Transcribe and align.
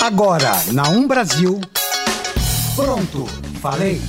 Agora, 0.00 0.52
na 0.72 0.88
Um 0.88 1.08
Brasil. 1.08 1.60
Pronto, 2.76 3.26
falei. 3.60 4.00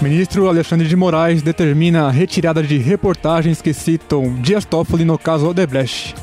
Ministro 0.00 0.48
Alexandre 0.48 0.88
de 0.88 0.96
Moraes 0.96 1.42
determina 1.42 2.08
a 2.08 2.10
retirada 2.10 2.60
de 2.60 2.76
reportagens 2.76 3.62
que 3.62 3.72
citam 3.72 4.34
Dias 4.42 4.64
Toffoli 4.64 5.04
no 5.04 5.16
caso 5.16 5.50
Odebrecht. 5.50 6.16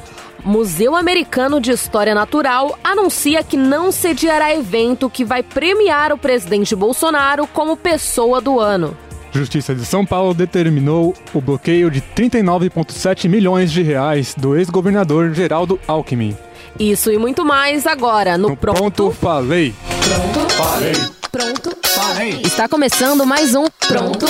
Museu 0.43 0.97
Americano 0.97 1.61
de 1.61 1.71
História 1.71 2.13
Natural 2.13 2.77
anuncia 2.83 3.41
que 3.41 3.55
não 3.55 3.89
sediará 3.89 4.53
evento 4.53 5.09
que 5.09 5.23
vai 5.23 5.41
premiar 5.41 6.11
o 6.11 6.17
presidente 6.17 6.75
Bolsonaro 6.75 7.47
como 7.47 7.77
pessoa 7.77 8.41
do 8.41 8.59
ano. 8.59 8.97
Justiça 9.31 9.75
de 9.75 9.85
São 9.85 10.05
Paulo 10.05 10.33
determinou 10.33 11.13
o 11.33 11.41
bloqueio 11.41 11.89
de 11.91 12.01
39,7 12.01 13.29
milhões 13.29 13.71
de 13.71 13.81
reais 13.81 14.33
do 14.35 14.55
ex-governador 14.57 15.33
Geraldo 15.33 15.79
Alckmin. 15.87 16.35
Isso 16.79 17.11
e 17.11 17.17
muito 17.17 17.45
mais 17.45 17.85
agora 17.85 18.37
no, 18.37 18.49
No 18.49 18.57
Pronto. 18.57 18.79
ponto 18.79 19.11
falei. 19.11 19.73
Pronto. 20.03 20.53
Falei. 20.53 20.93
Pronto. 21.31 21.77
Falei. 21.83 22.41
Está 22.43 22.67
começando 22.67 23.25
mais 23.25 23.53
um 23.55 23.65
Pronto. 23.87 24.25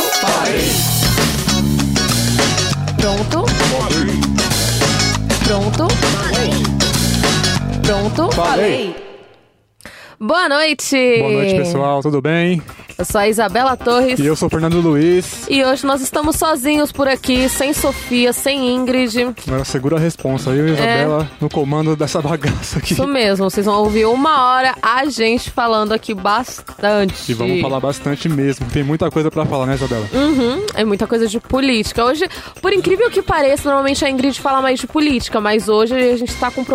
Pronto. 2.97 3.45
Pronto. 5.45 5.87
Pronto. 7.83 8.35
Falei. 8.35 9.08
Boa 10.21 10.49
noite. 10.49 10.97
Boa 11.19 11.31
noite, 11.31 11.55
pessoal. 11.55 12.01
Tudo 12.01 12.21
bem? 12.21 12.61
Eu 12.97 13.05
sou 13.05 13.21
a 13.21 13.29
Isabela 13.29 13.77
Torres. 13.77 14.19
E 14.19 14.25
eu 14.25 14.35
sou 14.35 14.47
o 14.47 14.49
Fernando 14.49 14.81
Luiz. 14.81 15.45
E 15.49 15.63
hoje 15.63 15.85
nós 15.85 16.01
estamos 16.01 16.35
sozinhos 16.35 16.91
por 16.91 17.07
aqui, 17.07 17.47
sem 17.47 17.71
Sofia, 17.71 18.33
sem 18.33 18.75
Ingrid. 18.75 19.33
Agora 19.47 19.63
segura 19.63 19.95
a 19.95 19.99
responsa. 19.99 20.49
Eu 20.49 20.67
e 20.67 20.71
Isabela 20.73 21.31
no 21.39 21.49
comando 21.49 21.95
dessa 21.95 22.21
bagaça 22.21 22.79
aqui. 22.79 22.91
É. 22.91 22.93
Isso 22.95 23.07
mesmo, 23.07 23.49
vocês 23.49 23.65
vão 23.65 23.81
ouvir 23.81 24.05
uma 24.05 24.51
hora 24.51 24.75
a 24.81 25.05
gente 25.05 25.49
falando 25.49 25.93
aqui 25.93 26.13
bastante. 26.13 27.31
E 27.31 27.33
vamos 27.33 27.61
falar 27.61 27.79
bastante 27.79 28.27
mesmo. 28.27 28.65
Tem 28.65 28.83
muita 28.83 29.09
coisa 29.09 29.31
pra 29.31 29.45
falar, 29.45 29.67
né, 29.67 29.75
Isabela? 29.75 30.05
Uhum, 30.13 30.65
é 30.73 30.83
muita 30.83 31.07
coisa 31.07 31.25
de 31.27 31.39
política. 31.39 32.03
Hoje, 32.03 32.27
por 32.61 32.73
incrível 32.73 33.09
que 33.09 33.21
pareça, 33.21 33.69
normalmente 33.69 34.03
a 34.03 34.09
Ingrid 34.09 34.41
fala 34.41 34.61
mais 34.61 34.77
de 34.77 34.87
política, 34.87 35.39
mas 35.39 35.69
hoje 35.69 35.95
a 35.95 36.17
gente 36.17 36.35
tá 36.35 36.51
com 36.51 36.65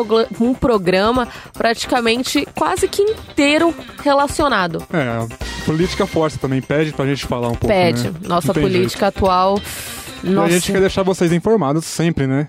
um 0.41 0.55
programa 0.55 1.29
praticamente 1.53 2.49
quase 2.55 2.89
que 2.89 3.15
inteiro 3.35 3.75
relacionado. 4.03 4.85
É, 4.93 5.27
política 5.65 6.07
força 6.07 6.39
também 6.39 6.63
pede 6.63 6.93
pra 6.93 7.05
gente 7.05 7.27
falar 7.27 7.49
um 7.49 7.55
pouco, 7.55 7.67
Pede. 7.67 8.05
né? 8.05 8.15
Nossa 8.23 8.55
política 8.55 9.09
atual. 9.09 9.57
jeito. 9.57 9.95
E 10.25 10.31
Nossa, 10.31 10.49
a 10.49 10.51
gente 10.53 10.73
quer 10.73 10.81
deixar 10.81 11.03
vocês 11.03 11.33
informados 11.33 11.85
sempre, 11.85 12.27
né? 12.27 12.47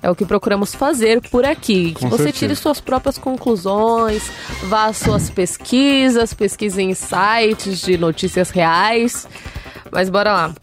é 0.00 0.10
o 0.10 0.14
que 0.14 0.24
procuramos 0.26 0.74
fazer 0.74 1.20
por 1.30 1.44
aqui. 1.44 1.94
Que 1.94 2.02
Com 2.02 2.10
você 2.10 2.24
certeza. 2.24 2.38
tire 2.38 2.54
suas 2.56 2.78
próprias 2.80 3.16
conclusões, 3.18 4.30
vá 4.64 4.84
às 4.84 4.98
suas 4.98 5.30
pesquisas, 5.30 6.34
pesquise 6.34 6.80
em 6.82 6.94
sites 6.94 7.80
de 7.80 7.96
notícias 7.96 8.50
reais. 8.50 9.26
Mas 9.90 10.10
bora 10.10 10.32
lá. 10.32 10.54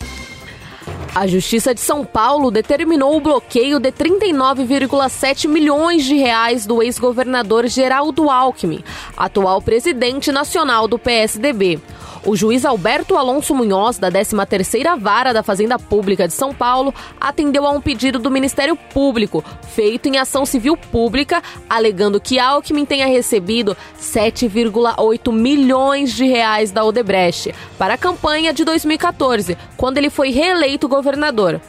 A 1.14 1.28
Justiça 1.28 1.76
de 1.76 1.82
São 1.82 2.06
Paulo 2.06 2.50
determinou 2.50 3.18
o 3.18 3.20
bloqueio 3.20 3.82
de 3.82 3.92
39,7 3.92 5.46
milhões 5.46 6.06
de 6.06 6.16
reais 6.16 6.66
do 6.66 6.82
ex-governador 6.82 7.68
Geraldo 7.68 8.30
Alckmin, 8.30 8.82
atual 9.18 9.62
presidente 9.62 10.32
nacional 10.32 10.88
do 10.88 10.98
PSDB. 10.98 11.82
O 12.24 12.36
juiz 12.36 12.66
Alberto 12.66 13.18
Alonso 13.18 13.56
Munhoz, 13.56 13.98
da 13.98 14.12
13ª 14.12 14.96
Vara 15.00 15.34
da 15.34 15.42
Fazenda 15.42 15.80
Pública 15.80 16.28
de 16.28 16.34
São 16.34 16.54
Paulo, 16.54 16.94
atendeu 17.20 17.66
a 17.66 17.72
um 17.72 17.82
pedido 17.82 18.20
do 18.20 18.30
Ministério 18.30 18.76
Público, 18.76 19.44
feito 19.70 20.08
em 20.08 20.20
ação 20.20 20.46
civil 20.46 20.78
pública, 20.78 21.42
alegando 21.68 22.22
que 22.22 22.38
Alckmin 22.38 22.86
tenha 22.86 23.08
recebido 23.08 23.76
7,8 24.00 25.34
milhões 25.34 26.14
de 26.14 26.26
reais 26.26 26.72
da 26.72 26.86
Odebrecht 26.86 27.56
para 27.76 27.96
a 27.96 27.98
campanha 27.98 28.54
de 28.54 28.64
2014, 28.64 29.58
quando 29.76 29.98
ele 29.98 30.12
foi 30.12 30.30
reeleito 30.30 30.88
governador. 30.88 31.60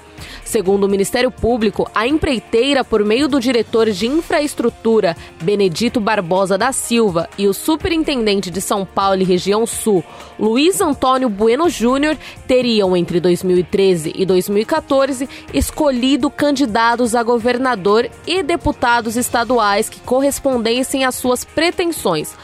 Segundo 0.44 0.84
o 0.84 0.88
Ministério 0.88 1.30
Público, 1.30 1.88
a 1.94 2.06
empreiteira, 2.06 2.84
por 2.84 3.04
meio 3.04 3.28
do 3.28 3.40
diretor 3.40 3.90
de 3.90 4.06
infraestrutura, 4.06 5.16
Benedito 5.40 6.00
Barbosa 6.00 6.58
da 6.58 6.72
Silva, 6.72 7.28
e 7.38 7.46
o 7.46 7.54
superintendente 7.54 8.50
de 8.50 8.60
São 8.60 8.84
Paulo 8.84 9.22
e 9.22 9.24
região 9.24 9.66
sul, 9.66 10.04
Luiz 10.38 10.80
Antônio 10.80 11.28
Bueno 11.28 11.68
Júnior, 11.68 12.16
teriam, 12.46 12.96
entre 12.96 13.20
2013 13.20 14.12
e 14.14 14.26
2014, 14.26 15.28
escolhido 15.54 16.30
candidatos 16.30 17.14
a 17.14 17.22
governador 17.22 18.10
e 18.26 18.42
deputados 18.42 19.16
estaduais 19.16 19.88
que 19.88 20.00
correspondessem 20.00 21.04
às 21.04 21.14
suas 21.14 21.44
pretensões. 21.44 22.34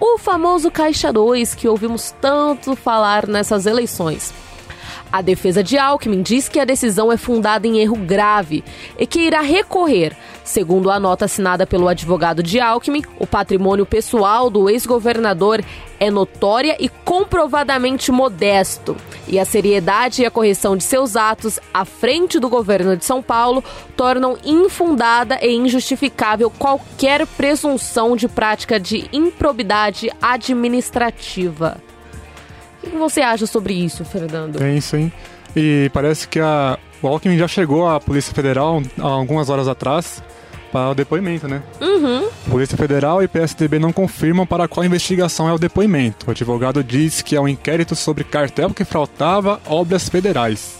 O 0.00 0.16
famoso 0.16 0.70
Caixa 0.70 1.12
2 1.12 1.54
que 1.54 1.66
ouvimos 1.66 2.14
tanto 2.20 2.76
falar 2.76 3.26
nessas 3.26 3.66
eleições. 3.66 4.32
A 5.10 5.22
defesa 5.22 5.62
de 5.62 5.78
Alckmin 5.78 6.20
diz 6.20 6.48
que 6.48 6.60
a 6.60 6.66
decisão 6.66 7.10
é 7.10 7.16
fundada 7.16 7.66
em 7.66 7.78
erro 7.78 7.96
grave 7.96 8.62
e 8.98 9.06
que 9.06 9.20
irá 9.20 9.40
recorrer. 9.40 10.14
Segundo 10.44 10.90
a 10.90 11.00
nota 11.00 11.24
assinada 11.24 11.66
pelo 11.66 11.88
advogado 11.88 12.42
de 12.42 12.60
Alckmin, 12.60 13.02
o 13.18 13.26
patrimônio 13.26 13.86
pessoal 13.86 14.50
do 14.50 14.68
ex-governador 14.68 15.64
é 15.98 16.10
notória 16.10 16.76
e 16.78 16.88
comprovadamente 16.88 18.12
modesto. 18.12 18.96
E 19.26 19.38
a 19.38 19.44
seriedade 19.44 20.22
e 20.22 20.26
a 20.26 20.30
correção 20.30 20.76
de 20.76 20.84
seus 20.84 21.16
atos 21.16 21.58
à 21.72 21.84
frente 21.84 22.38
do 22.38 22.48
governo 22.48 22.96
de 22.96 23.04
São 23.04 23.22
Paulo 23.22 23.64
tornam 23.96 24.36
infundada 24.44 25.38
e 25.42 25.54
injustificável 25.54 26.50
qualquer 26.50 27.26
presunção 27.26 28.14
de 28.14 28.28
prática 28.28 28.78
de 28.78 29.08
improbidade 29.12 30.10
administrativa. 30.20 31.87
O 32.82 32.90
que 32.90 32.96
você 32.96 33.20
acha 33.20 33.46
sobre 33.46 33.74
isso, 33.74 34.04
Fernando? 34.04 34.58
Tenso, 34.58 34.96
hein? 34.96 35.12
E 35.56 35.90
parece 35.92 36.28
que 36.28 36.38
a, 36.38 36.78
o 37.02 37.08
Alckmin 37.08 37.38
já 37.38 37.48
chegou 37.48 37.88
à 37.88 38.00
Polícia 38.00 38.34
Federal 38.34 38.82
há 38.98 39.06
algumas 39.06 39.48
horas 39.48 39.68
atrás 39.68 40.22
para 40.70 40.90
o 40.90 40.94
depoimento, 40.94 41.48
né? 41.48 41.62
Uhum. 41.80 42.28
Polícia 42.50 42.76
Federal 42.76 43.22
e 43.22 43.28
PSDB 43.28 43.78
não 43.78 43.92
confirmam 43.92 44.46
para 44.46 44.68
qual 44.68 44.84
investigação 44.84 45.48
é 45.48 45.52
o 45.52 45.58
depoimento. 45.58 46.26
O 46.26 46.30
advogado 46.30 46.84
diz 46.84 47.22
que 47.22 47.34
é 47.34 47.40
um 47.40 47.48
inquérito 47.48 47.96
sobre 47.96 48.24
cartel 48.24 48.70
que 48.70 48.84
fraudava 48.84 49.60
obras 49.66 50.08
federais. 50.08 50.78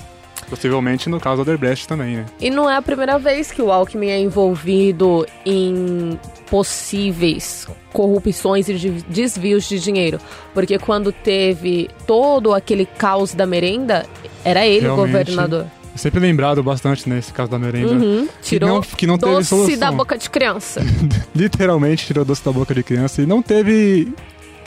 Possivelmente 0.50 1.08
no 1.10 1.20
caso 1.20 1.42
Odebrecht 1.42 1.86
também, 1.86 2.16
né? 2.16 2.26
E 2.40 2.48
não 2.50 2.68
é 2.70 2.76
a 2.76 2.82
primeira 2.82 3.18
vez 3.18 3.52
que 3.52 3.60
o 3.60 3.70
Alckmin 3.70 4.08
é 4.08 4.18
envolvido 4.18 5.26
em 5.44 6.18
possíveis 6.50 7.66
corrupções 7.92 8.68
e 8.68 8.74
de- 8.74 8.90
desvios 9.08 9.68
de 9.68 9.78
dinheiro. 9.78 10.18
Porque 10.54 10.78
quando 10.78 11.12
teve 11.12 11.90
todo 12.06 12.54
aquele 12.54 12.86
caos 12.86 13.34
da 13.34 13.46
merenda, 13.46 14.06
era 14.44 14.66
ele 14.66 14.86
o 14.88 14.94
Realmente. 14.94 15.12
governador. 15.30 15.66
É 15.94 15.98
sempre 15.98 16.20
lembrado 16.20 16.62
bastante 16.62 17.08
nesse 17.08 17.32
caso 17.32 17.50
da 17.50 17.58
merenda. 17.58 17.92
Uhum. 17.92 18.28
Tirou 18.40 18.68
não- 18.68 18.80
que 18.80 19.06
não 19.06 19.18
teve 19.18 19.32
doce 19.34 19.76
da 19.76 19.90
boca 19.90 20.16
de 20.16 20.30
criança. 20.30 20.80
Literalmente 21.34 22.06
tirou 22.06 22.24
doce 22.24 22.44
da 22.44 22.52
boca 22.52 22.74
de 22.74 22.82
criança 22.82 23.20
e 23.20 23.26
não 23.26 23.42
teve 23.42 24.08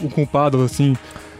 o 0.04 0.10
culpado, 0.10 0.62
assim, 0.62 0.96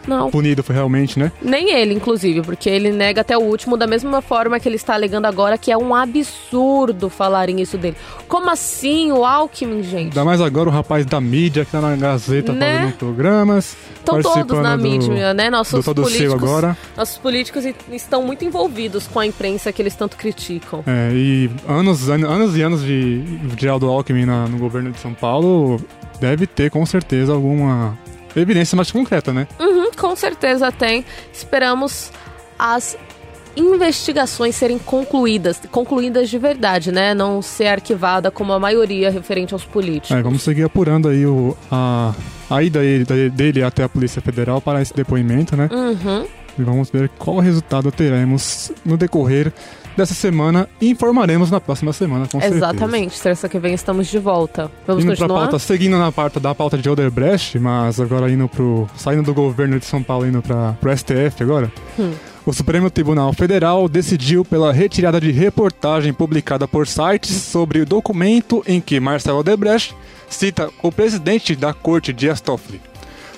Não, 0.06 0.30
punido 0.30 0.62
foi 0.62 0.74
realmente, 0.74 1.18
né? 1.18 1.30
nem 1.40 1.70
ele, 1.72 1.94
inclusive, 1.94 2.42
porque 2.42 2.68
ele 2.68 2.90
nega 2.90 3.20
até 3.20 3.36
o 3.36 3.40
último 3.42 3.76
da 3.76 3.86
mesma 3.86 4.20
forma 4.22 4.58
que 4.58 4.68
ele 4.68 4.76
está 4.76 4.94
alegando 4.94 5.26
agora, 5.26 5.56
que 5.58 5.70
é 5.70 5.76
um 5.76 5.94
absurdo 5.94 7.08
falarem 7.08 7.60
isso 7.60 7.78
dele. 7.78 7.96
Como 8.28 8.50
assim 8.50 9.12
o 9.12 9.24
Alckmin, 9.24 9.82
gente? 9.82 10.04
Ainda 10.08 10.24
mais 10.24 10.40
agora 10.40 10.68
o 10.68 10.72
rapaz 10.72 11.04
da 11.06 11.20
mídia 11.20 11.64
que 11.64 11.70
tá 11.72 11.80
na 11.80 11.94
Gazeta 11.96 12.52
Né? 12.52 12.78
fazendo 12.78 12.96
programas. 12.96 13.76
Estão 13.94 14.20
todos 14.20 14.58
na 14.58 14.76
do- 14.76 14.82
mídia, 14.82 15.32
né? 15.34 15.48
Nossos 15.50 15.84
políticos, 15.84 16.32
agora. 16.34 16.76
nossos 16.96 17.18
políticos 17.18 17.64
estão 17.92 18.22
muito 18.22 18.44
envolvidos 18.44 19.06
com 19.06 19.20
a 19.20 19.26
imprensa 19.26 19.72
que 19.72 19.80
eles 19.80 19.94
tanto 19.94 20.16
criticam. 20.16 20.82
É, 20.86 21.10
e 21.12 21.50
anos, 21.68 22.08
an- 22.08 22.26
anos 22.26 22.56
e 22.56 22.62
anos 22.62 22.82
de, 22.82 23.20
de 23.20 23.68
Aldo 23.68 23.88
Alckmin 23.88 24.24
na- 24.24 24.46
no 24.48 24.58
governo 24.58 24.90
de 24.90 24.98
São 24.98 25.14
Paulo 25.14 25.80
deve 26.20 26.46
ter 26.46 26.70
com 26.70 26.84
certeza 26.86 27.32
alguma 27.32 27.96
evidência 28.40 28.76
mais 28.76 28.90
concreta, 28.90 29.32
né? 29.32 29.46
Uhum, 29.58 29.90
com 29.92 30.14
certeza 30.16 30.70
tem. 30.72 31.04
Esperamos 31.32 32.10
as 32.58 32.96
investigações 33.56 34.54
serem 34.54 34.78
concluídas, 34.78 35.60
concluídas 35.70 36.30
de 36.30 36.38
verdade, 36.38 36.90
né? 36.90 37.14
Não 37.14 37.42
ser 37.42 37.66
arquivada 37.66 38.30
como 38.30 38.52
a 38.52 38.58
maioria 38.58 39.10
referente 39.10 39.52
aos 39.52 39.64
políticos. 39.64 40.10
É, 40.10 40.22
vamos 40.22 40.42
seguir 40.42 40.64
apurando 40.64 41.08
aí 41.08 41.26
o, 41.26 41.56
a, 41.70 42.14
a 42.48 42.62
ida 42.62 42.80
dele, 42.80 43.30
dele 43.30 43.62
até 43.62 43.82
a 43.82 43.88
Polícia 43.88 44.22
Federal 44.22 44.60
para 44.60 44.80
esse 44.80 44.94
depoimento, 44.94 45.56
né? 45.56 45.68
Uhum. 45.70 46.26
E 46.58 46.62
vamos 46.62 46.90
ver 46.90 47.08
qual 47.18 47.38
resultado 47.38 47.90
teremos 47.90 48.72
no 48.84 48.96
decorrer 48.96 49.52
dessa 49.96 50.14
semana 50.14 50.68
e 50.80 50.90
informaremos 50.90 51.50
na 51.50 51.60
próxima 51.60 51.92
semana, 51.92 52.26
com 52.26 52.40
certeza. 52.40 52.56
Exatamente. 52.56 53.20
Terça 53.20 53.48
que 53.48 53.58
vem 53.58 53.74
estamos 53.74 54.06
de 54.06 54.18
volta. 54.18 54.70
Vamos 54.86 55.04
Indo 55.04 55.16
continuar? 55.16 55.42
pauta, 55.42 55.58
seguindo 55.58 55.98
na 55.98 56.10
pauta 56.10 56.40
da 56.40 56.54
pauta 56.54 56.78
de 56.78 56.88
Odebrecht, 56.88 57.58
mas 57.58 58.00
agora 58.00 58.30
indo 58.30 58.48
pro. 58.48 58.88
saindo 58.96 59.22
do 59.22 59.34
governo 59.34 59.78
de 59.78 59.84
São 59.84 60.02
Paulo, 60.02 60.26
indo 60.26 60.42
pra, 60.42 60.72
pro 60.80 60.96
STF 60.96 61.42
agora. 61.42 61.72
Hum. 61.98 62.12
O 62.44 62.52
Supremo 62.52 62.90
Tribunal 62.90 63.32
Federal 63.32 63.88
decidiu 63.88 64.44
pela 64.44 64.72
retirada 64.72 65.20
de 65.20 65.30
reportagem 65.30 66.12
publicada 66.12 66.66
por 66.66 66.88
sites 66.88 67.30
sobre 67.30 67.80
o 67.80 67.86
documento 67.86 68.64
em 68.66 68.80
que 68.80 68.98
Marcelo 68.98 69.38
Odebrecht 69.38 69.94
cita 70.28 70.68
o 70.82 70.90
presidente 70.90 71.54
da 71.54 71.72
corte 71.72 72.12
Dias 72.12 72.40
Toffoli. 72.40 72.80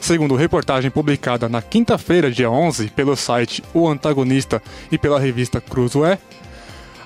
Segundo 0.00 0.36
reportagem 0.36 0.90
publicada 0.90 1.48
na 1.48 1.60
quinta-feira, 1.62 2.30
dia 2.30 2.50
11, 2.50 2.88
pelo 2.90 3.16
site 3.16 3.62
O 3.72 3.88
Antagonista 3.88 4.62
e 4.92 4.98
pela 4.98 5.18
revista 5.18 5.60
Cruzoé, 5.60 6.18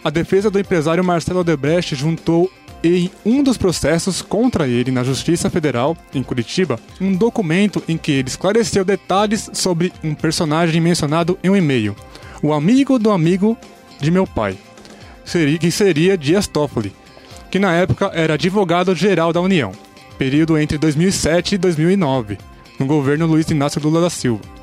a 0.09 0.11
defesa 0.11 0.51
do 0.51 0.59
empresário 0.59 1.05
Marcelo 1.05 1.41
Odebrecht 1.41 1.95
juntou 1.95 2.51
em 2.83 3.11
um 3.27 3.43
dos 3.43 3.59
processos 3.59 4.23
contra 4.23 4.67
ele 4.67 4.91
na 4.91 5.05
Justiça 5.05 5.51
Federal, 5.51 5.95
em 6.15 6.23
Curitiba, 6.23 6.81
um 6.99 7.15
documento 7.15 7.83
em 7.87 7.99
que 7.99 8.13
ele 8.13 8.29
esclareceu 8.29 8.87
detalhes 8.87 9.51
sobre 9.53 9.93
um 10.03 10.15
personagem 10.15 10.81
mencionado 10.81 11.39
em 11.45 11.51
um 11.51 11.57
e-mail, 11.57 11.95
o 12.43 12.55
amigo 12.55 12.99
do 12.99 13.11
amigo 13.11 13.55
de 14.01 14.11
meu 14.11 14.27
pai, 14.27 14.57
que 15.61 15.71
seria 15.71 16.17
Dias 16.17 16.47
Toffoli, 16.47 16.95
que 17.51 17.59
na 17.59 17.75
época 17.75 18.11
era 18.15 18.33
advogado-geral 18.33 19.31
da 19.31 19.43
União, 19.43 19.73
período 20.17 20.57
entre 20.57 20.79
2007 20.79 21.57
e 21.57 21.59
2009, 21.59 22.39
no 22.79 22.87
governo 22.87 23.27
Luiz 23.27 23.51
Inácio 23.51 23.83
Lula 23.83 24.01
da 24.01 24.09
Silva. 24.09 24.58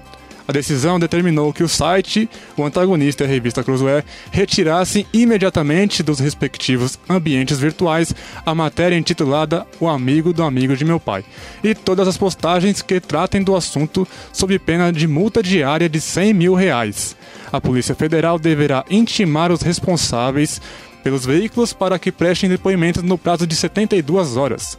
A 0.48 0.52
decisão 0.52 1.00
determinou 1.00 1.52
que 1.52 1.64
o 1.64 1.70
site, 1.70 2.30
o 2.56 2.64
antagonista 2.64 3.24
e 3.24 3.26
a 3.26 3.30
revista 3.30 3.64
Cruzoé 3.64 4.04
retirassem 4.32 5.06
imediatamente 5.12 6.04
dos 6.04 6.20
respectivos 6.20 7.00
ambientes 7.10 7.60
virtuais 7.60 8.14
a 8.46 8.54
matéria 8.54 8.96
intitulada 8.96 9.66
O 9.80 9.88
Amigo 9.88 10.32
do 10.32 10.44
Amigo 10.44 10.76
de 10.76 10.86
Meu 10.86 11.00
Pai 11.00 11.26
e 11.64 11.74
todas 11.74 12.08
as 12.08 12.18
postagens 12.18 12.82
que 12.82 13.00
tratem 13.00 13.44
do 13.44 13.56
assunto 13.56 14.08
sob 14.32 14.58
pena 14.60 14.94
de 14.94 15.08
multa 15.08 15.42
diária 15.42 15.90
de 15.90 16.00
100 16.00 16.34
mil 16.34 16.54
reais. 16.54 17.16
A 17.52 17.60
Polícia 17.60 17.96
Federal 17.96 18.38
deverá 18.38 18.86
intimar 18.90 19.52
os 19.52 19.62
responsáveis 19.62 20.62
pelos 21.04 21.26
veículos 21.26 21.74
para 21.74 21.98
que 22.00 22.12
prestem 22.12 22.50
depoimentos 22.50 23.04
no 23.04 23.18
prazo 23.18 23.46
de 23.48 23.56
72 23.56 24.38
horas. 24.38 24.78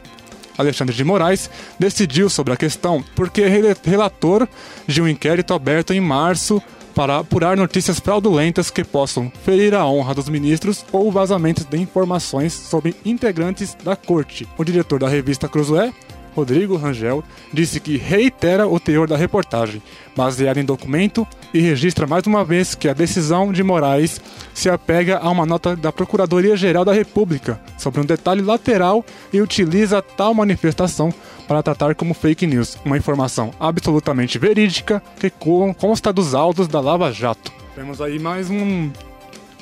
Alexandre 0.58 0.94
de 0.94 1.04
Moraes 1.04 1.50
decidiu 1.78 2.28
sobre 2.28 2.52
a 2.52 2.56
questão 2.56 3.04
porque 3.14 3.42
é 3.42 3.48
rela- 3.48 3.76
relator 3.84 4.48
de 4.86 5.00
um 5.02 5.08
inquérito 5.08 5.54
aberto 5.54 5.92
em 5.92 6.00
março 6.00 6.62
para 6.94 7.18
apurar 7.18 7.58
notícias 7.58 8.00
fraudulentas 8.00 8.70
que 8.70 8.82
possam 8.82 9.30
ferir 9.44 9.74
a 9.74 9.84
honra 9.86 10.14
dos 10.14 10.30
ministros 10.30 10.82
ou 10.90 11.12
vazamentos 11.12 11.64
de 11.66 11.76
informações 11.78 12.54
sobre 12.54 12.96
integrantes 13.04 13.76
da 13.84 13.94
corte. 13.94 14.48
O 14.56 14.64
diretor 14.64 14.98
da 15.00 15.08
revista 15.08 15.46
Cruzoé, 15.46 15.92
Rodrigo 16.36 16.76
Rangel, 16.76 17.24
disse 17.50 17.80
que 17.80 17.96
reitera 17.96 18.68
o 18.68 18.78
teor 18.78 19.08
da 19.08 19.16
reportagem, 19.16 19.82
baseada 20.14 20.60
em 20.60 20.64
documento, 20.64 21.26
e 21.54 21.60
registra 21.60 22.06
mais 22.06 22.26
uma 22.26 22.44
vez 22.44 22.74
que 22.74 22.88
a 22.88 22.92
decisão 22.92 23.50
de 23.50 23.62
Moraes 23.62 24.20
se 24.52 24.68
apega 24.68 25.16
a 25.18 25.30
uma 25.30 25.46
nota 25.46 25.74
da 25.74 25.90
Procuradoria-Geral 25.90 26.84
da 26.84 26.92
República 26.92 27.58
sobre 27.78 28.00
um 28.00 28.04
detalhe 28.04 28.42
lateral 28.42 29.02
e 29.32 29.40
utiliza 29.40 30.02
tal 30.02 30.34
manifestação 30.34 31.12
para 31.48 31.62
tratar 31.62 31.94
como 31.94 32.12
fake 32.12 32.46
news, 32.46 32.76
uma 32.84 32.98
informação 32.98 33.50
absolutamente 33.58 34.38
verídica 34.38 35.02
que 35.18 35.30
co- 35.30 35.74
consta 35.78 36.12
dos 36.12 36.34
autos 36.34 36.68
da 36.68 36.80
Lava 36.80 37.10
Jato. 37.12 37.50
Temos 37.74 38.00
aí 38.00 38.18
mais 38.18 38.50
um 38.50 38.90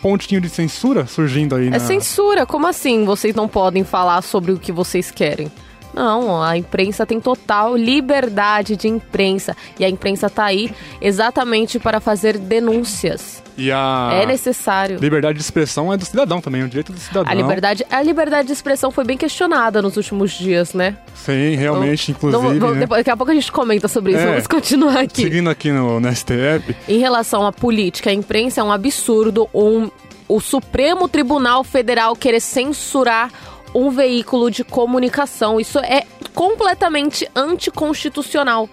pontinho 0.03 0.41
de 0.41 0.49
censura 0.49 1.07
surgindo 1.07 1.55
aí 1.55 1.71
na... 1.71 1.77
É 1.77 1.79
censura. 1.79 2.45
Como 2.47 2.67
assim 2.67 3.05
vocês 3.05 3.35
não 3.35 3.47
podem 3.49 3.85
falar 3.85 4.23
sobre 4.23 4.53
o 4.53 4.59
que 4.59 4.73
vocês 4.73 5.11
querem? 5.11 5.51
Não, 5.95 6.43
a 6.43 6.57
imprensa 6.59 7.07
tem 7.07 7.21
total 7.21 7.77
liberdade 7.77 8.77
de 8.77 8.89
imprensa. 8.89 9.57
E 9.79 9.85
a 9.85 9.89
imprensa 9.89 10.29
tá 10.29 10.45
aí 10.45 10.71
exatamente 11.01 11.79
para 11.79 12.01
fazer 12.01 12.37
denúncias. 12.39 13.43
E 13.57 13.71
a 13.71 14.11
É 14.13 14.27
necessário. 14.27 14.99
liberdade 14.99 15.39
de 15.39 15.45
expressão 15.45 15.93
é 15.93 15.97
do 15.97 16.05
cidadão 16.05 16.41
também, 16.41 16.63
é 16.63 16.65
um 16.65 16.69
direito 16.69 16.93
do 16.93 16.99
cidadão. 16.99 17.31
A 17.31 17.35
liberdade, 17.35 17.87
a 17.89 18.03
liberdade 18.03 18.49
de 18.49 18.53
expressão 18.53 18.91
foi 18.91 19.05
bem 19.05 19.17
questionada 19.17 19.81
nos 19.81 19.97
últimos 19.97 20.33
dias, 20.33 20.75
né? 20.75 20.97
Sim, 21.15 21.55
realmente, 21.55 22.11
Então, 22.11 22.29
inclusive, 22.31 22.59
vamos- 22.59 22.75
né? 22.75 22.81
depois- 22.81 22.99
daqui 23.01 23.11
a 23.11 23.17
pouco 23.17 23.31
a 23.31 23.35
gente 23.35 23.53
comenta 23.53 23.87
sobre 23.87 24.13
isso. 24.15 24.23
É. 24.23 24.27
Vamos 24.27 24.47
continuar 24.49 24.99
aqui. 24.99 25.23
Seguindo 25.23 25.49
aqui 25.49 25.71
no, 25.71 26.01
no 26.01 26.09
STF, 26.13 26.75
Em 26.89 26.99
relação 26.99 27.47
à 27.47 27.53
política, 27.53 28.11
a 28.11 28.13
imprensa 28.13 28.61
é 28.61 28.65
um 28.65 28.73
absurdo 28.73 29.49
um, 29.55 29.89
o 30.27 30.41
Supremo 30.41 31.09
Tribunal 31.09 31.63
Federal 31.63 32.17
querer 32.17 32.41
censurar 32.41 33.31
um 33.75 33.91
veículo 33.91 34.51
de 34.51 34.63
comunicação. 34.63 35.61
Isso 35.61 35.79
é 35.81 36.05
completamente 36.35 37.29
anticonstitucional. 37.35 38.69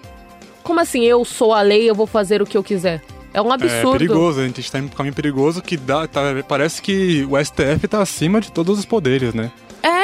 Como 0.62 0.80
assim, 0.80 1.04
eu 1.04 1.24
sou 1.24 1.52
a 1.52 1.60
lei, 1.60 1.90
eu 1.90 1.94
vou 1.94 2.06
fazer 2.06 2.40
o 2.40 2.46
que 2.46 2.56
eu 2.56 2.62
quiser? 2.62 3.02
É 3.34 3.40
um 3.40 3.50
é 3.50 3.54
absurdo. 3.54 3.98
perigoso, 3.98 4.40
a 4.40 4.46
gente 4.46 4.60
está 4.60 4.78
em 4.78 4.82
um 4.82 4.88
caminho 4.88 5.14
perigoso 5.14 5.62
que 5.62 5.76
dá, 5.76 6.06
tá- 6.06 6.22
parece 6.46 6.80
que 6.82 7.26
o 7.28 7.36
STF 7.42 7.86
está 7.86 8.00
acima 8.00 8.40
de 8.40 8.52
todos 8.52 8.78
os 8.78 8.84
poderes, 8.84 9.34
né? 9.34 9.50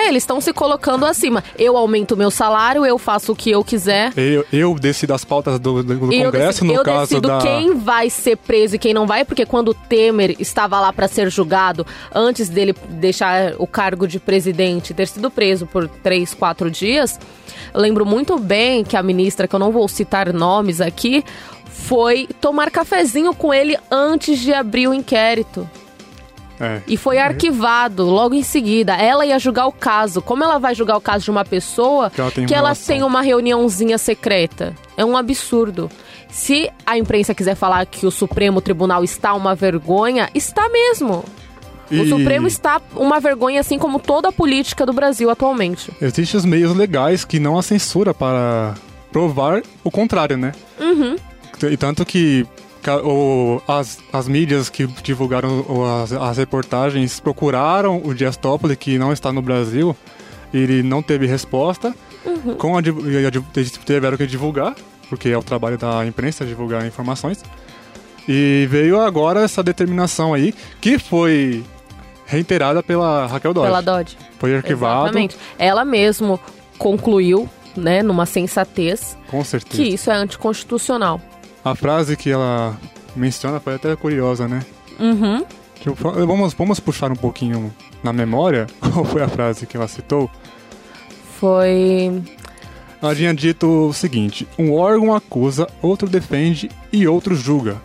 Eles 0.09 0.23
estão 0.23 0.41
se 0.41 0.53
colocando 0.53 1.05
acima. 1.05 1.45
Eu 1.59 1.77
aumento 1.77 2.17
meu 2.17 2.31
salário, 2.31 2.85
eu 2.85 2.99
faço 2.99 3.33
o 3.33 3.37
que 3.37 3.51
eu 3.51 3.63
quiser. 3.63 4.13
Eu, 4.17 4.45
eu 4.53 4.75
decido 4.75 5.13
as 5.15 5.25
pautas 5.25 5.59
do, 5.59 5.83
do- 5.83 5.99
Congresso, 5.99 6.63
decido, 6.63 6.67
no 6.67 6.75
eu 6.75 6.83
caso 6.83 7.01
decido 7.21 7.29
da... 7.29 7.39
quem 7.39 7.75
vai 7.75 8.09
ser 8.11 8.37
preso 8.37 8.77
e 8.77 8.79
quem 8.79 8.95
não 8.95 9.07
vai, 9.07 9.25
porque 9.25 9.45
quando 9.47 9.69
o 9.69 9.75
Temer 9.75 10.35
estava 10.39 10.81
lá 10.81 10.93
para 10.93 11.07
ser 11.09 11.31
julgado, 11.31 11.87
antes 12.15 12.49
dele 12.49 12.75
deixar 12.89 13.55
o 13.59 13.67
cargo 13.67 14.07
de 14.09 14.19
presidente, 14.19 14.95
ter 14.95 15.07
sido 15.09 15.31
preso 15.31 15.67
por 15.67 15.87
três, 15.89 16.33
quatro 16.35 16.71
dias, 16.71 17.19
lembro 17.75 18.05
muito 18.07 18.39
bem 18.39 18.85
que 18.85 18.97
a 18.97 19.03
ministra, 19.03 19.47
que 19.47 19.55
eu 19.55 19.59
não 19.61 19.71
vou 19.71 19.87
citar 19.89 20.33
nomes 20.33 20.81
aqui, 20.81 21.25
foi 21.67 22.29
tomar 22.41 22.71
cafezinho 22.71 23.35
com 23.35 23.53
ele 23.53 23.77
antes 23.91 24.39
de 24.41 24.53
abrir 24.53 24.89
o 24.89 24.95
inquérito. 24.95 25.69
É. 26.61 26.81
E 26.87 26.97
foi 26.97 27.19
arquivado 27.19 28.05
logo 28.05 28.35
em 28.35 28.43
seguida. 28.43 28.95
Ela 28.95 29.25
ia 29.25 29.39
julgar 29.39 29.67
o 29.67 29.73
caso. 29.73 30.21
Como 30.21 30.43
ela 30.43 30.59
vai 30.59 30.75
julgar 30.75 30.97
o 30.97 31.01
caso 31.01 31.25
de 31.25 31.31
uma 31.31 31.45
pessoa 31.45 32.11
Que 32.11 32.21
ela 32.21 32.31
tem 32.31 32.47
que 32.47 32.55
uma 32.55 32.59
ela 32.59 32.75
tem 32.75 33.03
uma 33.03 33.23
reuniãozinha 33.23 33.97
secreta? 33.99 34.75
É 34.97 35.05
um 35.05 35.17
absurdo. 35.17 35.91
Se 36.29 36.71
a 36.85 36.99
imprensa 36.99 37.35
quiser 37.35 37.55
falar 37.55 37.87
que 37.87 38.07
o 38.07 38.11
Supremo 38.11 38.61
Tribunal 38.61 39.03
está 39.03 39.35
uma 39.35 39.55
vergonha, 39.55 40.29
está 40.35 40.69
mesmo. 40.69 41.25
O 41.91 41.95
E 41.95 42.09
Supremo 42.09 42.47
está 42.47 42.83
uma 42.95 43.19
vergonha, 43.19 43.61
assim 43.61 43.79
como 43.79 43.99
toda 43.99 44.29
a 44.29 44.33
política 44.33 44.85
do 44.85 44.93
Brasil 44.93 45.31
atualmente. 45.31 45.91
Existem 46.01 46.39
os 46.39 46.45
meios 46.45 46.77
legais 46.77 47.25
que 47.25 47.39
não 47.39 47.59
há 47.59 47.63
censura 47.63 48.13
para 48.13 48.75
provar 49.11 49.63
o 49.83 49.91
contrário, 49.91 50.37
né? 50.37 50.53
Uhum. 50.79 51.17
E 51.71 51.77
tanto 51.77 52.05
que 52.05 52.47
o- 53.05 53.61
as, 53.69 53.99
as 54.13 54.29
mídias 54.29 54.69
que 54.71 54.87
divulgaram 55.03 55.65
as, 56.03 56.13
as 56.13 56.37
reportagens 56.39 57.21
procuraram 57.21 58.01
o 58.05 58.15
Dias 58.15 58.37
Toffoli, 58.37 58.77
que 58.77 58.99
não 58.99 59.13
está 59.13 59.33
no 59.33 59.43
Brasil, 59.43 59.97
e 60.53 60.59
ele 60.59 60.83
não 60.83 61.03
teve 61.03 61.27
resposta. 61.27 61.95
Uhum. 62.25 62.55
Com 62.57 62.77
a, 62.77 62.81
eles 63.57 63.73
tiveram 63.85 64.17
que 64.17 64.27
divulgar, 64.27 64.75
porque 65.09 65.29
é 65.29 65.39
o 65.39 65.43
trabalho 65.43 65.79
da 65.79 66.05
imprensa 66.07 66.45
divulgar 66.45 66.87
informações. 66.87 67.43
E 68.29 68.67
veio 68.71 69.01
agora 69.01 69.41
essa 69.41 69.63
determinação 69.63 70.35
aí, 70.35 70.55
que 70.81 70.99
foi 70.99 71.65
reiterada 72.27 72.83
pela 72.83 73.27
Raquel 73.27 73.55
Dodge. 73.55 73.67
Pela 73.69 73.81
Dodge. 73.81 74.19
Foi 74.39 74.55
arquivado, 74.55 75.05
Exatamente. 75.07 75.37
Ela 75.59 75.85
mesmo 75.85 76.39
concluiu, 76.77 77.49
né, 77.75 78.03
numa 78.03 78.27
sensatez, 78.27 79.17
com 79.29 79.43
certeza. 79.43 79.83
que 79.83 79.89
isso 79.95 80.11
é 80.11 80.15
anticonstitucional. 80.15 81.21
A 81.65 81.75
frase 81.75 82.17
que 82.17 82.31
ela 82.31 82.77
menciona 83.15 83.61
foi 83.61 83.75
até 83.75 83.95
curiosa, 83.97 84.47
né? 84.47 84.65
Uhum. 84.99 85.45
Eu 85.85 85.95
Vamos, 85.95 86.55
vamos 86.55 86.81
puxar 86.81 87.11
um 87.11 87.17
pouquinho 87.17 87.73
na 88.03 88.13
memória 88.13 88.67
qual 88.81 89.05
foi 89.05 89.23
a 89.23 89.29
frase 89.29 89.67
que 89.67 89.77
ela 89.77 89.89
citou. 89.89 90.31
Foi. 91.39 92.23
Ela 93.01 93.15
tinha 93.15 93.33
dito 93.33 93.89
o 93.89 93.93
seguinte: 93.93 94.47
um 94.59 94.75
órgão 94.75 95.15
acusa, 95.15 95.69
outro 95.81 96.09
defende 96.09 96.71
e 96.93 97.07
outro 97.07 97.35
julga. 97.35 97.81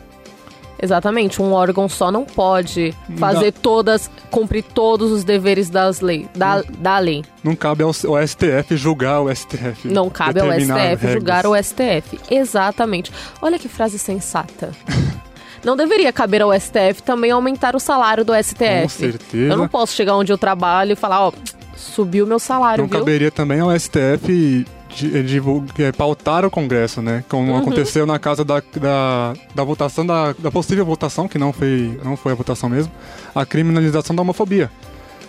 Exatamente, 0.83 1.41
um 1.41 1.53
órgão 1.53 1.87
só 1.87 2.11
não 2.11 2.25
pode 2.25 2.93
fazer 3.17 3.53
todas, 3.53 4.11
cumprir 4.29 4.63
todos 4.63 5.13
os 5.13 5.23
deveres 5.23 5.69
das 5.69 6.01
lei, 6.01 6.27
da, 6.35 6.61
da 6.77 6.99
lei. 6.99 7.23
Não 7.41 7.55
cabe 7.55 7.83
ao, 7.83 7.93
STF 7.93 8.75
julgar 8.75 9.21
o 9.21 9.33
STF. 9.33 9.87
Não 9.87 10.09
cabe 10.09 10.41
ao 10.41 10.51
STF 10.51 10.73
regras. 10.73 11.13
julgar 11.13 11.45
o 11.47 11.55
STF. 11.55 12.19
Exatamente. 12.29 13.13
Olha 13.41 13.57
que 13.57 13.69
frase 13.69 13.97
sensata. 13.97 14.71
Não 15.63 15.77
deveria 15.77 16.11
caber 16.11 16.41
ao 16.41 16.51
STF 16.59 17.01
também 17.05 17.31
aumentar 17.31 17.73
o 17.77 17.79
salário 17.79 18.25
do 18.25 18.33
STF. 18.35 18.81
Com 18.81 18.89
certeza. 18.89 19.53
Eu 19.53 19.55
não 19.55 19.65
posso 19.69 19.95
chegar 19.95 20.17
onde 20.17 20.29
eu 20.33 20.37
trabalho 20.37 20.91
e 20.91 20.95
falar, 20.97 21.21
ó, 21.27 21.31
subiu 21.77 22.27
meu 22.27 22.37
salário, 22.37 22.81
Não 22.81 22.89
viu? 22.89 22.99
caberia 22.99 23.31
também 23.31 23.61
ao 23.61 23.71
STF 23.79 24.65
de, 24.95 25.23
de 25.23 25.41
pautar 25.97 26.45
o 26.45 26.51
Congresso, 26.51 27.01
né? 27.01 27.23
Como 27.29 27.51
Uhum. 27.51 27.57
aconteceu 27.57 28.05
na 28.05 28.19
casa 28.19 28.43
da, 28.45 28.61
da, 28.79 29.33
da 29.55 29.63
votação, 29.63 30.05
da, 30.05 30.33
da 30.33 30.51
possível 30.51 30.85
votação, 30.85 31.27
que 31.27 31.37
não 31.37 31.51
foi, 31.53 31.99
não 32.03 32.15
foi 32.15 32.31
a 32.31 32.35
votação 32.35 32.69
mesmo, 32.69 32.91
a 33.33 33.45
criminalização 33.45 34.15
da 34.15 34.21
homofobia. 34.21 34.69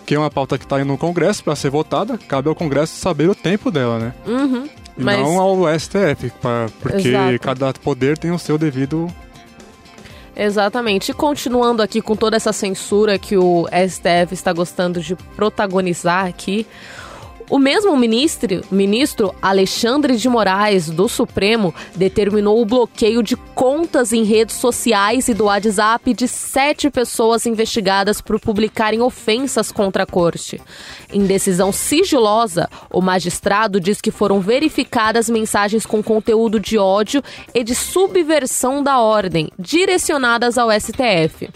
Que 0.07 0.15
é 0.15 0.19
uma 0.19 0.31
pauta 0.31 0.59
que 0.59 0.65
está 0.65 0.77
aí 0.77 0.85
no 0.85 0.99
Congresso 0.99 1.43
para 1.43 1.57
ser 1.57 1.71
votada, 1.71 2.19
cabe 2.29 2.49
ao 2.49 2.55
Congresso 2.55 2.95
saber 2.97 3.29
o 3.31 3.35
tempo 3.35 3.71
dela, 3.71 3.99
né? 3.99 4.13
Uhum. 4.27 4.69
E 4.99 5.03
Mas- 5.03 5.19
não 5.19 5.41
ao 5.41 5.67
STF, 5.79 6.31
pra- 6.43 6.67
porque 6.81 7.09
Exato. 7.09 7.39
cada 7.41 7.73
poder 7.73 8.17
tem 8.19 8.31
o 8.31 8.39
seu 8.39 8.57
devido. 8.59 9.11
Exatamente. 10.37 11.11
E 11.11 11.15
continuando 11.15 11.81
aqui 11.83 12.03
com 12.03 12.17
toda 12.17 12.37
essa 12.37 12.53
censura 12.53 13.19
que 13.19 13.37
o 13.37 13.67
STF 13.73 14.33
está 14.35 14.53
gostando 14.53 15.01
de 15.01 15.15
protagonizar 15.37 16.27
aqui, 16.27 16.67
o 17.51 17.59
mesmo 17.59 17.97
ministro, 17.97 18.63
ministro 18.71 19.35
Alexandre 19.43 20.17
de 20.17 20.29
Moraes, 20.29 20.89
do 20.89 21.09
Supremo, 21.09 21.75
determinou 21.95 22.61
o 22.61 22.65
bloqueio 22.65 23.23
de 23.23 23.37
contas 23.37 24.13
em 24.13 24.25
redes 24.25 24.57
sociais 24.57 25.29
e 25.29 25.35
do 25.35 25.45
WhatsApp 25.45 26.15
de 26.15 26.27
sete 26.27 26.91
pessoas 26.91 27.45
investigadas 27.45 28.21
por 28.21 28.41
publicarem 28.41 29.03
ofensas 29.03 29.71
contra 29.71 30.05
a 30.05 30.07
corte. 30.07 30.61
Em 31.13 31.27
decisão 31.27 31.71
sigilosa, 31.71 32.69
o 32.91 33.01
magistrado 33.01 33.79
diz 33.79 34.01
que 34.01 34.11
foram 34.11 34.41
verificadas 34.41 35.29
mensagens 35.29 35.85
com 35.85 36.03
conteúdo 36.03 36.59
de 36.59 36.79
ódio 36.79 37.23
e 37.55 37.63
de 37.63 37.75
subversão 37.75 38.83
da 38.83 39.01
ordem, 39.01 39.51
direcionadas 39.59 40.57
ao 40.57 40.71
STF. 40.71 41.51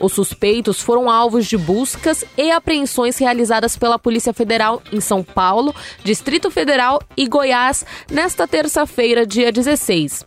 Os 0.00 0.14
suspeitos 0.14 0.80
foram 0.80 1.10
alvos 1.10 1.46
de 1.46 1.58
buscas 1.58 2.24
e 2.36 2.50
apreensões 2.50 3.18
realizadas 3.18 3.76
pela 3.76 3.98
Polícia 3.98 4.32
Federal 4.32 4.82
em 4.90 5.00
São 5.00 5.22
Paulo, 5.22 5.74
Distrito 6.02 6.50
Federal 6.50 7.02
e 7.16 7.28
Goiás 7.28 7.84
nesta 8.10 8.48
terça-feira, 8.48 9.26
dia 9.26 9.52
16. 9.52 10.24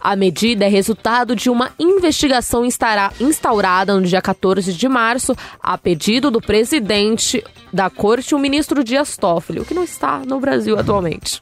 A 0.00 0.16
medida 0.16 0.66
é 0.66 0.68
resultado 0.68 1.34
de 1.34 1.48
uma 1.48 1.72
investigação 1.78 2.62
instaurada 2.66 3.94
no 3.94 4.02
dia 4.02 4.20
14 4.20 4.72
de 4.72 4.86
março, 4.86 5.34
a 5.62 5.78
pedido 5.78 6.30
do 6.30 6.42
presidente 6.42 7.42
da 7.72 7.88
corte, 7.88 8.34
o 8.34 8.38
ministro 8.38 8.84
Dias 8.84 9.16
Toffoli, 9.16 9.60
o 9.60 9.64
que 9.64 9.72
não 9.72 9.84
está 9.84 10.18
no 10.18 10.38
Brasil 10.38 10.78
atualmente. 10.78 11.40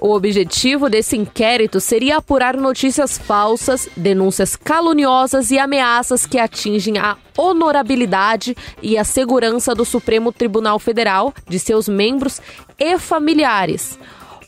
O 0.00 0.12
objetivo 0.12 0.90
desse 0.90 1.16
inquérito 1.16 1.80
seria 1.80 2.18
apurar 2.18 2.56
notícias 2.56 3.16
falsas, 3.16 3.88
denúncias 3.96 4.54
caluniosas 4.54 5.50
e 5.50 5.58
ameaças 5.58 6.26
que 6.26 6.38
atingem 6.38 6.98
a 6.98 7.16
honorabilidade 7.36 8.56
e 8.82 8.98
a 8.98 9.04
segurança 9.04 9.74
do 9.74 9.84
Supremo 9.84 10.32
Tribunal 10.32 10.78
Federal, 10.78 11.32
de 11.48 11.58
seus 11.58 11.88
membros 11.88 12.40
e 12.78 12.98
familiares. 12.98 13.98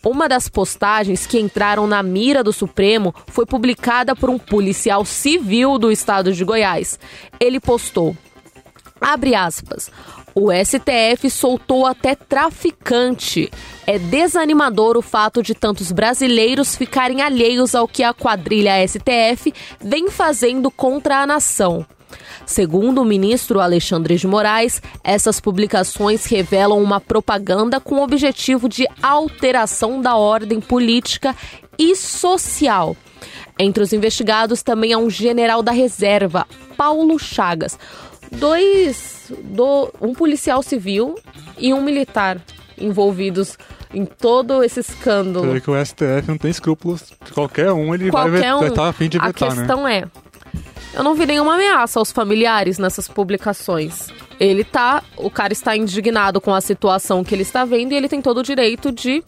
Uma 0.04 0.28
das 0.28 0.48
postagens 0.48 1.26
que 1.26 1.40
entraram 1.40 1.86
na 1.86 2.02
mira 2.02 2.44
do 2.44 2.52
Supremo 2.52 3.14
foi 3.26 3.44
publicada 3.44 4.14
por 4.14 4.30
um 4.30 4.38
policial 4.38 5.04
civil 5.04 5.78
do 5.78 5.90
estado 5.90 6.32
de 6.32 6.44
Goiás. 6.44 6.98
Ele 7.40 7.58
postou: 7.58 8.16
Abre 9.00 9.34
aspas. 9.34 9.90
O 10.40 10.52
STF 10.52 11.28
soltou 11.28 11.84
até 11.84 12.14
traficante. 12.14 13.50
É 13.84 13.98
desanimador 13.98 14.96
o 14.96 15.02
fato 15.02 15.42
de 15.42 15.52
tantos 15.52 15.90
brasileiros 15.90 16.76
ficarem 16.76 17.20
alheios 17.20 17.74
ao 17.74 17.88
que 17.88 18.04
a 18.04 18.14
quadrilha 18.14 18.86
STF 18.86 19.52
vem 19.80 20.08
fazendo 20.08 20.70
contra 20.70 21.16
a 21.16 21.26
nação. 21.26 21.84
Segundo 22.46 23.02
o 23.02 23.04
ministro 23.04 23.58
Alexandre 23.58 24.14
de 24.14 24.28
Moraes, 24.28 24.80
essas 25.02 25.40
publicações 25.40 26.24
revelam 26.26 26.80
uma 26.80 27.00
propaganda 27.00 27.80
com 27.80 27.96
o 27.96 28.02
objetivo 28.04 28.68
de 28.68 28.86
alteração 29.02 30.00
da 30.00 30.14
ordem 30.14 30.60
política 30.60 31.34
e 31.76 31.96
social. 31.96 32.96
Entre 33.58 33.82
os 33.82 33.92
investigados 33.92 34.62
também 34.62 34.92
há 34.92 34.98
um 34.98 35.10
general 35.10 35.64
da 35.64 35.72
reserva, 35.72 36.46
Paulo 36.76 37.18
Chagas. 37.18 37.76
Dois. 38.30 39.32
Do, 39.44 39.92
um 40.00 40.14
policial 40.14 40.62
civil 40.62 41.18
e 41.58 41.74
um 41.74 41.82
militar 41.82 42.40
envolvidos 42.78 43.58
em 43.92 44.06
todo 44.06 44.62
esse 44.62 44.80
escândalo. 44.80 45.52
Porque 45.52 45.70
o 45.70 45.84
STF 45.84 46.28
não 46.28 46.38
tem 46.38 46.50
escrúpulos. 46.50 47.12
Qualquer 47.34 47.72
um 47.72 47.94
ele 47.94 48.10
vai 48.10 48.30
Qualquer 48.30 48.54
um. 48.54 48.66
estar 48.66 48.88
a 48.88 48.92
fim 48.92 49.08
de 49.08 49.18
a 49.18 49.26
vetar, 49.26 49.50
né? 49.50 49.56
questão 49.56 49.86
é, 49.86 50.04
eu 50.94 51.02
não 51.02 51.14
vi 51.14 51.26
nenhuma 51.26 51.54
ameaça 51.54 51.98
aos 51.98 52.10
familiares 52.10 52.78
nessas 52.78 53.06
publicações. 53.06 54.08
Ele 54.40 54.64
tá, 54.64 55.02
o 55.16 55.30
cara 55.30 55.52
está 55.52 55.76
indignado 55.76 56.40
com 56.40 56.54
a 56.54 56.60
situação 56.60 57.22
que 57.22 57.34
ele 57.34 57.42
está 57.42 57.64
vendo 57.64 57.92
e 57.92 57.96
ele 57.96 58.08
tem 58.08 58.22
todo 58.22 58.38
o 58.38 58.42
direito 58.42 58.90
de 58.90 59.22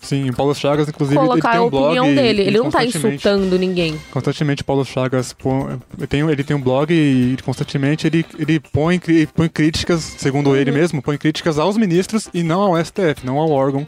Sim, 0.00 0.30
o 0.30 0.34
Paulo 0.34 0.54
Chagas, 0.54 0.88
inclusive, 0.88 1.20
ele 1.20 1.40
tem 1.40 1.50
a 1.52 1.62
um 1.62 1.70
blog. 1.70 1.84
opinião 1.84 2.14
dele. 2.14 2.42
e 2.42 2.46
Ele 2.48 2.58
não 2.58 2.70
tá 2.70 2.84
insultando 2.84 3.56
ninguém. 3.58 4.00
Constantemente, 4.10 4.64
Paulo 4.64 4.84
Chagas 4.84 5.32
põe- 5.32 5.78
tem, 6.08 6.20
ele 6.28 6.42
tem 6.42 6.56
um 6.56 6.60
blog 6.60 6.92
e 6.92 7.36
constantemente 7.44 8.06
ele, 8.06 8.24
ele 8.38 8.58
põe, 8.58 9.00
põe 9.34 9.48
críticas, 9.48 10.00
segundo 10.18 10.50
Uhum. 10.50 10.56
ele 10.56 10.72
mesmo, 10.72 11.00
põe 11.02 11.16
críticas 11.18 11.58
aos 11.58 11.76
ministros 11.76 12.28
e 12.34 12.42
não 12.42 12.60
ao 12.62 12.76
STF, 12.84 13.24
não 13.24 13.38
ao 13.38 13.50
órgão. 13.50 13.86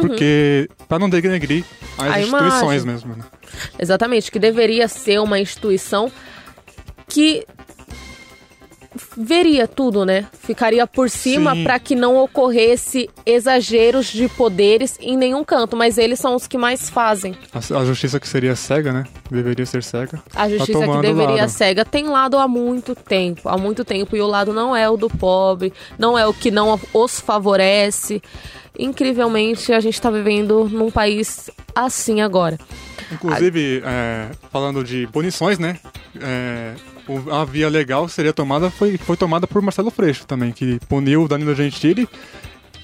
Porque, 0.00 0.68
pra 0.88 0.98
não 0.98 1.08
denegrir 1.08 1.64
as 1.98 2.06
Uhum. 2.06 2.12
A 2.12 2.20
instituições 2.20 2.82
imagem. 2.82 2.86
mesmo. 2.86 3.16
né? 3.16 3.24
Exatamente, 3.78 4.30
que 4.30 4.38
deveria 4.38 4.88
ser 4.88 5.20
uma 5.20 5.38
instituição 5.38 6.10
que 7.08 7.44
veria 9.16 9.66
tudo, 9.66 10.04
né? 10.04 10.26
Ficaria 10.42 10.86
por 10.86 11.08
cima 11.08 11.54
para 11.62 11.78
que 11.78 11.94
não 11.94 12.16
ocorresse 12.16 13.08
exageros 13.24 14.06
de 14.06 14.28
poderes 14.28 14.96
em 15.00 15.16
nenhum 15.16 15.42
canto, 15.44 15.76
mas 15.76 15.98
eles 15.98 16.18
são 16.18 16.34
os 16.34 16.46
que 16.46 16.58
mais 16.58 16.88
fazem. 16.90 17.34
A, 17.52 17.58
a 17.78 17.84
justiça 17.84 18.18
que 18.20 18.28
seria 18.28 18.54
cega, 18.56 18.92
né? 18.92 19.04
Deveria 19.30 19.64
ser 19.66 19.82
cega. 19.82 20.22
A 20.34 20.48
justiça 20.48 20.72
que 20.72 20.78
Tá 20.78 20.86
tomando 20.86 21.02
deveria 21.02 21.42
lado. 21.42 21.48
cega 21.48 21.84
tem 21.84 22.08
lado 22.08 22.36
há 22.38 22.46
muito 22.48 22.94
tempo, 22.94 23.48
há 23.48 23.56
muito 23.56 23.84
tempo, 23.84 24.16
e 24.16 24.20
o 24.20 24.26
lado 24.26 24.52
não 24.52 24.74
é 24.76 24.88
o 24.88 24.96
do 24.96 25.08
pobre, 25.08 25.72
não 25.98 26.18
é 26.18 26.26
o 26.26 26.34
que 26.34 26.50
não 26.50 26.78
os 26.92 27.20
favorece. 27.20 28.22
Incrivelmente, 28.78 29.72
a 29.72 29.80
gente 29.80 30.00
tá 30.00 30.10
vivendo 30.10 30.68
num 30.68 30.90
país 30.90 31.50
assim 31.74 32.20
agora. 32.20 32.58
Inclusive, 33.10 33.82
é, 33.84 34.30
falando 34.50 34.82
de 34.82 35.06
punições, 35.12 35.58
né? 35.58 35.78
É, 36.20 36.72
a 37.30 37.44
via 37.44 37.68
legal 37.68 38.08
seria 38.08 38.32
tomada, 38.32 38.70
foi, 38.70 38.96
foi 38.96 39.16
tomada 39.16 39.46
por 39.46 39.60
Marcelo 39.62 39.90
Freixo 39.90 40.26
também, 40.26 40.52
que 40.52 40.78
puniu 40.88 41.24
o 41.24 41.28
Danilo 41.28 41.54
Gentili, 41.54 42.08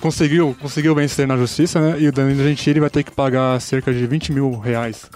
conseguiu, 0.00 0.56
conseguiu 0.60 0.94
vencer 0.94 1.26
na 1.26 1.36
justiça, 1.36 1.80
né? 1.80 2.00
E 2.00 2.08
o 2.08 2.12
Danilo 2.12 2.42
Gentili 2.42 2.80
vai 2.80 2.90
ter 2.90 3.02
que 3.02 3.10
pagar 3.10 3.60
cerca 3.60 3.92
de 3.92 4.06
20 4.06 4.32
mil 4.32 4.58
reais 4.58 5.08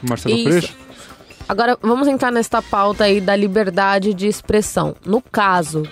pro 0.00 0.08
Marcelo 0.08 0.34
Isso. 0.34 0.48
Freixo. 0.48 0.76
Agora, 1.48 1.76
vamos 1.82 2.08
entrar 2.08 2.30
nesta 2.30 2.62
pauta 2.62 3.04
aí 3.04 3.20
da 3.20 3.34
liberdade 3.34 4.14
de 4.14 4.26
expressão. 4.26 4.94
No 5.04 5.20
caso 5.20 5.82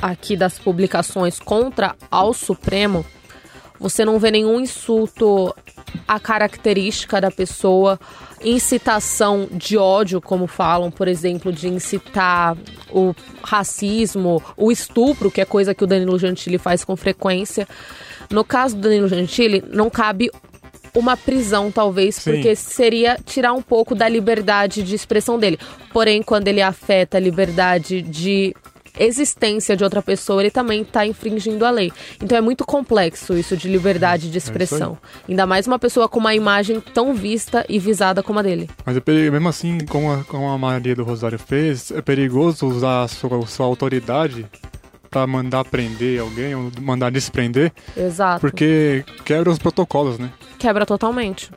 aqui 0.00 0.36
das 0.36 0.58
publicações 0.58 1.38
contra 1.38 1.94
ao 2.10 2.32
Supremo, 2.34 3.04
você 3.78 4.04
não 4.04 4.18
vê 4.18 4.30
nenhum 4.30 4.60
insulto 4.60 5.54
à 6.06 6.20
característica 6.20 7.20
da 7.20 7.30
pessoa, 7.30 7.98
incitação 8.42 9.48
de 9.50 9.76
ódio, 9.76 10.20
como 10.20 10.46
falam, 10.46 10.90
por 10.90 11.08
exemplo, 11.08 11.52
de 11.52 11.68
incitar 11.68 12.56
o 12.90 13.14
racismo, 13.42 14.42
o 14.56 14.70
estupro, 14.70 15.30
que 15.30 15.40
é 15.40 15.44
coisa 15.44 15.74
que 15.74 15.84
o 15.84 15.86
Danilo 15.86 16.18
Gentili 16.18 16.58
faz 16.58 16.84
com 16.84 16.96
frequência. 16.96 17.66
No 18.30 18.44
caso 18.44 18.76
do 18.76 18.82
Danilo 18.82 19.08
Gentili, 19.08 19.64
não 19.70 19.90
cabe 19.90 20.30
uma 20.94 21.16
prisão, 21.16 21.72
talvez, 21.72 22.16
Sim. 22.16 22.32
porque 22.32 22.54
seria 22.54 23.18
tirar 23.24 23.52
um 23.52 23.62
pouco 23.62 23.94
da 23.94 24.08
liberdade 24.08 24.82
de 24.82 24.94
expressão 24.94 25.38
dele. 25.38 25.58
Porém, 25.92 26.22
quando 26.22 26.46
ele 26.46 26.62
afeta 26.62 27.16
a 27.16 27.20
liberdade 27.20 28.00
de 28.00 28.54
existência 28.98 29.76
de 29.76 29.84
outra 29.84 30.02
pessoa, 30.02 30.42
ele 30.42 30.50
também 30.50 30.82
está 30.82 31.06
infringindo 31.06 31.64
a 31.64 31.70
lei. 31.70 31.92
Então 32.22 32.36
é 32.36 32.40
muito 32.40 32.64
complexo 32.64 33.36
isso 33.36 33.56
de 33.56 33.68
liberdade 33.68 34.30
de 34.30 34.34
aí. 34.34 34.38
expressão. 34.38 34.98
Ainda 35.28 35.46
mais 35.46 35.66
uma 35.66 35.78
pessoa 35.78 36.08
com 36.08 36.18
uma 36.18 36.34
imagem 36.34 36.80
tão 36.80 37.14
vista 37.14 37.64
e 37.68 37.78
visada 37.78 38.22
como 38.22 38.38
a 38.38 38.42
dele. 38.42 38.68
Mas 38.84 38.96
é 38.96 39.02
mesmo 39.30 39.48
assim, 39.48 39.78
como 39.86 40.12
a, 40.12 40.24
como 40.24 40.48
a 40.48 40.58
Maria 40.58 40.94
do 40.94 41.04
Rosário 41.04 41.38
fez, 41.38 41.90
é 41.90 42.00
perigoso 42.00 42.66
usar 42.66 43.04
a 43.04 43.08
sua, 43.08 43.46
sua 43.46 43.66
autoridade 43.66 44.46
pra 45.10 45.28
mandar 45.28 45.64
prender 45.64 46.20
alguém 46.20 46.56
ou 46.56 46.72
mandar 46.80 47.08
desprender, 47.08 47.72
Exato. 47.96 48.40
porque 48.40 49.04
quebra 49.24 49.48
os 49.48 49.58
protocolos, 49.58 50.18
né? 50.18 50.28
Quebra 50.58 50.84
totalmente. 50.84 51.52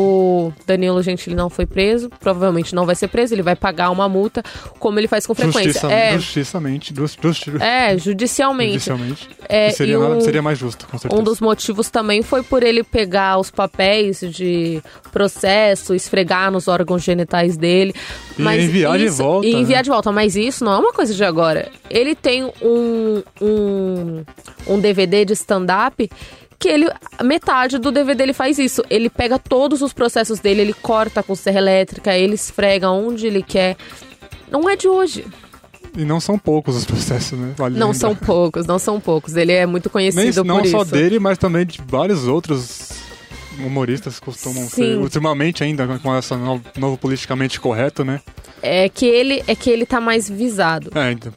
O 0.00 0.52
Danilo 0.64 1.02
Gentili 1.02 1.34
não 1.34 1.50
foi 1.50 1.66
preso, 1.66 2.08
provavelmente 2.20 2.72
não 2.72 2.86
vai 2.86 2.94
ser 2.94 3.08
preso, 3.08 3.34
ele 3.34 3.42
vai 3.42 3.56
pagar 3.56 3.90
uma 3.90 4.08
multa, 4.08 4.44
como 4.78 4.96
ele 5.00 5.08
faz 5.08 5.26
com 5.26 5.34
frequência. 5.34 5.72
Justiça, 5.72 5.92
é, 5.92 6.12
Justiçamente, 6.14 6.94
justi- 6.94 7.18
justi- 7.20 7.50
é, 7.60 7.98
judicialmente. 7.98 8.74
judicialmente. 8.74 9.28
É, 9.48 9.70
seria, 9.70 9.98
um- 9.98 10.20
seria 10.20 10.40
mais 10.40 10.56
justo, 10.56 10.86
com 10.86 10.96
certeza. 10.98 11.20
Um 11.20 11.24
dos 11.24 11.40
motivos 11.40 11.90
também 11.90 12.22
foi 12.22 12.44
por 12.44 12.62
ele 12.62 12.84
pegar 12.84 13.38
os 13.38 13.50
papéis 13.50 14.20
de 14.20 14.80
processo, 15.10 15.94
esfregar 15.96 16.52
nos 16.52 16.68
órgãos 16.68 17.02
genitais 17.02 17.56
dele. 17.56 17.92
E 18.38 18.42
enviar 18.42 18.96
de 18.98 19.08
volta, 19.08 19.46
E 19.48 19.52
enviar 19.54 19.78
né? 19.78 19.82
de 19.82 19.90
volta. 19.90 20.12
Mas 20.12 20.36
isso 20.36 20.64
não 20.64 20.72
é 20.74 20.78
uma 20.78 20.92
coisa 20.92 21.12
de 21.12 21.24
agora. 21.24 21.72
Ele 21.90 22.14
tem 22.14 22.44
um, 22.62 23.22
um, 23.42 24.24
um 24.68 24.78
DVD 24.80 25.24
de 25.24 25.32
stand-up 25.32 26.08
que 26.58 26.68
ele 26.68 26.88
metade 27.22 27.78
do 27.78 27.92
DVD 27.92 28.22
ele 28.24 28.32
faz 28.32 28.58
isso. 28.58 28.82
Ele 28.90 29.08
pega 29.08 29.38
todos 29.38 29.80
os 29.82 29.92
processos 29.92 30.40
dele, 30.40 30.60
ele 30.62 30.72
corta 30.74 31.22
com 31.22 31.34
serra 31.34 31.58
elétrica, 31.58 32.16
ele 32.16 32.34
esfrega 32.34 32.90
onde 32.90 33.26
ele 33.26 33.42
quer. 33.42 33.76
Não 34.50 34.68
é 34.68 34.76
de 34.76 34.88
hoje. 34.88 35.26
E 35.96 36.04
não 36.04 36.20
são 36.20 36.38
poucos 36.38 36.76
os 36.76 36.84
processos, 36.84 37.38
né? 37.38 37.52
Vale 37.56 37.76
Não 37.78 37.88
lembrar. 37.88 37.98
são 38.00 38.14
poucos, 38.14 38.66
não 38.66 38.78
são 38.78 39.00
poucos. 39.00 39.36
Ele 39.36 39.52
é 39.52 39.66
muito 39.66 39.86
Nem, 39.86 39.92
conhecido 40.12 40.44
não 40.44 40.58
por 40.60 40.66
só 40.68 40.82
isso. 40.82 40.92
dele, 40.92 41.18
mas 41.18 41.38
também 41.38 41.64
de 41.66 41.80
vários 41.86 42.26
outros 42.26 42.90
humoristas 43.58 44.18
costumam 44.20 44.64
Sim. 44.64 44.68
ser. 44.68 44.96
Ultimamente 44.98 45.62
ainda, 45.64 45.86
com 45.98 46.14
essa 46.14 46.36
novo, 46.36 46.62
novo 46.76 46.96
politicamente 46.98 47.58
correto, 47.60 48.04
né? 48.04 48.20
É 48.62 48.88
que 48.88 49.06
ele 49.06 49.42
é 49.46 49.54
que 49.54 49.70
ele 49.70 49.86
tá 49.86 50.00
mais 50.00 50.28
visado. 50.28 50.90
É, 50.94 51.12
então, 51.12 51.32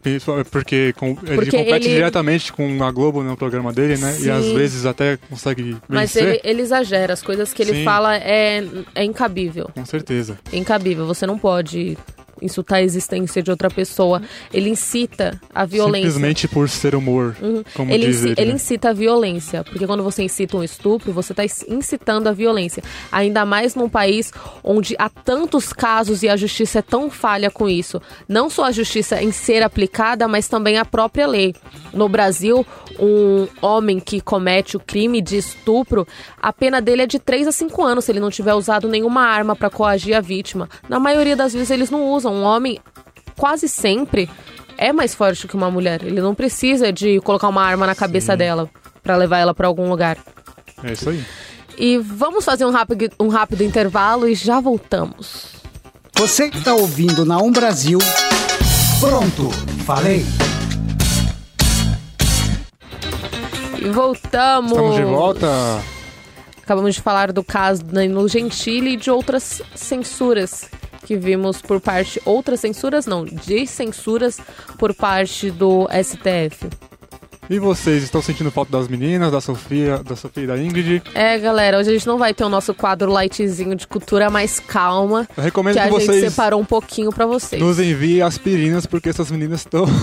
porque 0.50 0.94
com- 0.94 1.16
ele 1.24 1.36
Porque 1.36 1.52
compete 1.58 1.86
ele- 1.88 1.96
diretamente 1.96 2.52
com 2.52 2.84
a 2.84 2.92
Globo 2.92 3.22
no 3.22 3.38
programa 3.38 3.72
dele, 3.72 3.96
né? 3.98 4.12
E 4.18 4.24
Sim. 4.24 4.30
às 4.32 4.46
vezes 4.48 4.86
até 4.86 5.18
consegue 5.30 5.78
Mas 5.88 6.14
vencer. 6.14 6.28
ele, 6.30 6.42
ele 6.44 6.62
exagera, 6.62 7.14
as 7.14 7.22
coisas 7.22 7.54
que 7.54 7.62
ele 7.62 7.74
Sim. 7.76 7.84
fala 7.84 8.18
é, 8.18 8.64
é 8.96 9.04
incabível. 9.04 9.70
Com 9.74 9.86
certeza. 9.86 10.40
Incabível. 10.52 11.06
Você 11.06 11.28
não 11.28 11.38
pode 11.38 11.96
insultar 12.42 12.80
a 12.80 12.82
existência 12.82 13.42
de 13.42 13.52
outra 13.52 13.70
pessoa. 13.70 14.22
Ele 14.54 14.70
incita 14.70 15.40
a 15.54 15.66
violência. 15.66 16.12
Simplesmente 16.12 16.48
por 16.48 16.70
ser 16.70 16.96
humor, 16.96 17.36
como 17.74 17.92
Ele, 17.92 18.08
diz 18.08 18.24
ele. 18.24 18.36
ele 18.38 18.50
né? 18.52 18.56
incita 18.56 18.90
a 18.90 18.94
violência, 18.94 19.64
porque 19.64 19.86
quando 19.86 20.04
você 20.04 20.24
incita 20.24 20.58
um 20.58 20.64
estupro, 20.64 21.12
você 21.14 21.34
está 21.34 21.44
incitando 21.68 22.28
a 22.28 22.32
violência. 22.32 22.84
Ainda 23.12 23.46
mais 23.46 23.76
num 23.76 23.90
país 23.90 24.32
onde 24.64 24.96
há 24.98 25.10
tantos 25.10 25.72
casos 25.74 26.24
e 26.24 26.30
a 26.30 26.36
justiça 26.36 26.80
é 26.80 26.82
tão 26.82 27.10
falha 27.10 27.50
com 27.52 27.70
isso. 27.70 28.02
Não 28.28 28.50
só 28.50 28.66
a 28.66 28.72
justiça 28.72 29.22
em 29.22 29.32
ser 29.32 29.64
aplicada, 29.64 30.28
mas 30.28 30.48
também 30.48 30.78
a 30.78 30.86
própria 30.86 31.28
lei. 31.28 31.54
No 31.94 32.08
Brasil, 32.08 32.66
um 33.00 33.48
homem 33.62 34.00
que 34.00 34.22
comete 34.22 34.78
o 34.78 34.80
crime 34.80 35.22
de 35.22 35.38
estupro, 35.38 36.08
a 36.42 36.54
pena 36.54 36.82
dele 36.82 37.04
é 37.04 37.08
de 37.08 37.20
3 37.20 37.48
a 37.48 37.52
5 37.52 37.84
anos 37.84 38.06
se 38.06 38.12
ele 38.12 38.20
não 38.20 38.30
tiver 38.30 38.54
usado 38.54 38.88
nenhuma 38.88 39.22
arma 39.24 39.56
para 39.56 39.70
coagir 39.70 40.16
a 40.16 40.22
vítima. 40.22 40.70
Na 40.88 41.00
maioria 41.00 41.36
das 41.36 41.54
vezes 41.54 41.70
eles 41.70 41.90
não 41.90 42.10
usam. 42.10 42.31
Um 42.32 42.44
homem 42.44 42.80
quase 43.38 43.68
sempre 43.68 44.30
é 44.78 44.92
mais 44.92 45.14
forte 45.14 45.48
que 45.48 45.56
uma 45.56 45.70
mulher. 45.70 46.04
Ele 46.04 46.22
não 46.22 46.34
precisa 46.34 46.92
de 46.92 47.20
colocar 47.22 47.48
uma 47.48 47.64
arma 47.64 47.86
na 47.86 47.94
cabeça 47.96 48.36
dela 48.36 48.70
pra 49.04 49.16
levar 49.16 49.38
ela 49.38 49.54
pra 49.54 49.68
algum 49.68 49.90
lugar. 49.90 50.18
É 50.84 50.94
isso 50.94 51.10
aí. 51.10 51.24
E 51.78 51.98
vamos 51.98 52.44
fazer 52.44 52.66
um 52.66 52.72
rápido, 52.72 53.10
um 53.20 53.28
rápido 53.28 53.64
intervalo 53.64 54.28
e 54.28 54.36
já 54.36 54.60
voltamos. 54.60 55.48
Você 56.16 56.50
que 56.50 56.58
está 56.58 56.74
ouvindo 56.74 57.26
na 57.26 57.38
Um 57.38 57.52
Brasil. 57.52 58.00
Pronto, 59.00 59.50
falei. 59.86 60.26
E 63.80 63.90
voltamos. 63.90 64.72
Estamos 64.72 64.96
de 64.96 65.04
volta. 65.04 65.48
Acabamos 66.62 66.96
de 66.96 67.02
falar 67.02 67.32
do 67.32 67.44
caso 67.44 67.84
do 67.84 67.94
Danilo 67.94 68.28
Gentili 68.28 68.94
e 68.94 68.98
de 68.98 69.10
outras 69.10 69.62
censuras 69.76 70.70
que 71.06 71.16
vimos 71.16 71.62
por 71.62 71.80
parte. 71.80 72.22
Outras 72.26 72.60
censuras 72.60 73.06
não, 73.06 73.26
de 73.26 73.66
censuras 73.68 74.40
por 74.78 74.94
parte 74.94 75.52
do 75.52 75.88
STF. 75.92 76.70
E 77.52 77.60
vocês 77.60 78.02
estão 78.02 78.22
sentindo 78.22 78.50
falta 78.50 78.72
das 78.72 78.88
meninas, 78.88 79.30
da 79.30 79.42
Sofia, 79.42 79.98
da 79.98 80.16
Sofia 80.16 80.44
e 80.44 80.48
da 80.48 80.58
Ingrid? 80.58 81.04
É, 81.14 81.38
galera, 81.38 81.80
hoje 81.80 81.90
a 81.90 81.94
gente 81.94 82.08
não 82.08 82.18
vai 82.18 82.34
ter 82.34 82.46
o 82.46 82.50
nosso 82.50 82.74
quadro 82.74 83.12
lightzinho 83.12 83.76
de 83.76 83.86
cultura 83.86 84.30
mais 84.30 84.58
calma. 84.58 85.28
Eu 85.36 85.44
recomendo 85.44 85.74
que 85.74 85.82
que, 85.82 85.86
a 85.86 85.92
gente 85.92 86.06
vocês 86.06 86.32
separou 86.32 86.62
um 86.62 86.66
pouquinho 86.66 87.12
pra 87.12 87.26
vocês. 87.26 87.62
nos 87.62 87.78
enviem 87.78 88.22
aspirinas, 88.22 88.86
porque 88.86 89.10
essas 89.10 89.30
meninas 89.30 89.62
estão. 89.62 89.86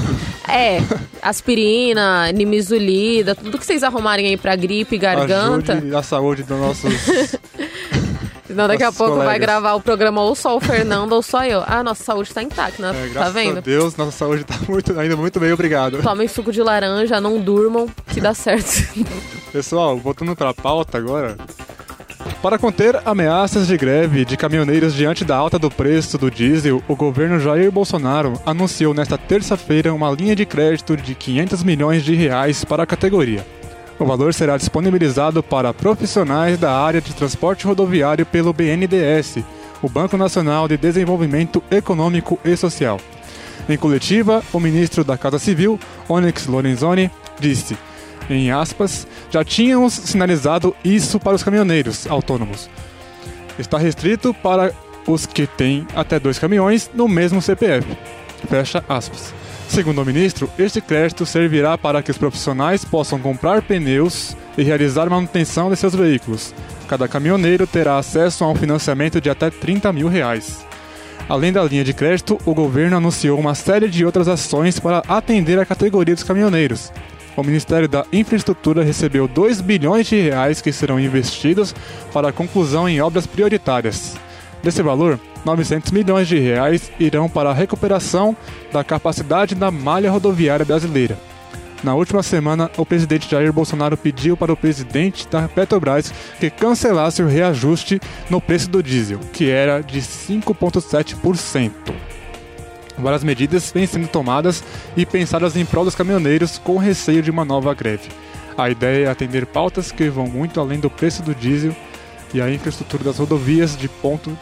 É, 0.51 0.79
aspirina, 1.21 2.33
nimizolida, 2.33 3.35
tudo 3.35 3.59
que 3.59 3.67
vocês 3.67 3.83
arrumarem 3.83 4.29
aí 4.29 4.37
pra 4.39 4.57
gripe, 4.57 4.97
garganta. 4.97 5.75
Ajude 5.75 5.95
a 5.95 6.03
saúde 6.03 6.43
dos 6.43 6.59
nossos. 6.59 6.91
Senão 8.49 8.67
daqui 8.67 8.83
a 8.83 8.91
pouco 8.91 9.17
vai 9.17 9.27
colegas. 9.27 9.41
gravar 9.47 9.75
o 9.75 9.81
programa 9.81 10.23
ou 10.23 10.35
só 10.35 10.57
o 10.57 10.61
Fernando 10.61 11.13
ou 11.13 11.23
só 11.23 11.45
eu. 11.45 11.63
Ah, 11.67 11.83
nossa 11.85 12.03
saúde 12.03 12.33
tá 12.33 12.43
intacta, 12.43 12.81
né? 12.83 12.89
É, 12.99 13.07
tá 13.09 13.13
graças 13.13 13.29
a 13.29 13.31
vendo? 13.39 13.61
Deus, 13.61 13.95
nossa 13.97 14.11
saúde 14.11 14.43
tá 14.43 14.55
muito, 14.67 14.99
ainda 14.99 15.17
muito 15.17 15.39
bem, 15.39 15.53
obrigado. 15.53 16.03
Tomem 16.03 16.27
suco 16.27 16.51
de 16.51 16.63
laranja, 16.63 17.21
não 17.21 17.39
durmam, 17.39 17.87
que 18.09 18.21
dá 18.21 18.33
certo. 18.33 18.83
Pessoal, 19.53 19.99
voltando 19.99 20.35
para 20.35 20.51
a 20.51 20.55
pauta 20.55 20.97
agora. 20.97 21.37
Para 22.43 22.59
conter 22.59 23.01
ameaças 23.05 23.67
de 23.67 23.77
greve 23.77 24.25
de 24.25 24.37
caminhoneiros 24.37 24.95
diante 24.95 25.25
da 25.25 25.37
alta 25.37 25.59
do 25.59 25.71
preço 25.71 26.17
do 26.17 26.31
diesel, 26.31 26.83
o 26.89 26.95
governo 26.95 27.39
Jair 27.41 27.71
Bolsonaro 27.71 28.35
anunciou 28.47 28.95
nesta 28.95 29.19
terça-feira 29.19 29.93
uma 29.93 30.11
linha 30.11 30.37
de 30.37 30.47
crédito 30.47 30.97
de 30.97 31.15
500 31.15 31.63
milhões 31.65 32.05
de 32.05 32.15
reais 32.15 32.65
para 32.65 32.85
a 32.85 32.87
categoria. 32.87 33.45
O 33.99 34.05
valor 34.05 34.33
será 34.33 34.57
disponibilizado 34.57 35.43
para 35.43 35.75
profissionais 35.75 36.57
da 36.59 36.73
área 36.73 37.01
de 37.01 37.13
transporte 37.13 37.67
rodoviário 37.67 38.25
pelo 38.25 38.53
BNDES, 38.53 39.39
o 39.83 39.89
Banco 39.89 40.17
Nacional 40.17 40.69
de 40.69 40.77
Desenvolvimento 40.77 41.63
Econômico 41.71 42.39
e 42.45 42.57
Social. 42.57 43.01
Em 43.69 43.77
coletiva, 43.77 44.43
o 44.53 44.61
ministro 44.61 45.03
da 45.03 45.19
Casa 45.19 45.39
Civil, 45.39 45.81
Onyx 46.09 46.47
Lorenzoni, 46.47 47.11
disse, 47.41 47.77
em 48.31 48.51
aspas, 48.53 49.07
já 49.31 49.45
tínhamos 49.45 49.95
sinalizado 49.95 50.77
isso 50.85 51.19
para 51.19 51.35
os 51.35 51.43
caminhoneiros 51.43 52.07
autônomos. 52.07 52.71
Está 53.59 53.79
restrito 53.79 54.33
para 54.33 54.73
os 55.07 55.27
que 55.27 55.47
têm 55.47 55.87
até 55.95 56.21
dois 56.21 56.39
caminhões 56.39 56.91
no 56.95 57.09
mesmo 57.09 57.43
CPF. 57.43 57.97
Fecha 58.49 58.85
aspas. 58.89 59.38
Segundo 59.69 60.01
o 60.01 60.05
ministro, 60.05 60.51
este 60.59 60.81
crédito 60.81 61.27
servirá 61.27 61.77
para 61.77 62.03
que 62.03 62.11
os 62.11 62.17
profissionais 62.17 62.85
possam 62.85 63.19
comprar 63.21 63.61
pneus 63.63 64.35
e 64.57 64.63
realizar 64.63 65.11
manutenção 65.11 65.71
de 65.71 65.77
seus 65.77 65.95
veículos. 65.95 66.55
Cada 66.89 67.07
caminhoneiro 67.07 67.67
terá 67.67 67.99
acesso 67.99 68.43
a 68.43 68.51
um 68.51 68.55
financiamento 68.55 69.21
de 69.21 69.29
até 69.29 69.51
30 69.51 69.93
mil 69.93 70.09
reais. 70.09 70.67
Além 71.29 71.53
da 71.53 71.63
linha 71.63 71.85
de 71.85 71.93
crédito, 71.93 72.39
o 72.47 72.55
governo 72.55 72.97
anunciou 72.97 73.39
uma 73.39 73.55
série 73.55 73.89
de 73.89 74.05
outras 74.07 74.27
ações 74.27 74.81
para 74.81 75.03
atender 75.07 75.59
a 75.59 75.67
categoria 75.67 76.15
dos 76.15 76.25
caminhoneiros. 76.25 76.91
O 77.37 77.43
Ministério 77.45 77.87
da 77.87 78.07
Infraestrutura 78.11 78.83
recebeu 78.83 79.29
2 79.29 79.61
bilhões 79.61 80.07
de 80.07 80.19
reais 80.19 80.63
que 80.63 80.73
serão 80.73 80.99
investidos 80.99 81.75
para 82.13 82.31
a 82.31 82.33
conclusão 82.33 82.89
em 82.89 83.01
obras 83.03 83.27
prioritárias. 83.27 84.17
Desse 84.63 84.83
valor, 84.83 85.19
900 85.45 85.93
milhões 85.93 86.27
de 86.29 86.39
reais 86.39 86.91
irão 86.99 87.29
para 87.29 87.51
a 87.51 87.55
recuperação 87.55 88.37
da 88.73 88.83
capacidade 88.83 89.55
da 89.55 89.71
malha 89.71 90.11
rodoviária 90.11 90.65
brasileira. 90.65 91.19
Na 91.83 91.95
última 91.95 92.25
semana, 92.25 92.69
o 92.77 92.85
presidente 92.85 93.31
Jair 93.31 93.53
Bolsonaro 93.53 93.97
pediu 93.97 94.37
para 94.37 94.53
o 94.53 94.57
presidente 94.57 95.29
da 95.29 95.47
Petrobras 95.47 96.13
que 96.41 96.51
cancelasse 96.51 97.23
o 97.23 97.29
reajuste 97.29 98.01
no 98.29 98.41
preço 98.41 98.69
do 98.69 98.83
diesel, 98.83 99.21
que 99.33 99.49
era 99.49 99.81
de 99.81 100.01
5,7%. 100.01 101.71
Várias 102.99 103.23
medidas 103.23 103.71
vêm 103.71 103.87
sendo 103.87 104.09
tomadas 104.09 104.65
e 104.97 105.07
pensadas 105.07 105.57
em 105.57 105.65
prol 105.65 105.85
dos 105.85 105.95
caminhoneiros 105.95 106.59
com 106.59 106.79
receio 106.79 107.23
de 107.23 107.31
uma 107.31 107.45
nova 107.45 107.73
greve. 107.75 108.09
A 108.57 108.69
ideia 108.69 109.07
é 109.07 109.09
atender 109.09 109.47
pautas 109.47 109.93
que 109.93 110.09
vão 110.09 110.27
muito 110.27 110.59
além 110.59 110.81
do 110.81 110.91
preço 110.91 111.23
do 111.23 111.33
diesel 111.33 111.77
e 112.35 112.41
a 112.41 112.51
infraestrutura 112.51 113.05
das 113.05 113.19
rodovias 113.19 113.77
de 113.77 113.89
ponto 113.89 114.37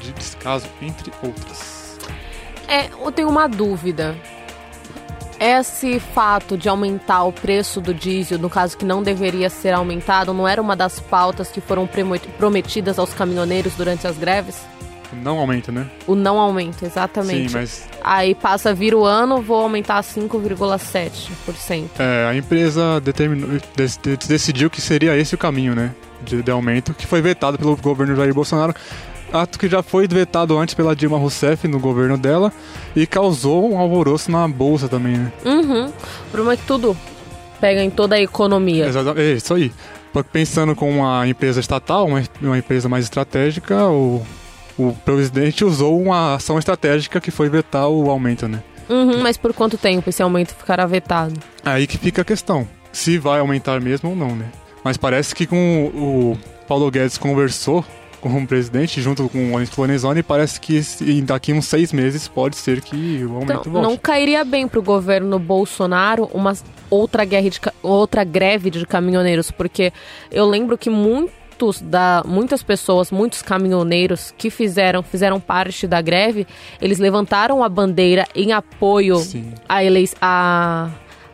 de 0.00 0.12
descaso, 0.12 0.66
entre 0.80 1.12
outras. 1.22 1.98
É, 2.66 2.86
eu 2.86 3.12
tenho 3.12 3.28
uma 3.28 3.48
dúvida. 3.48 4.16
Esse 5.38 5.98
fato 5.98 6.56
de 6.58 6.68
aumentar 6.68 7.24
o 7.24 7.32
preço 7.32 7.80
do 7.80 7.94
diesel, 7.94 8.38
no 8.38 8.50
caso 8.50 8.76
que 8.76 8.84
não 8.84 9.02
deveria 9.02 9.48
ser 9.48 9.72
aumentado, 9.72 10.34
não 10.34 10.46
era 10.46 10.60
uma 10.60 10.76
das 10.76 11.00
pautas 11.00 11.48
que 11.48 11.60
foram 11.62 11.88
prometidas 12.38 12.98
aos 12.98 13.14
caminhoneiros 13.14 13.72
durante 13.74 14.06
as 14.06 14.18
greves? 14.18 14.56
Não 15.12 15.38
aumenta, 15.38 15.72
né? 15.72 15.86
O 16.06 16.14
não 16.14 16.38
aumento, 16.38 16.84
exatamente. 16.84 17.48
Sim, 17.50 17.56
mas 17.56 17.88
Aí 18.04 18.34
passa, 18.34 18.72
vira 18.74 18.96
o 18.96 19.04
ano, 19.04 19.40
vou 19.42 19.60
aumentar 19.62 20.02
5,7%. 20.04 21.88
é, 21.98 22.26
a 22.30 22.34
empresa 22.36 23.00
determinou, 23.00 23.48
dec- 23.74 23.98
dec- 24.02 24.26
decidiu 24.28 24.70
que 24.70 24.80
seria 24.80 25.16
esse 25.16 25.34
o 25.34 25.38
caminho, 25.38 25.74
né? 25.74 25.92
De, 26.22 26.42
de 26.42 26.50
aumento, 26.50 26.94
que 26.94 27.06
foi 27.06 27.20
vetado 27.22 27.58
pelo 27.58 27.76
governo 27.76 28.14
Jair 28.14 28.34
Bolsonaro. 28.34 28.74
Ato 29.32 29.58
que 29.58 29.68
já 29.68 29.82
foi 29.82 30.08
vetado 30.08 30.58
antes 30.58 30.74
pela 30.74 30.94
Dilma 30.94 31.16
Rousseff 31.16 31.68
no 31.68 31.78
governo 31.78 32.18
dela 32.18 32.52
e 32.96 33.06
causou 33.06 33.72
um 33.72 33.78
alvoroço 33.78 34.30
na 34.30 34.46
bolsa 34.48 34.88
também, 34.88 35.16
né? 35.16 35.32
Uhum. 35.44 35.86
O 35.86 36.30
problema 36.32 36.54
é 36.54 36.56
que 36.56 36.66
tudo 36.66 36.96
pega 37.60 37.82
em 37.82 37.90
toda 37.90 38.16
a 38.16 38.20
economia. 38.20 38.86
Exatamente, 38.86 39.20
é 39.20 39.32
isso 39.34 39.54
aí. 39.54 39.72
Porque 40.12 40.30
Pensando 40.32 40.74
com 40.74 40.90
uma 40.90 41.26
empresa 41.28 41.60
estatal, 41.60 42.06
uma, 42.06 42.22
uma 42.42 42.58
empresa 42.58 42.88
mais 42.88 43.04
estratégica, 43.04 43.86
o, 43.86 44.20
o 44.76 44.92
presidente 45.04 45.64
usou 45.64 46.00
uma 46.00 46.34
ação 46.34 46.58
estratégica 46.58 47.20
que 47.20 47.30
foi 47.30 47.48
vetar 47.48 47.88
o 47.88 48.10
aumento, 48.10 48.48
né? 48.48 48.62
Uhum, 48.88 49.22
mas 49.22 49.36
por 49.36 49.54
quanto 49.54 49.78
tempo 49.78 50.10
esse 50.10 50.20
aumento 50.20 50.52
ficará 50.52 50.84
vetado? 50.84 51.38
Aí 51.64 51.86
que 51.86 51.96
fica 51.96 52.22
a 52.22 52.24
questão, 52.24 52.66
se 52.90 53.18
vai 53.18 53.38
aumentar 53.38 53.80
mesmo 53.80 54.10
ou 54.10 54.16
não, 54.16 54.34
né? 54.34 54.46
Mas 54.84 54.96
parece 54.96 55.34
que 55.34 55.46
com 55.46 55.90
o, 55.94 56.32
o 56.32 56.38
Paulo 56.66 56.90
Guedes 56.90 57.18
conversou 57.18 57.84
como 58.20 58.46
presidente, 58.46 59.00
junto 59.00 59.28
com 59.28 59.50
o 59.50 59.54
Onyx 59.54 59.76
Lorenzoni, 59.76 60.22
parece 60.22 60.60
que 60.60 60.80
daqui 61.22 61.52
uns 61.52 61.66
seis 61.66 61.92
meses 61.92 62.28
pode 62.28 62.56
ser 62.56 62.80
que 62.80 63.24
o 63.24 63.34
aumento 63.34 63.52
Então, 63.52 63.72
volte. 63.72 63.88
não 63.88 63.96
cairia 63.96 64.44
bem 64.44 64.68
pro 64.68 64.82
governo 64.82 65.38
Bolsonaro 65.38 66.30
uma 66.32 66.54
outra 66.90 67.24
guerra 67.24 67.48
de 67.48 67.60
outra 67.82 68.22
greve 68.22 68.70
de 68.70 68.84
caminhoneiros, 68.86 69.50
porque 69.50 69.92
eu 70.30 70.46
lembro 70.46 70.76
que 70.76 70.90
muitos 70.90 71.80
da 71.80 72.22
muitas 72.26 72.62
pessoas, 72.62 73.10
muitos 73.10 73.42
caminhoneiros 73.42 74.34
que 74.36 74.50
fizeram 74.50 75.02
fizeram 75.02 75.40
parte 75.40 75.86
da 75.86 76.00
greve, 76.00 76.46
eles 76.80 76.98
levantaram 76.98 77.64
a 77.64 77.68
bandeira 77.68 78.26
em 78.34 78.52
apoio 78.52 79.16
Sim. 79.16 79.52
à 79.68 79.82
eleição 79.82 80.20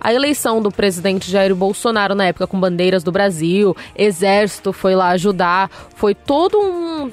a 0.01 0.13
eleição 0.13 0.61
do 0.63 0.71
presidente 0.71 1.31
Jair 1.31 1.55
Bolsonaro 1.55 2.15
na 2.15 2.27
época 2.27 2.47
com 2.47 2.59
bandeiras 2.59 3.03
do 3.03 3.13
Brasil, 3.13 3.77
exército 3.97 4.73
foi 4.73 4.95
lá 4.95 5.09
ajudar, 5.11 5.71
foi 5.95 6.15
todo 6.15 6.59
um 6.59 7.11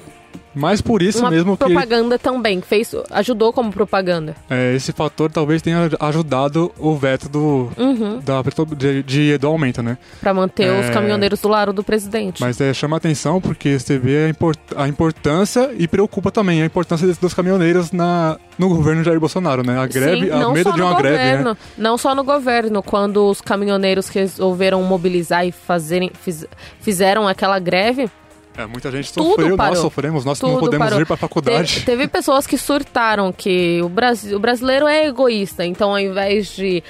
Mas 0.54 0.80
por 0.80 1.02
isso 1.02 1.20
uma 1.20 1.30
mesmo 1.30 1.56
que 1.56 1.64
propaganda 1.64 2.18
também, 2.18 2.60
fez 2.60 2.94
ajudou 3.10 3.52
como 3.52 3.72
propaganda. 3.72 4.34
é, 4.48 4.74
esse 4.74 4.92
fator 4.92 5.30
talvez 5.30 5.60
tenha 5.62 5.90
ajudado 6.00 6.72
o 6.78 6.94
veto 6.96 7.28
do, 7.28 7.70
Uhum. 7.76 8.20
da, 8.20 8.42
de, 8.76 9.02
de- 9.02 9.38
do 9.38 9.46
aumento, 9.48 9.82
né? 9.82 9.98
Pra 10.20 10.32
manter 10.32 10.70
os 10.70 10.86
É. 10.86 10.90
caminhoneiros 10.90 11.40
do 11.40 11.48
lado 11.48 11.72
do 11.72 11.82
presidente. 11.82 12.40
Mas 12.40 12.60
é, 12.60 12.72
chama 12.72 12.96
atenção 12.96 13.40
porque 13.40 13.78
você 13.78 13.98
vê 13.98 14.26
a, 14.26 14.28
import- 14.28 14.58
a 14.76 14.86
importância 14.88 15.70
e 15.76 15.88
preocupa 15.88 16.30
também 16.30 16.62
a 16.62 16.66
importância 16.66 17.06
dos 17.20 17.34
caminhoneiros 17.34 17.90
na, 17.92 18.38
no 18.58 18.68
governo 18.68 19.02
Jair 19.02 19.18
Bolsonaro, 19.18 19.62
né? 19.66 19.78
A 19.78 19.86
greve, 19.86 20.26
Sim, 20.26 20.30
a 20.32 20.38
não 20.38 20.52
medo 20.52 20.68
só 20.70 20.74
de 20.74 20.80
no 20.80 20.86
uma 20.86 20.96
greve, 20.96 21.16
governo, 21.16 21.50
né? 21.50 21.56
não 21.76 21.98
só 21.98 22.14
no 22.14 22.22
governo, 22.24 22.82
quando 22.82 23.28
os 23.28 23.40
caminhoneiros 23.40 24.08
resolveram 24.08 24.82
mobilizar 24.82 25.46
e 25.46 25.52
fazerem, 25.52 26.10
fiz- 26.22 26.46
fizeram 26.80 27.26
aquela 27.26 27.58
greve, 27.58 28.08
É, 28.56 28.66
muita 28.66 28.90
gente 28.90 29.12
Tudo 29.12 29.30
sofreu, 29.30 29.56
parou. 29.56 29.72
nós 29.74 29.82
sofremos, 29.82 30.24
nós 30.24 30.38
que 30.38 30.44
não 30.44 30.52
Tudo 30.54 30.60
podemos 30.66 30.86
parou. 30.86 31.00
ir 31.00 31.06
pra 31.06 31.16
faculdade. 31.16 31.80
Te- 31.80 31.84
teve 31.86 32.06
pessoas 32.06 32.46
que 32.46 32.56
surtaram 32.56 33.32
que 33.32 33.80
o, 33.82 33.88
Brasil, 33.88 34.36
o 34.36 34.40
brasileiro 34.40 34.86
é 34.86 35.06
egoísta, 35.06 35.64
então 35.66 35.90
ao 35.90 35.98
invés 35.98 36.54
de 36.54 36.82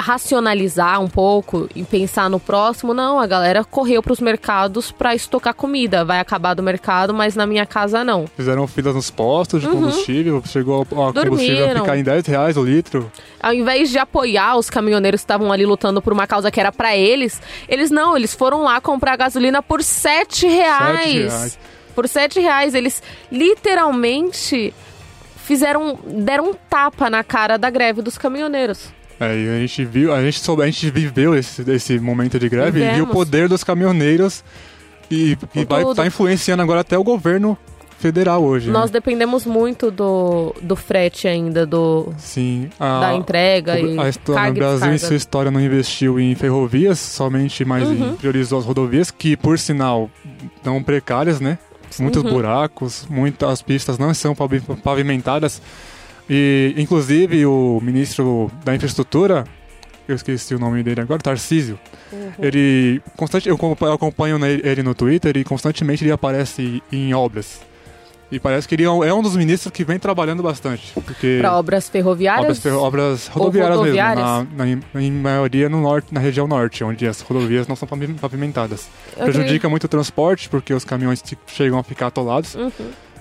racionalizar 0.00 1.00
um 1.00 1.08
pouco 1.08 1.68
e 1.74 1.82
pensar 1.84 2.28
no 2.30 2.40
próximo, 2.40 2.94
não, 2.94 3.20
a 3.20 3.26
galera 3.26 3.62
correu 3.64 4.02
pros 4.02 4.20
mercados 4.20 4.90
pra 4.90 5.14
estocar 5.14 5.54
comida. 5.54 6.04
Vai 6.04 6.18
acabar 6.18 6.54
do 6.54 6.62
mercado, 6.62 7.12
mas 7.12 7.36
na 7.36 7.46
minha 7.46 7.66
casa 7.66 8.02
não. 8.02 8.26
Fizeram 8.36 8.66
filas 8.66 8.94
nos 8.94 9.10
postos 9.10 9.60
de 9.62 9.68
combustível, 9.68 10.42
chegou 10.46 10.80
a, 10.80 10.82
a 10.82 11.12
combustível 11.12 11.66
a 11.66 11.70
Uhum. 11.70 11.80
Ficar 11.80 11.96
em 11.98 12.02
10 12.02 12.26
reais 12.26 12.56
o 12.56 12.64
litro. 12.64 13.10
Ao 13.40 13.52
invés 13.52 13.90
de 13.90 13.98
apoiar 13.98 14.56
os 14.56 14.68
caminhoneiros 14.70 15.20
que 15.20 15.24
estavam 15.24 15.52
ali 15.52 15.64
lutando 15.64 16.02
por 16.02 16.12
uma 16.12 16.26
causa 16.26 16.50
que 16.50 16.58
era 16.58 16.72
pra 16.72 16.96
eles, 16.96 17.40
eles 17.68 17.90
não, 17.90 18.16
eles 18.16 18.34
foram 18.34 18.62
lá 18.62 18.80
comprar 18.80 19.16
gasolina 19.16 19.62
por 19.62 19.82
sete 19.82 20.46
reais. 20.46 21.00
Sete 21.04 21.18
reais. 21.18 21.58
Por 21.94 22.08
sete 22.08 22.40
reais. 22.40 22.74
Eles 22.74 23.02
literalmente 23.30 24.72
fizeram. 25.36 25.98
deram 26.06 26.50
um 26.50 26.54
tapa 26.54 27.10
na 27.10 27.22
cara 27.24 27.56
da 27.56 27.70
greve 27.70 28.02
dos 28.02 28.16
caminhoneiros. 28.16 28.88
É, 29.20 29.36
e 29.38 29.48
a 29.50 29.58
gente 29.58 29.84
viu, 29.84 30.14
a 30.14 30.22
gente 30.22 30.40
soube, 30.40 30.62
a 30.62 30.66
gente 30.66 30.90
viveu 30.90 31.34
esse, 31.36 31.62
esse 31.70 31.98
momento 32.00 32.38
de 32.38 32.48
greve 32.48 32.78
e 32.80 32.82
viu 32.82 32.88
o 32.88 32.92
Vivemos. 33.06 33.12
poder 33.12 33.48
dos 33.48 33.62
caminhoneiros 33.62 34.42
e, 35.10 35.36
e 35.54 35.64
vai 35.64 35.82
estar 35.84 36.06
influenciando 36.06 36.62
agora 36.62 36.80
até 36.80 36.96
o 36.96 37.04
governo 37.04 37.56
federal 37.98 38.42
hoje. 38.42 38.70
Nós 38.70 38.90
né? 38.90 38.94
dependemos 38.94 39.44
muito 39.44 39.90
do, 39.90 40.54
do 40.62 40.74
frete 40.74 41.28
ainda, 41.28 41.66
do, 41.66 42.14
Sim, 42.16 42.70
a, 42.80 43.00
da 43.00 43.14
entrega 43.14 43.78
e 43.78 43.98
a 43.98 44.08
história, 44.08 44.50
o 44.50 44.54
Brasil 44.54 44.94
em 44.94 44.96
sua 44.98 45.16
história 45.16 45.50
não 45.50 45.60
investiu 45.60 46.18
em 46.18 46.34
ferrovias, 46.34 46.98
somente 46.98 47.62
mais 47.62 47.86
Uhum. 47.86 48.16
priorizou 48.16 48.58
as 48.58 48.64
rodovias, 48.64 49.10
que 49.10 49.36
por 49.36 49.58
sinal 49.58 50.08
não 50.64 50.82
precárias, 50.82 51.40
né? 51.40 51.58
Muitos 51.98 52.22
Uhum. 52.24 52.30
buracos, 52.30 53.04
muitas 53.10 53.60
pistas 53.60 53.98
não 53.98 54.14
são 54.14 54.34
pavi- 54.34 54.62
pavimentadas. 54.82 55.60
E, 56.32 56.72
inclusive, 56.76 57.44
o 57.44 57.80
ministro 57.82 58.50
da 58.64 58.72
infraestrutura, 58.74 59.44
eu 60.06 60.14
esqueci 60.14 60.54
o 60.54 60.60
nome 60.60 60.80
dele 60.82 61.00
agora, 61.00 61.20
Tarcísio, 61.20 61.76
Uhum. 62.12 62.30
ele, 62.38 63.02
constante, 63.16 63.48
eu 63.48 63.54
acompanho- 63.92 64.38
ele 64.46 64.82
no 64.84 64.94
Twitter 64.94 65.36
e 65.36 65.42
constantemente 65.42 66.04
ele 66.04 66.12
aparece 66.12 66.80
em 66.92 67.12
obras. 67.12 67.60
E 68.32 68.38
parece 68.38 68.68
que 68.68 68.76
ele 68.76 68.84
é 68.84 68.90
um- 68.90 69.02
é 69.02 69.12
dos 69.22 69.34
ministros 69.34 69.72
que 69.72 69.82
vem 69.82 69.98
trabalhando 69.98 70.40
bastante. 70.40 70.92
Para 71.40 71.58
obras 71.58 71.88
ferroviárias. 71.88 72.44
obras, 72.44 72.58
ferro- 72.60 72.78
obras 72.80 73.26
rodoviárias, 73.26 73.76
rodoviárias? 73.76 74.24
mesmo, 74.24 74.48
na, 74.56 74.64
na- 74.94 75.02
em 75.02 75.10
maioria 75.10 75.68
no 75.68 75.80
norte, 75.80 76.14
na 76.14 76.20
região 76.20 76.46
norte, 76.46 76.84
onde 76.84 77.08
as 77.08 77.20
rodovias 77.22 77.66
não 77.66 77.74
são 77.74 77.88
pavi- 77.88 78.06
pavimentadas. 78.14 78.86
Eu 79.16 79.24
Prejudica 79.24 79.68
muito 79.68 79.82
o 79.84 79.88
transporte, 79.88 80.48
porque 80.48 80.72
os 80.72 80.84
caminhões 80.84 81.20
chegam 81.48 81.76
a 81.80 81.82
ficar 81.82 82.06
atolados. 82.06 82.54
Uhum. 82.54 82.70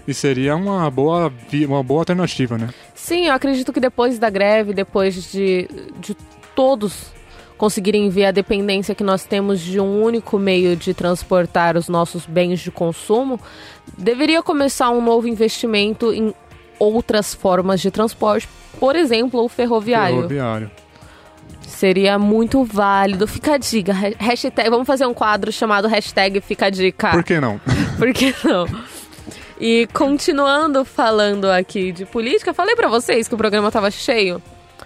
E 0.09 0.13
seria 0.13 0.55
uma 0.55 0.89
boa, 0.89 1.31
uma 1.67 1.83
boa 1.83 2.01
alternativa, 2.01 2.57
né? 2.57 2.69
Sim, 2.95 3.27
eu 3.27 3.33
acredito 3.33 3.71
que 3.71 3.79
depois 3.79 4.17
da 4.17 4.27
greve, 4.29 4.73
depois 4.73 5.31
de, 5.31 5.69
de 5.99 6.15
todos 6.55 7.11
conseguirem 7.59 8.09
ver 8.09 8.25
a 8.25 8.31
dependência 8.31 8.95
que 8.95 9.03
nós 9.03 9.23
temos 9.23 9.59
de 9.59 9.79
um 9.79 10.01
único 10.01 10.39
meio 10.39 10.75
de 10.75 10.93
transportar 10.95 11.77
os 11.77 11.87
nossos 11.87 12.25
bens 12.25 12.59
de 12.61 12.71
consumo, 12.71 13.39
deveria 13.97 14.41
começar 14.41 14.89
um 14.89 15.01
novo 15.01 15.27
investimento 15.27 16.11
em 16.11 16.33
outras 16.79 17.33
formas 17.35 17.79
de 17.81 17.91
transporte, 17.91 18.47
por 18.79 18.95
exemplo, 18.95 19.43
o 19.43 19.47
ferroviário. 19.49 20.15
Ferroviário. 20.15 20.71
Seria 21.61 22.17
muito 22.17 22.63
válido. 22.63 23.27
Fica 23.27 23.53
a 23.53 23.57
dica. 23.57 23.91
ha- 23.93 24.23
Hashtag, 24.23 24.69
vamos 24.69 24.87
fazer 24.87 25.05
um 25.05 25.13
quadro 25.13 25.51
chamado 25.51 25.87
hashtag 25.87 26.41
Fica 26.41 26.65
a 26.65 26.69
dica. 26.69 27.11
Por 27.11 27.23
que 27.23 27.39
não? 27.39 27.59
Por 27.99 28.11
que 28.13 28.33
não? 28.43 28.65
E 29.59 29.87
continuando 29.93 30.85
falando 30.85 31.45
aqui 31.45 31.91
de 31.91 32.05
política, 32.05 32.53
falei 32.53 32.75
pra 32.75 32.87
vocês 32.87 33.27
que 33.27 33.35
o 33.35 33.37
programa 33.37 33.69
tava 33.71 33.91
cheio. 33.91 34.41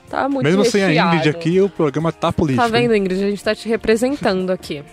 Tava 0.09 0.29
muito 0.29 0.45
Mesmo 0.45 0.65
sem 0.65 0.83
a 0.83 0.87
recheado. 0.87 1.15
Ingrid 1.15 1.29
aqui, 1.29 1.61
o 1.61 1.69
programa 1.69 2.11
tá 2.11 2.31
político. 2.31 2.61
Tá 2.61 2.67
vendo, 2.67 2.95
Ingrid? 2.95 3.23
A 3.23 3.29
gente 3.29 3.43
tá 3.43 3.53
te 3.53 3.69
representando 3.69 4.49
aqui. 4.49 4.83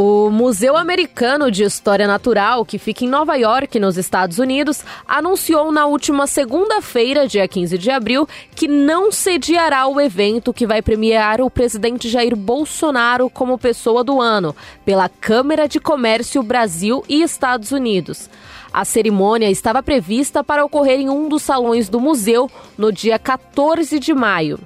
O 0.00 0.30
Museu 0.30 0.76
Americano 0.76 1.50
de 1.50 1.64
História 1.64 2.06
Natural, 2.06 2.64
que 2.64 2.78
fica 2.78 3.04
em 3.04 3.08
Nova 3.08 3.34
York, 3.34 3.80
nos 3.80 3.96
Estados 3.96 4.38
Unidos, 4.38 4.84
anunciou 5.08 5.72
na 5.72 5.86
última 5.86 6.28
segunda-feira, 6.28 7.26
dia 7.26 7.48
15 7.48 7.76
de 7.76 7.90
abril, 7.90 8.24
que 8.54 8.68
não 8.68 9.10
sediará 9.10 9.88
o 9.88 10.00
evento 10.00 10.54
que 10.54 10.68
vai 10.68 10.80
premiar 10.80 11.40
o 11.40 11.50
presidente 11.50 12.08
Jair 12.08 12.36
Bolsonaro 12.36 13.28
como 13.28 13.58
pessoa 13.58 14.04
do 14.04 14.20
ano, 14.20 14.54
pela 14.84 15.08
Câmara 15.08 15.66
de 15.66 15.80
Comércio 15.80 16.44
Brasil 16.44 17.02
e 17.08 17.20
Estados 17.20 17.72
Unidos. 17.72 18.30
A 18.72 18.84
cerimônia 18.84 19.50
estava 19.50 19.82
prevista 19.82 20.44
para 20.44 20.64
ocorrer 20.64 21.00
em 21.00 21.08
um 21.08 21.28
dos 21.28 21.42
salões 21.42 21.88
do 21.88 21.98
museu 21.98 22.48
no 22.78 22.92
dia 22.92 23.18
14 23.18 23.98
de 23.98 24.14
maio. 24.14 24.60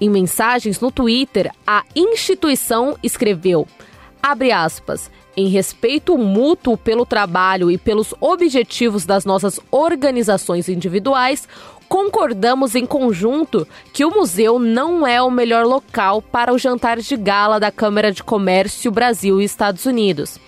Em 0.00 0.10
mensagens 0.10 0.80
no 0.80 0.90
Twitter, 0.90 1.52
a 1.64 1.84
instituição 1.94 2.98
escreveu: 3.00 3.66
abre 4.22 4.52
aspas, 4.52 5.10
em 5.36 5.48
respeito 5.48 6.16
mútuo 6.16 6.76
pelo 6.76 7.04
trabalho 7.04 7.70
e 7.70 7.76
pelos 7.76 8.14
objetivos 8.20 9.04
das 9.04 9.24
nossas 9.24 9.60
organizações 9.70 10.68
individuais, 10.68 11.46
concordamos 11.88 12.74
em 12.74 12.86
conjunto 12.86 13.66
que 13.92 14.04
o 14.04 14.10
museu 14.10 14.58
não 14.58 15.06
é 15.06 15.20
o 15.22 15.30
melhor 15.30 15.64
local 15.64 16.22
para 16.22 16.52
o 16.52 16.58
jantar 16.58 16.98
de 16.98 17.16
gala 17.16 17.60
da 17.60 17.70
Câmara 17.70 18.10
de 18.10 18.22
Comércio 18.22 18.90
Brasil 18.90 19.40
e 19.40 19.44
Estados 19.44 19.84
Unidos. 19.84 20.40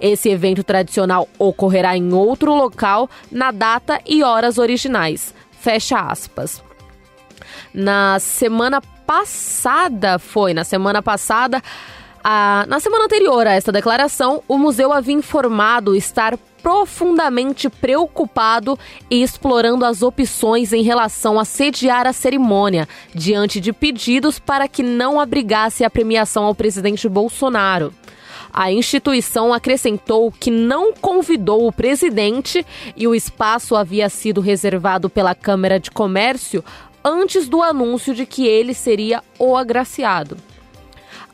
Esse 0.00 0.28
evento 0.28 0.62
tradicional 0.62 1.28
ocorrerá 1.38 1.96
em 1.96 2.12
outro 2.12 2.54
local 2.54 3.08
na 3.30 3.50
data 3.50 4.00
e 4.06 4.22
horas 4.22 4.58
originais. 4.58 5.34
Fecha 5.52 5.98
aspas. 5.98 6.62
Na 7.72 8.18
semana 8.20 8.82
passada, 9.06 10.18
foi, 10.18 10.52
na 10.52 10.64
semana 10.64 11.02
passada, 11.02 11.62
na 12.24 12.80
semana 12.80 13.04
anterior 13.04 13.46
a 13.46 13.52
esta 13.52 13.70
declaração, 13.70 14.42
o 14.48 14.56
museu 14.56 14.92
havia 14.92 15.14
informado 15.14 15.94
estar 15.94 16.38
profundamente 16.62 17.68
preocupado 17.68 18.78
e 19.10 19.22
explorando 19.22 19.84
as 19.84 20.02
opções 20.02 20.72
em 20.72 20.82
relação 20.82 21.38
a 21.38 21.44
sediar 21.44 22.06
a 22.06 22.12
cerimônia, 22.14 22.88
diante 23.14 23.60
de 23.60 23.70
pedidos 23.70 24.38
para 24.38 24.66
que 24.66 24.82
não 24.82 25.20
abrigasse 25.20 25.84
a 25.84 25.90
premiação 25.90 26.44
ao 26.44 26.54
presidente 26.54 27.06
Bolsonaro. 27.06 27.92
A 28.50 28.72
instituição 28.72 29.52
acrescentou 29.52 30.32
que 30.32 30.50
não 30.50 30.94
convidou 30.94 31.66
o 31.66 31.72
presidente 31.72 32.64
e 32.96 33.06
o 33.06 33.14
espaço 33.14 33.76
havia 33.76 34.08
sido 34.08 34.40
reservado 34.40 35.10
pela 35.10 35.34
Câmara 35.34 35.78
de 35.78 35.90
Comércio 35.90 36.64
antes 37.04 37.46
do 37.46 37.60
anúncio 37.60 38.14
de 38.14 38.24
que 38.24 38.46
ele 38.46 38.72
seria 38.72 39.22
o 39.38 39.54
agraciado. 39.54 40.53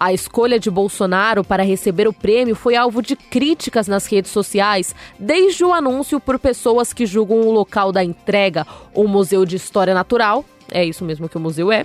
A 0.01 0.13
escolha 0.15 0.59
de 0.59 0.71
Bolsonaro 0.71 1.45
para 1.45 1.63
receber 1.63 2.09
o 2.09 2.13
prêmio 2.13 2.57
foi 2.57 2.75
alvo 2.75 3.03
de 3.03 3.15
críticas 3.15 3.87
nas 3.87 4.07
redes 4.07 4.31
sociais, 4.31 4.95
desde 5.19 5.63
o 5.63 5.75
anúncio 5.75 6.19
por 6.19 6.39
pessoas 6.39 6.95
que 6.95 7.05
julgam 7.05 7.43
o 7.43 7.53
local 7.53 7.93
da 7.93 8.03
entrega, 8.03 8.67
o 8.95 9.07
Museu 9.07 9.45
de 9.45 9.57
História 9.57 9.93
Natural, 9.93 10.43
é 10.71 10.83
isso 10.83 11.05
mesmo 11.05 11.29
que 11.29 11.37
o 11.37 11.41
museu 11.41 11.71
é, 11.71 11.85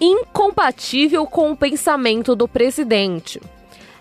incompatível 0.00 1.26
com 1.26 1.50
o 1.50 1.56
pensamento 1.56 2.34
do 2.34 2.48
presidente. 2.48 3.38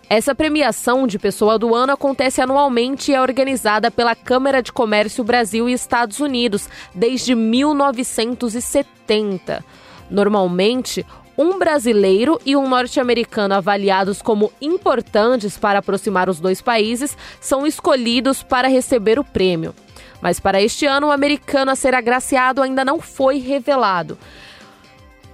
Essa 0.09 0.33
premiação 0.33 1.05
de 1.05 1.19
pessoa 1.19 1.59
do 1.59 1.75
ano 1.75 1.91
acontece 1.91 2.39
anualmente 2.39 3.11
e 3.11 3.15
é 3.15 3.21
organizada 3.21 3.91
pela 3.91 4.15
Câmara 4.15 4.61
de 4.61 4.71
Comércio 4.71 5.25
Brasil 5.25 5.67
e 5.67 5.73
Estados 5.73 6.21
Unidos 6.21 6.69
desde 6.93 7.35
1970. 7.35 9.61
Normalmente, 10.09 11.05
um 11.37 11.59
brasileiro 11.59 12.39
e 12.45 12.55
um 12.55 12.67
norte-americano 12.67 13.53
avaliados 13.55 14.21
como 14.21 14.51
importantes 14.61 15.57
para 15.57 15.79
aproximar 15.79 16.29
os 16.29 16.39
dois 16.39 16.61
países 16.61 17.17
são 17.41 17.65
escolhidos 17.67 18.41
para 18.43 18.67
receber 18.67 19.19
o 19.19 19.23
prêmio. 19.23 19.73
Mas 20.21 20.39
para 20.39 20.61
este 20.61 20.85
ano, 20.85 21.07
o 21.07 21.11
americano 21.11 21.71
a 21.71 21.75
ser 21.75 21.93
agraciado 21.93 22.61
ainda 22.61 22.85
não 22.85 22.99
foi 23.01 23.37
revelado. 23.39 24.17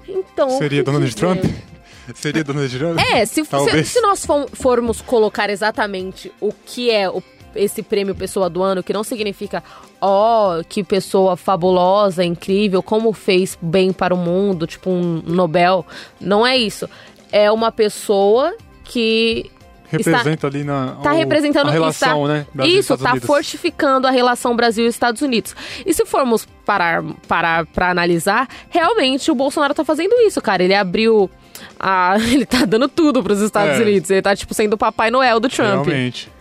Então. 0.07 0.49
Seria 0.57 0.83
Donald 0.83 1.05
dizer? 1.05 1.19
Trump? 1.19 1.43
Seria 2.15 2.43
Donald 2.43 2.77
Trump? 2.77 2.99
É, 2.99 3.25
se, 3.25 3.43
se, 3.45 3.83
se 3.85 4.01
nós 4.01 4.25
formos 4.53 5.01
colocar 5.01 5.49
exatamente 5.49 6.31
o 6.41 6.51
que 6.51 6.89
é 6.91 7.09
o- 7.09 7.23
esse 7.55 7.81
prêmio 7.83 8.13
Pessoa 8.15 8.49
do 8.49 8.61
Ano, 8.63 8.81
que 8.83 8.93
não 8.93 9.03
significa, 9.03 9.63
ó, 9.99 10.61
que 10.67 10.83
pessoa 10.83 11.35
fabulosa, 11.37 12.23
incrível, 12.23 12.81
como 12.83 13.11
fez 13.13 13.57
bem 13.61 13.91
para 13.91 14.13
o 14.13 14.17
mundo, 14.17 14.65
tipo 14.67 14.89
um 14.89 15.21
Nobel. 15.25 15.85
Não 16.19 16.45
é 16.45 16.57
isso. 16.57 16.89
É 17.31 17.51
uma 17.51 17.71
pessoa 17.71 18.53
que 18.83 19.49
Representa 19.85 20.47
ali 20.47 20.63
na. 20.63 20.95
está 20.99 21.11
o- 21.11 21.17
representando 21.17 21.67
a 21.67 21.71
relação, 21.71 22.21
está, 22.23 22.33
né? 22.33 22.45
Brasil 22.53 22.79
isso 22.79 22.93
está 22.93 23.09
Unidos. 23.11 23.27
fortificando 23.27 24.07
a 24.07 24.11
relação 24.11 24.55
Brasil 24.55 24.85
e 24.85 24.87
Estados 24.87 25.21
Unidos. 25.21 25.53
E 25.85 25.93
se 25.93 26.05
formos 26.05 26.47
parar 26.65 27.03
parar 27.27 27.65
para 27.65 27.89
analisar, 27.89 28.47
realmente 28.69 29.29
o 29.29 29.35
Bolsonaro 29.35 29.73
tá 29.73 29.83
fazendo 29.83 30.13
isso, 30.21 30.41
cara. 30.41 30.63
Ele 30.63 30.73
abriu 30.73 31.29
a 31.77 32.15
ele 32.31 32.45
tá 32.45 32.63
dando 32.65 32.87
tudo 32.87 33.21
para 33.21 33.33
os 33.33 33.41
Estados 33.41 33.79
É. 33.79 33.81
Unidos. 33.81 34.09
Ele 34.09 34.21
tá 34.21 34.33
tipo 34.33 34.53
sendo 34.53 34.73
o 34.75 34.77
Papai 34.77 35.11
Noel 35.11 35.41
do 35.41 35.49
Trump. 35.49 35.85
Realmente. 35.85 36.31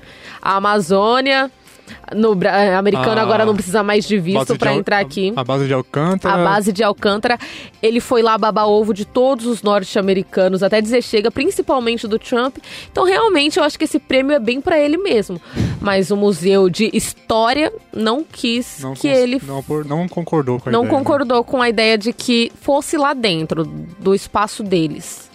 A 0.43 0.57
Amazônia, 0.57 1.51
no 2.15 2.39
eh, 2.43 2.75
americano 2.75 3.19
Ah, 3.21 3.23
agora 3.23 3.45
não 3.45 3.55
precisa 3.55 3.83
mais 3.83 4.07
de 4.07 4.19
visto 4.19 4.57
para 4.57 4.75
entrar 4.75 4.99
aqui. 4.99 5.33
A 5.37 5.45
base 5.45 5.67
de 5.67 5.73
Alcântara. 5.73 6.35
A 6.35 6.45
base 6.45 6.73
de 6.73 6.83
Alcântara, 6.83 7.39
ele 7.83 8.01
foi 8.01 8.23
lá 8.23 8.37
babar 8.37 8.69
ovo 8.69 8.93
de 8.93 9.05
todos 9.05 9.47
os 9.47 9.63
norte-americanos, 9.63 10.63
até 10.63 10.81
dizer 10.81 11.03
chega, 11.03 11.31
principalmente 11.31 12.07
do 12.07 12.19
Trump. 12.19 12.59
Então, 12.91 13.05
realmente, 13.05 13.59
eu 13.59 13.65
acho 13.65 13.79
que 13.79 13.85
esse 13.85 13.99
prêmio 13.99 14.35
é 14.35 14.39
bem 14.39 14.61
pra 14.61 14.79
ele 14.79 14.97
mesmo. 14.97 15.41
Mas 15.81 16.11
o 16.11 16.17
Museu 16.17 16.69
de 16.69 16.91
História 16.93 17.73
não 17.95 18.23
quis 18.23 18.81
Não, 18.81 18.95
que 18.95 19.09
ele 19.09 19.41
não, 19.47 19.65
não 19.85 20.09
concordou 20.09 20.61
com 20.61 20.69
a 20.69 20.73
não 20.73 20.81
ideia, 20.81 20.93
né? 20.93 20.99
concordou 20.99 21.45
com 21.45 21.63
a 21.63 21.69
ideia 21.69 21.97
de 21.97 22.13
que 22.13 22.53
fosse 22.61 22.97
lá 22.97 23.15
dentro 23.15 23.65
do 23.65 24.15
espaço 24.15 24.63
deles. 24.63 25.30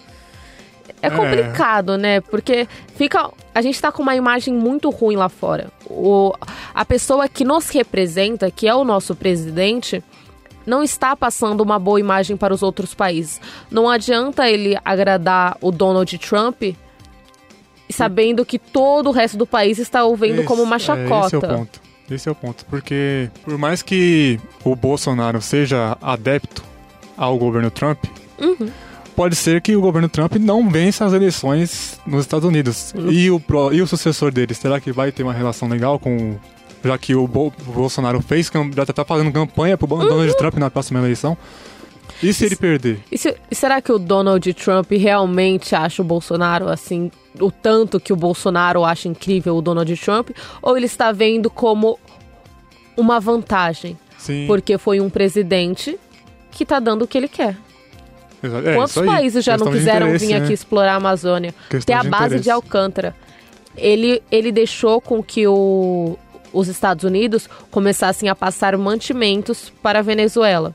É 1.06 1.12
É. 1.12 1.16
complicado, 1.16 1.96
né? 1.96 2.20
Porque 2.20 2.66
fica. 2.94 3.30
A 3.54 3.62
gente 3.62 3.80
tá 3.80 3.90
com 3.92 4.02
uma 4.02 4.14
imagem 4.14 4.52
muito 4.54 4.90
ruim 4.90 5.16
lá 5.16 5.28
fora. 5.28 5.68
O, 5.88 6.32
a 6.74 6.84
pessoa 6.84 7.28
que 7.28 7.44
nos 7.44 7.68
representa, 7.70 8.50
que 8.50 8.66
é 8.68 8.74
o 8.74 8.84
nosso 8.84 9.14
presidente, 9.14 10.02
não 10.66 10.82
está 10.82 11.14
passando 11.16 11.60
uma 11.62 11.78
boa 11.78 11.98
imagem 12.00 12.36
para 12.36 12.52
os 12.52 12.62
outros 12.62 12.92
países. 12.94 13.40
Não 13.70 13.88
adianta 13.88 14.48
ele 14.50 14.76
agradar 14.84 15.56
o 15.60 15.70
Donald 15.70 16.18
Trump 16.18 16.62
sabendo 17.90 18.44
que 18.44 18.58
todo 18.58 19.08
o 19.08 19.12
resto 19.12 19.36
do 19.36 19.46
país 19.46 19.78
está 19.78 20.04
o 20.04 20.16
vendo 20.16 20.42
como 20.44 20.62
uma 20.62 20.76
Esse- 20.76 20.90
é, 20.90 20.96
chacota. 20.96 21.26
esse 21.28 21.34
é 21.36 21.38
o 21.38 21.56
ponto. 21.56 21.80
Esse 22.10 22.28
é 22.28 22.32
o 22.32 22.34
ponto. 22.34 22.64
Porque, 22.66 23.30
por 23.44 23.56
mais 23.58 23.82
que 23.82 24.38
o 24.64 24.74
Bolsonaro 24.76 25.40
seja 25.40 25.96
adepto 26.02 26.62
ao 27.16 27.38
governo 27.38 27.70
Trump, 27.70 28.04
Uhum. 28.38 28.68
Pode 29.16 29.34
ser 29.34 29.60
que 29.62 29.74
o 29.74 29.80
governo 29.80 30.08
Trump 30.08 30.34
não 30.36 30.68
vença 30.68 31.04
as 31.04 31.12
eleições 31.12 31.98
nos 32.06 32.20
Estados 32.20 32.46
Unidos. 32.46 32.92
Uhum. 32.94 33.10
E, 33.10 33.30
o, 33.30 33.40
pró- 33.40 33.72
e 33.72 33.80
o 33.82 33.86
sucessor 33.86 34.30
dele, 34.30 34.54
será 34.54 34.78
que 34.78 34.92
vai 34.92 35.10
ter 35.10 35.22
uma 35.22 35.32
relação 35.32 35.68
legal 35.68 35.98
com. 35.98 36.36
Já 36.84 36.96
que 36.98 37.14
o, 37.16 37.26
Bo- 37.26 37.52
o 37.66 37.72
Bolsonaro 37.72 38.20
fez, 38.22 38.48
já 38.76 38.86
tá 38.86 39.04
fazendo 39.04 39.32
campanha 39.32 39.76
pro 39.76 39.92
Uhum. 39.92 40.06
Donald 40.06 40.36
Trump 40.36 40.54
na 40.58 40.70
próxima 40.70 41.00
eleição? 41.00 41.36
E 42.22 42.32
se 42.32 42.44
ele 42.46 42.54
perder? 42.56 43.00
E, 43.10 43.18
se- 43.18 43.36
e 43.50 43.54
será 43.54 43.80
que 43.82 43.90
o 43.90 43.98
Donald 43.98 44.52
Trump 44.54 44.90
realmente 44.92 45.74
acha 45.74 46.00
o 46.00 46.04
Bolsonaro 46.04 46.68
assim, 46.68 47.10
o 47.40 47.50
tanto 47.50 47.98
que 47.98 48.12
o 48.12 48.16
Bolsonaro 48.16 48.84
acha 48.84 49.08
incrível 49.08 49.56
o 49.56 49.62
Donald 49.62 49.94
Trump? 49.96 50.30
Ou 50.62 50.76
ele 50.76 50.86
está 50.86 51.10
vendo 51.10 51.50
como 51.50 51.98
uma 52.96 53.18
vantagem? 53.18 53.98
Sim. 54.18 54.44
Porque 54.46 54.78
foi 54.78 55.00
um 55.00 55.10
presidente 55.10 55.98
que 56.52 56.62
está 56.62 56.78
dando 56.78 57.02
o 57.02 57.06
que 57.08 57.18
ele 57.18 57.28
quer. 57.28 57.56
Exa- 58.42 58.58
é, 58.70 58.74
Quantos 58.74 58.94
países 58.94 59.44
já 59.44 59.52
não 59.56 59.66
Questão 59.66 59.72
quiseram 59.78 60.18
vir 60.18 60.28
né? 60.28 60.36
aqui 60.44 60.52
explorar 60.52 60.92
a 60.92 60.96
Amazônia? 60.96 61.54
Questão 61.70 61.94
Ter 61.94 61.98
a 61.98 62.02
de 62.02 62.08
base 62.08 62.24
interesse. 62.26 62.44
de 62.44 62.50
Alcântara. 62.50 63.14
Ele, 63.76 64.22
ele 64.30 64.50
deixou 64.52 65.00
com 65.00 65.22
que 65.22 65.46
o, 65.46 66.16
os 66.52 66.68
Estados 66.68 67.04
Unidos 67.04 67.48
começassem 67.70 68.28
a 68.28 68.34
passar 68.34 68.76
mantimentos 68.78 69.70
para 69.82 69.98
a 69.98 70.02
Venezuela. 70.02 70.72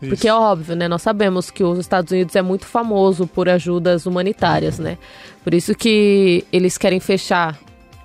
Isso. 0.00 0.08
Porque 0.10 0.28
é 0.28 0.32
óbvio, 0.34 0.74
né? 0.74 0.88
Nós 0.88 1.02
sabemos 1.02 1.50
que 1.50 1.62
os 1.62 1.78
Estados 1.78 2.10
Unidos 2.10 2.34
é 2.34 2.40
muito 2.40 2.64
famoso 2.64 3.26
por 3.26 3.48
ajudas 3.50 4.06
humanitárias, 4.06 4.78
né? 4.78 4.96
Por 5.44 5.52
isso 5.52 5.74
que 5.74 6.42
eles 6.50 6.78
querem 6.78 6.98
fechar, 7.00 7.58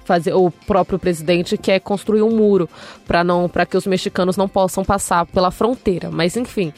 fazer 0.03 0.33
o 0.33 0.51
próprio 0.51 0.99
presidente 0.99 1.57
quer 1.57 1.79
construir 1.79 2.21
um 2.21 2.31
muro 2.35 2.69
para 3.07 3.23
não, 3.23 3.47
para 3.47 3.65
que 3.65 3.77
os 3.77 3.87
mexicanos 3.87 4.35
não 4.35 4.49
possam 4.49 4.83
passar 4.83 5.25
pela 5.25 5.51
fronteira. 5.51 6.09
Mas 6.11 6.35
enfim. 6.35 6.73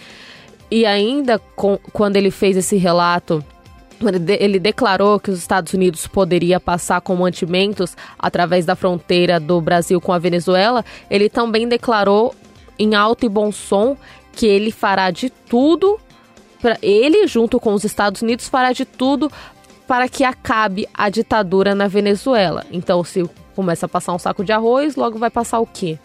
E 0.69 0.85
ainda 0.85 1.39
com- 1.55 1.79
quando 1.93 2.15
ele 2.17 2.31
fez 2.31 2.57
esse 2.57 2.77
relato 2.77 3.43
ele 4.39 4.59
declarou 4.59 5.19
que 5.19 5.31
os 5.31 5.39
Estados 5.39 5.73
Unidos 5.73 6.05
poderia 6.05 6.59
passar 6.59 7.01
com 7.01 7.15
mantimentos 7.15 7.97
através 8.19 8.63
da 8.63 8.75
fronteira 8.75 9.39
do 9.39 9.59
Brasil 9.59 9.99
com 9.99 10.13
a 10.13 10.19
Venezuela, 10.19 10.85
ele 11.09 11.29
também 11.29 11.67
declarou 11.67 12.35
em 12.77 12.93
alto 12.93 13.25
e 13.25 13.29
bom 13.29 13.51
som 13.51 13.97
que 14.33 14.45
ele 14.45 14.71
fará 14.71 15.09
de 15.09 15.31
tudo 15.31 15.99
para 16.61 16.77
ele 16.81 17.25
junto 17.25 17.59
com 17.59 17.73
os 17.73 17.83
Estados 17.83 18.21
Unidos 18.21 18.47
fará 18.47 18.71
de 18.71 18.85
tudo 18.85 19.31
para 19.87 20.07
que 20.07 20.23
acabe 20.23 20.87
a 20.93 21.09
ditadura 21.09 21.73
na 21.73 21.87
Venezuela. 21.87 22.65
Então, 22.71 23.03
se 23.03 23.27
começa 23.55 23.87
a 23.87 23.89
passar 23.89 24.13
um 24.13 24.19
saco 24.19 24.43
de 24.43 24.51
arroz, 24.51 24.95
logo 24.95 25.17
vai 25.17 25.31
passar 25.31 25.59
o 25.59 25.65
quê? 25.65 25.97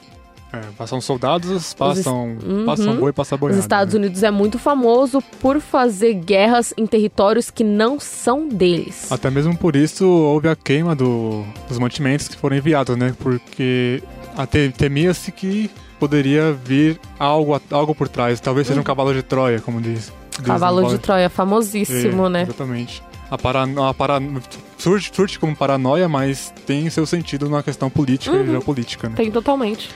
É, 0.53 0.61
passam 0.77 1.01
soldados, 1.01 1.73
passam, 1.73 2.37
Uhum. 2.45 2.67
passam 2.67 2.95
boi, 2.97 3.13
passa 3.13 3.37
boiada. 3.37 3.59
Os 3.59 3.65
Estados 3.65 3.95
né? 3.95 4.01
Unidos 4.01 4.23
é 4.23 4.31
muito 4.31 4.59
famoso 4.59 5.23
por 5.41 5.61
fazer 5.61 6.13
guerras 6.15 6.75
em 6.77 6.87
territórios 6.87 7.51
que 7.51 7.65
não 7.65 7.99
são 7.99 8.47
deles. 8.49 9.11
Até 9.11 9.31
mesmo 9.31 9.57
por 9.57 9.75
isso 9.75 10.07
houve 10.07 10.49
a 10.49 10.55
queima 10.57 10.95
do- 10.95 11.43
dos 11.69 11.79
mantimentos 11.79 12.29
que 12.29 12.37
foram 12.37 12.57
enviados, 12.57 12.97
né? 12.97 13.15
Porque 13.19 14.03
até 14.37 14.69
temia-se 14.69 15.33
que 15.33 15.71
poderia 15.99 16.53
vir 16.53 17.01
algo, 17.19 17.59
algo 17.71 17.95
por 17.95 18.09
trás. 18.09 18.39
Talvez 18.41 18.67
seja 18.67 18.81
um 18.81 18.85
cavalo 18.85 19.15
de 19.15 19.23
Troia, 19.23 19.61
como 19.61 19.81
diz. 19.81 20.13
Cavalo 20.45 20.87
de 20.89 20.99
Troia, 20.99 21.31
famosíssimo, 21.31 22.27
É, 22.27 22.29
né? 22.29 22.43
Exatamente. 22.43 23.03
A 23.31 23.39
parano... 23.39 23.85
a 23.85 23.95
parano... 23.95 24.43
surge, 24.77 25.11
surge 25.15 25.39
como 25.39 25.57
paranoia, 25.57 26.09
mas 26.09 26.53
tem 26.67 26.91
seu 26.91 27.07
sentido 27.07 27.49
na 27.49 27.63
questão 27.63 27.89
política 27.89 28.37
Uhum. 28.37 28.43
e 28.45 28.47
geopolítica, 28.49 29.09
né? 29.09 29.15
Tem 29.17 29.31
totalmente. 29.31 29.89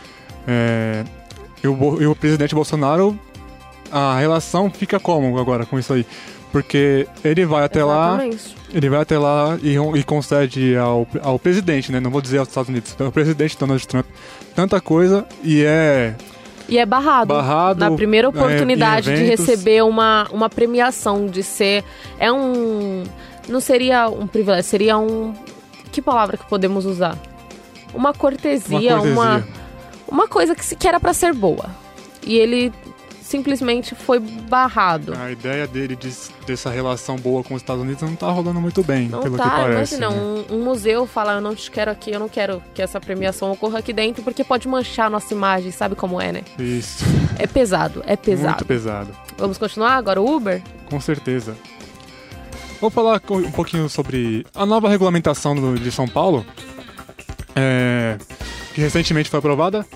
É, 0.46 1.04
e, 1.62 1.68
o, 1.68 2.02
e 2.02 2.06
o 2.06 2.14
presidente 2.14 2.54
Bolsonaro, 2.54 3.18
a 3.90 4.18
relação 4.18 4.70
fica 4.70 5.00
como 5.00 5.38
agora 5.38 5.66
com 5.66 5.78
isso 5.78 5.92
aí? 5.92 6.06
Porque 6.52 7.06
ele 7.24 7.44
vai 7.44 7.64
até 7.64 7.84
lá, 7.84 8.14
Exatamente. 8.14 8.56
ele 8.72 8.88
vai 8.88 9.00
até 9.00 9.18
lá 9.18 9.58
e, 9.62 9.76
e 9.98 10.04
concede 10.04 10.76
ao, 10.76 11.06
ao 11.22 11.38
presidente, 11.38 11.92
né? 11.92 12.00
Não 12.00 12.10
vou 12.10 12.22
dizer 12.22 12.38
aos 12.38 12.48
Estados 12.48 12.68
Unidos, 12.68 12.96
ao 12.98 13.12
presidente 13.12 13.58
Donald 13.58 13.86
Trump, 13.86 14.06
tanta 14.54 14.80
coisa 14.80 15.26
e 15.42 15.62
é 15.64 16.14
E 16.68 16.78
é 16.78 16.86
barrado. 16.86 17.34
barrado. 17.34 17.80
Na 17.80 17.90
primeira 17.90 18.28
é, 18.28 18.30
oportunidade 18.30 19.10
em 19.10 19.16
de 19.16 19.24
receber 19.24 19.82
uma, 19.82 20.28
uma 20.32 20.48
premiação, 20.48 21.26
de 21.26 21.42
ser. 21.42 21.84
É 22.18 22.32
um. 22.32 23.02
Não 23.48 23.60
seria 23.60 24.08
um 24.08 24.26
privilégio, 24.26 24.64
seria 24.64 24.96
um. 24.96 25.34
Que 25.92 26.00
palavra 26.00 26.36
que 26.36 26.48
podemos 26.48 26.86
usar? 26.86 27.18
Uma 27.92 28.14
cortesia, 28.14 28.96
uma, 28.96 28.98
cortesia. 28.98 29.12
uma 29.12 29.44
coisa 30.28 30.54
que, 30.54 30.64
se- 30.64 30.76
que 30.76 30.86
era 30.88 30.98
pra 31.00 31.12
ser 31.12 31.32
boa. 31.32 31.66
E 32.22 32.36
ele 32.36 32.72
simplesmente 33.22 33.92
foi 33.94 34.20
barrado. 34.20 35.12
A 35.18 35.32
ideia 35.32 35.66
dele 35.66 35.96
de, 35.96 36.12
dessa 36.46 36.70
relação 36.70 37.16
boa 37.16 37.42
com 37.42 37.54
os 37.54 37.62
Estados 37.62 37.82
Unidos 37.82 38.02
não 38.02 38.14
tá 38.14 38.30
rolando 38.30 38.60
muito 38.60 38.84
bem, 38.84 39.08
Não 39.08 39.20
pelo 39.20 39.36
tá, 39.36 39.42
que 39.44 39.50
parece. 39.50 39.96
imagina, 39.96 40.10
né? 40.10 40.44
um, 40.50 40.54
um 40.56 40.64
museu 40.64 41.06
falar, 41.06 41.34
eu 41.34 41.40
não 41.40 41.52
te 41.54 41.68
quero 41.68 41.90
aqui, 41.90 42.12
eu 42.12 42.20
não 42.20 42.28
quero 42.28 42.62
que 42.72 42.80
essa 42.80 43.00
premiação 43.00 43.50
ocorra 43.50 43.80
aqui 43.80 43.92
dentro, 43.92 44.22
porque 44.22 44.44
pode 44.44 44.68
manchar 44.68 45.06
a 45.06 45.10
nossa 45.10 45.34
imagem, 45.34 45.72
sabe 45.72 45.96
como 45.96 46.20
é, 46.20 46.30
né? 46.30 46.42
Isso, 46.56 47.04
É 47.36 47.48
pesado, 47.48 48.00
é 48.06 48.14
pesado. 48.16 48.48
muito 48.50 48.64
pesado. 48.64 49.10
Vamos 49.36 49.58
continuar 49.58 49.96
agora, 49.96 50.20
o 50.22 50.36
Uber? 50.36 50.62
Com 50.88 51.00
certeza. 51.00 51.56
Vou 52.80 52.90
falar 52.90 53.20
um 53.30 53.50
pouquinho 53.50 53.88
sobre 53.88 54.46
a 54.54 54.64
nova 54.64 54.88
regulamentação 54.88 55.74
de 55.74 55.90
São 55.90 56.06
Paulo, 56.06 56.46
é, 57.56 58.18
que 58.76 58.82
recentemente 58.82 59.30
foi 59.30 59.38
aprovada. 59.38 59.86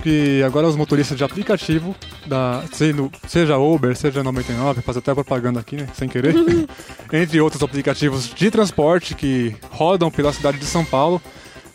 que 0.00 0.42
agora 0.44 0.66
os 0.68 0.76
motoristas 0.76 1.16
de 1.18 1.24
aplicativo, 1.24 1.94
da, 2.26 2.62
sendo, 2.72 3.10
seja 3.28 3.56
Uber, 3.58 3.96
seja 3.96 4.22
99, 4.22 4.80
faço 4.80 4.98
até 5.00 5.12
propaganda 5.14 5.58
aqui, 5.60 5.76
né? 5.76 5.86
Sem 5.94 6.08
querer, 6.08 6.34
entre 7.12 7.40
outros 7.40 7.62
aplicativos 7.62 8.32
de 8.32 8.50
transporte 8.50 9.14
que 9.16 9.54
rodam 9.70 10.08
pela 10.10 10.32
cidade 10.32 10.58
de 10.58 10.66
São 10.66 10.84
Paulo, 10.84 11.20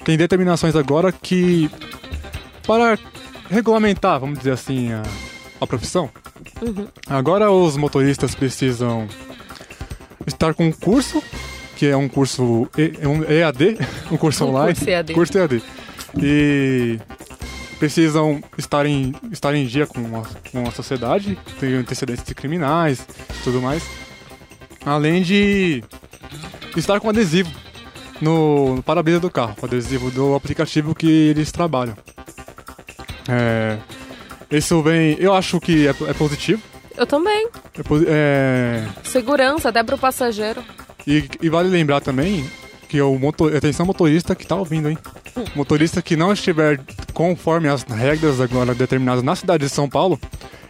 tem 0.06 0.18
determinações 0.18 0.74
agora 0.76 1.12
que, 1.12 1.70
para 2.66 2.98
regulamentar, 3.50 4.20
vamos 4.20 4.40
dizer 4.40 4.52
assim, 4.52 4.92
a, 4.94 5.04
a 5.62 5.68
profissão, 5.68 6.10
agora 7.08 7.52
os 7.52 7.76
motoristas 7.78 8.36
precisam 8.36 9.08
estar 10.26 10.54
com 10.54 10.66
um 10.68 10.72
curso, 10.72 11.22
que 11.78 11.86
é 11.88 11.96
um 11.96 12.08
curso 12.10 12.68
E- 12.78 12.94
é 13.02 13.08
um 13.08 13.24
EAD, 13.24 13.78
um 14.12 14.18
curso 14.18 14.44
Um 14.46 14.50
online. 14.50 14.74
curso 14.76 14.90
EAD. 14.90 15.14
Curso 15.14 15.38
EAD. 15.38 15.64
E 16.22 17.00
precisam 17.80 18.42
estar 18.58 18.86
em, 18.86 19.14
estar 19.32 19.54
em 19.54 19.66
dia 19.66 19.86
com 19.86 20.00
a, 20.20 20.52
com 20.52 20.68
a 20.68 20.72
sociedade, 20.72 21.38
ter 21.60 21.76
antecedentes 21.76 22.34
criminais 22.34 23.06
e 23.40 23.44
tudo 23.44 23.62
mais. 23.62 23.84
Além 24.86 25.22
de 25.22 25.84
estar 26.76 27.00
com 27.00 27.10
adesivo 27.10 27.52
no, 28.22 28.76
no 28.76 28.84
para-brisa 28.84 29.20
do 29.20 29.30
carro, 29.30 29.56
o 29.62 29.66
adesivo 29.66 30.10
do 30.12 30.36
aplicativo 30.36 30.96
que 30.96 31.08
eles 31.08 31.52
trabalham. 31.52 31.96
É, 33.28 33.78
isso 34.50 34.82
vem. 34.82 35.18
Eu 35.20 35.34
acho 35.34 35.60
que 35.60 35.88
é, 35.88 35.92
é 35.92 36.14
positivo. 36.14 36.62
Eu 36.96 37.06
também. 37.06 37.48
É 37.76 37.82
é, 38.08 38.88
Segurança, 39.04 39.70
até 39.70 39.84
pro 39.84 39.98
passageiro. 39.98 40.64
E, 41.06 41.30
e 41.42 41.50
vale 41.50 41.70
lembrar 41.70 42.02
também 42.02 42.50
que 42.88 43.02
o 43.02 43.18
motor, 43.20 43.56
atenção 43.56 43.86
motorista 43.86 44.36
que 44.36 44.48
tá 44.48 44.56
ouvindo, 44.56 44.90
hein? 44.90 44.98
Motorista 45.56 46.02
que 46.02 46.16
não 46.16 46.34
estiver 46.34 46.80
conforme 47.14 47.68
as 47.68 47.84
regras 47.84 48.40
agora 48.42 48.74
determinadas 48.74 49.24
na 49.24 49.36
cidade 49.36 49.66
de 49.66 49.70
São 49.70 49.90
Paulo, 49.90 50.20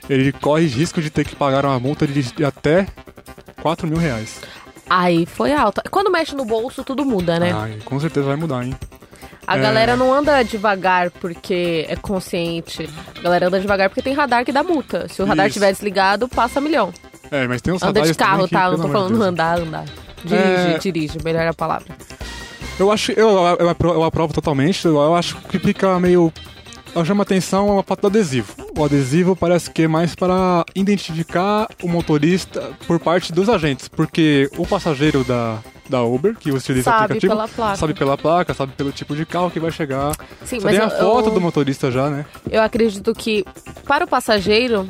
ele 0.10 0.32
corre 0.32 0.66
risco 0.66 1.02
de 1.02 1.10
ter 1.10 1.26
que 1.26 1.36
pagar 1.36 1.66
uma 1.66 1.80
multa 1.80 2.08
de, 2.08 2.22
de 2.22 2.46
até 2.46 2.88
4 3.62 3.88
mil 3.88 3.98
reais. 3.98 4.40
Aí 4.90 5.26
foi 5.26 5.54
alta. 5.54 5.84
Quando 5.90 6.12
mexe 6.12 6.36
no 6.36 6.46
bolso, 6.46 6.84
tudo 6.84 7.04
muda, 7.06 7.40
né? 7.40 7.52
Ai, 7.54 7.80
com 7.84 8.00
certeza 8.00 8.26
vai 8.28 8.36
mudar, 8.36 8.64
hein? 8.64 8.74
A 9.46 9.58
é. 9.58 9.62
galera 9.62 9.96
não 9.96 10.14
anda 10.14 10.44
devagar 10.44 11.10
porque 11.12 11.86
é 11.90 11.96
consciente. 11.96 12.90
A 13.18 13.22
galera 13.22 13.48
anda 13.48 13.60
devagar 13.60 13.90
porque 13.90 14.02
tem 14.02 14.14
radar 14.14 14.44
que 14.44 14.52
dá 14.52 14.64
multa. 14.64 15.08
Se 15.08 15.22
o 15.22 15.26
radar 15.26 15.48
estiver 15.48 15.72
desligado, 15.72 16.28
passa 16.28 16.60
milhão. 16.60 16.94
É, 17.32 17.48
mas 17.48 17.62
tem 17.62 17.74
uns 17.74 17.82
Anda 17.84 17.94
de 17.94 18.00
radares 18.00 18.18
também 18.18 18.32
carro, 18.32 18.48
que, 18.48 18.54
tá? 18.54 18.64
Não 18.64 18.70
pelo 18.72 18.82
tô 18.82 18.88
de 18.88 18.94
falando 18.94 19.14
Deus. 19.14 19.26
andar, 19.26 19.60
andar. 19.60 19.86
Dirige, 20.24 20.76
É. 20.76 20.78
dirige, 20.80 21.18
melhor 21.24 21.48
a 21.48 21.54
palavra. 21.54 21.88
Eu 22.80 22.92
acho, 22.92 23.12
eu, 23.14 23.30
eu, 23.60 23.76
eu 23.94 24.04
aprovo 24.04 24.34
totalmente. 24.34 24.86
Eu, 24.86 25.16
acho 25.16 25.38
que 25.50 25.58
fica 25.60 26.00
meio. 26.00 26.32
Eu 26.96 27.04
chamo 27.06 27.22
a 27.22 27.24
atenção 27.24 27.78
a 27.80 27.84
foto 27.84 28.02
do 28.02 28.08
adesivo. 28.08 28.54
O 28.78 28.84
adesivo 28.84 29.36
parece 29.36 29.70
que 29.70 29.84
é 29.84 29.88
mais 29.88 30.16
para 30.16 30.64
identificar 30.76 31.68
o 31.84 31.88
motorista 31.88 32.72
por 32.88 33.00
parte 33.00 33.32
dos 33.34 33.50
agentes, 33.50 33.88
porque 33.88 34.50
o 34.58 34.66
passageiro 34.66 35.24
da, 35.24 35.58
da 35.90 36.02
Uber, 36.04 36.36
que 36.36 36.52
utiliza 36.52 36.90
o 36.90 36.94
Sabe 36.94 37.04
aplicativo, 37.06 37.34
pela 37.34 37.48
placa. 37.48 37.76
sabe 37.76 37.94
pela 37.94 38.18
placa, 38.18 38.54
sabe 38.54 38.72
pelo 38.74 38.92
tipo 38.92 39.16
de 39.16 39.26
carro 39.26 39.52
que 39.52 39.60
vai 39.60 39.72
chegar. 39.72 40.12
Sim, 40.44 40.60
Você 40.60 40.66
mas 40.66 40.76
tem 40.76 40.86
a 40.86 40.90
eu- 40.90 41.00
foto 41.06 41.28
eu- 41.30 41.34
do 41.34 41.42
motorista 41.42 41.92
já, 41.92 42.10
né? 42.10 42.26
Eu 42.50 42.62
acredito 42.62 43.14
que 43.14 43.44
para 43.86 44.06
o 44.06 44.08
passageiro, 44.08 44.88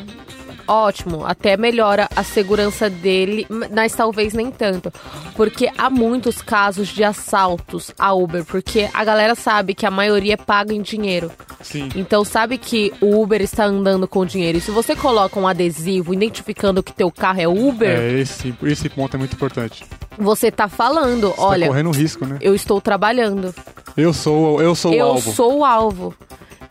ótimo, 0.67 1.25
até 1.25 1.55
melhora 1.55 2.09
a 2.15 2.23
segurança 2.23 2.89
dele, 2.89 3.45
mas 3.49 3.93
talvez 3.93 4.33
nem 4.33 4.49
tanto. 4.49 4.91
Porque 5.35 5.69
há 5.77 5.89
muitos 5.89 6.41
casos 6.41 6.87
de 6.87 7.03
assaltos 7.03 7.91
a 7.99 8.13
Uber, 8.13 8.43
porque 8.45 8.89
a 8.93 9.03
galera 9.03 9.35
sabe 9.35 9.73
que 9.73 9.85
a 9.85 9.91
maioria 9.91 10.33
é 10.33 10.37
paga 10.37 10.73
em 10.73 10.81
dinheiro. 10.81 11.31
Sim. 11.61 11.89
Então 11.95 12.23
sabe 12.23 12.57
que 12.57 12.93
o 13.01 13.21
Uber 13.21 13.41
está 13.41 13.65
andando 13.65 14.07
com 14.07 14.25
dinheiro. 14.25 14.57
E 14.57 14.61
se 14.61 14.71
você 14.71 14.95
coloca 14.95 15.39
um 15.39 15.47
adesivo 15.47 16.13
identificando 16.13 16.81
que 16.83 16.93
teu 16.93 17.11
carro 17.11 17.41
é 17.41 17.47
Uber, 17.47 17.89
É, 17.99 18.19
esse, 18.19 18.53
esse 18.63 18.89
ponto 18.89 19.15
é 19.15 19.17
muito 19.19 19.33
importante. 19.33 19.85
Você 20.17 20.47
você 20.47 20.51
tá 20.51 20.69
falando, 20.69 21.33
olha, 21.37 21.65
tá 21.65 21.71
correndo 21.71 21.91
risco, 21.91 22.25
né? 22.25 22.37
eu 22.41 22.53
estou 22.55 22.79
trabalhando. 22.79 23.53
Eu 23.97 24.13
sou, 24.13 24.61
eu 24.61 24.75
sou 24.75 24.91
o 24.91 24.95
eu 24.95 25.07
alvo. 25.07 25.31
sou 25.33 25.57
o 25.57 25.65
alvo. 25.65 26.13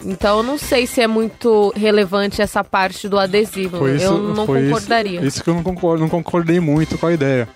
Então 0.05 0.39
eu 0.39 0.43
não 0.43 0.59
sei 0.59 0.87
se 0.87 1.01
é 1.01 1.07
muito 1.07 1.73
relevante 1.77 2.41
essa 2.43 2.63
parte 2.63 3.09
do 3.09 3.19
adesivo. 3.19 3.79
Foi 3.79 3.97
isso, 3.97 4.05
eu 4.05 4.19
não 4.35 4.47
foi 4.47 4.61
isso- 4.63 4.71
concordaria. 4.75 5.21
Isso, 5.25 5.43
que 5.43 5.51
eu 5.51 5.55
não 5.55 5.63
concordo, 5.63 6.01
não 6.03 6.09
concordei 6.09 6.61
muito 6.61 6.97
com 6.99 7.07
a 7.07 7.13
ideia. 7.13 7.49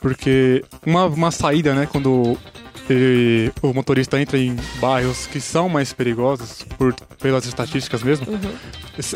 Porque 0.00 0.64
uma, 0.86 1.04
uma 1.06 1.30
saída, 1.30 1.74
né, 1.74 1.86
quando 1.90 2.36
ele- 2.88 3.52
o 3.62 3.72
motorista 3.74 4.20
entra 4.20 4.38
em 4.38 4.56
bairros 4.80 5.26
que 5.26 5.40
são 5.40 5.68
mais 5.68 5.92
perigosos, 5.92 6.64
por, 6.78 6.94
pelas 7.20 7.44
estatísticas 7.44 8.02
mesmo, 8.02 8.26
Uhum. 8.28 8.38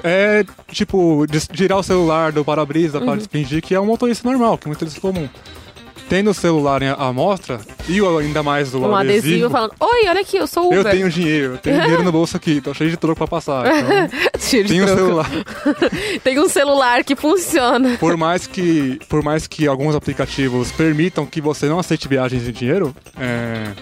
é 0.03 0.45
tipo 0.71 1.27
tirar 1.53 1.79
o 1.79 1.83
celular 1.83 2.33
do 2.33 2.45
para-brisa 2.45 2.99
Uhum. 2.99 3.07
para 3.07 3.21
fingir 3.23 3.63
que 3.63 3.75
é 3.75 3.81
um 3.81 3.87
motorista 3.87 4.29
normal, 4.29 4.59
que 4.59 4.67
é 4.67 4.69
um 4.69 4.73
motorista 4.75 5.01
comum. 5.01 5.29
Tendo 6.09 6.31
o 6.31 6.35
celular 6.35 6.83
em 6.83 6.89
amostra 6.89 7.61
e 7.89 7.99
ainda 8.01 8.43
mais 8.43 8.75
o 8.75 8.79
um 8.79 8.95
adesivo, 8.95 9.21
adesivo, 9.47 9.51
falando: 9.51 9.73
Oi, 9.81 10.09
olha 10.09 10.21
aqui, 10.21 10.37
eu 10.37 10.47
sou 10.47 10.71
o 10.71 10.75
eu 10.75 10.81
Uber. 10.83 10.93
tenho 10.93 11.09
dinheiro, 11.11 11.55
eu 11.55 11.59
tenho 11.59 11.81
dinheiro 11.81 12.03
no 12.03 12.13
bolso 12.13 12.37
aqui, 12.37 12.61
tô 12.61 12.75
cheio 12.75 12.91
de 12.91 12.97
troco 12.97 13.17
pra 13.17 13.27
passar. 13.27 13.65
Então, 13.67 14.09
de 14.65 14.83
o 14.83 14.87
troco. 14.87 15.01
celular. 15.01 15.31
Tem 16.23 16.39
um 16.39 16.49
celular 16.49 17.05
que 17.05 17.17
funciona. 17.17 17.97
Por 17.99 18.17
mais 18.17 18.47
que, 18.47 18.99
por 19.09 19.23
mais 19.23 19.47
que 19.47 19.67
alguns 19.67 19.95
aplicativos 19.95 20.71
permitam 20.73 21.25
que 21.27 21.41
você 21.41 21.67
não 21.67 21.79
aceite 21.79 22.07
viagens 22.07 22.47
em 22.47 22.53
dinheiro, 22.53 22.95
é, 23.19 23.73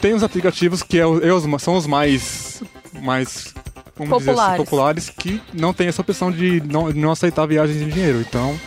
tem 0.00 0.14
uns 0.14 0.22
aplicativos 0.22 0.82
que 0.82 0.98
é 0.98 1.02
é 1.02 1.06
os- 1.06 1.62
são 1.62 1.76
os 1.76 1.86
mais, 1.86 2.62
mais 3.02 3.54
vamos 3.96 4.18
dizer 4.18 4.30
assim, 4.30 4.36
Populares. 4.40 4.56
populares 4.56 5.10
que 5.10 5.40
não 5.52 5.72
tem 5.72 5.88
essa 5.88 6.00
opção 6.00 6.30
de 6.32 6.62
não, 6.66 6.90
não 6.90 7.10
aceitar 7.12 7.46
viagens 7.46 7.80
em 7.82 7.88
dinheiro. 7.88 8.20
Então 8.26 8.58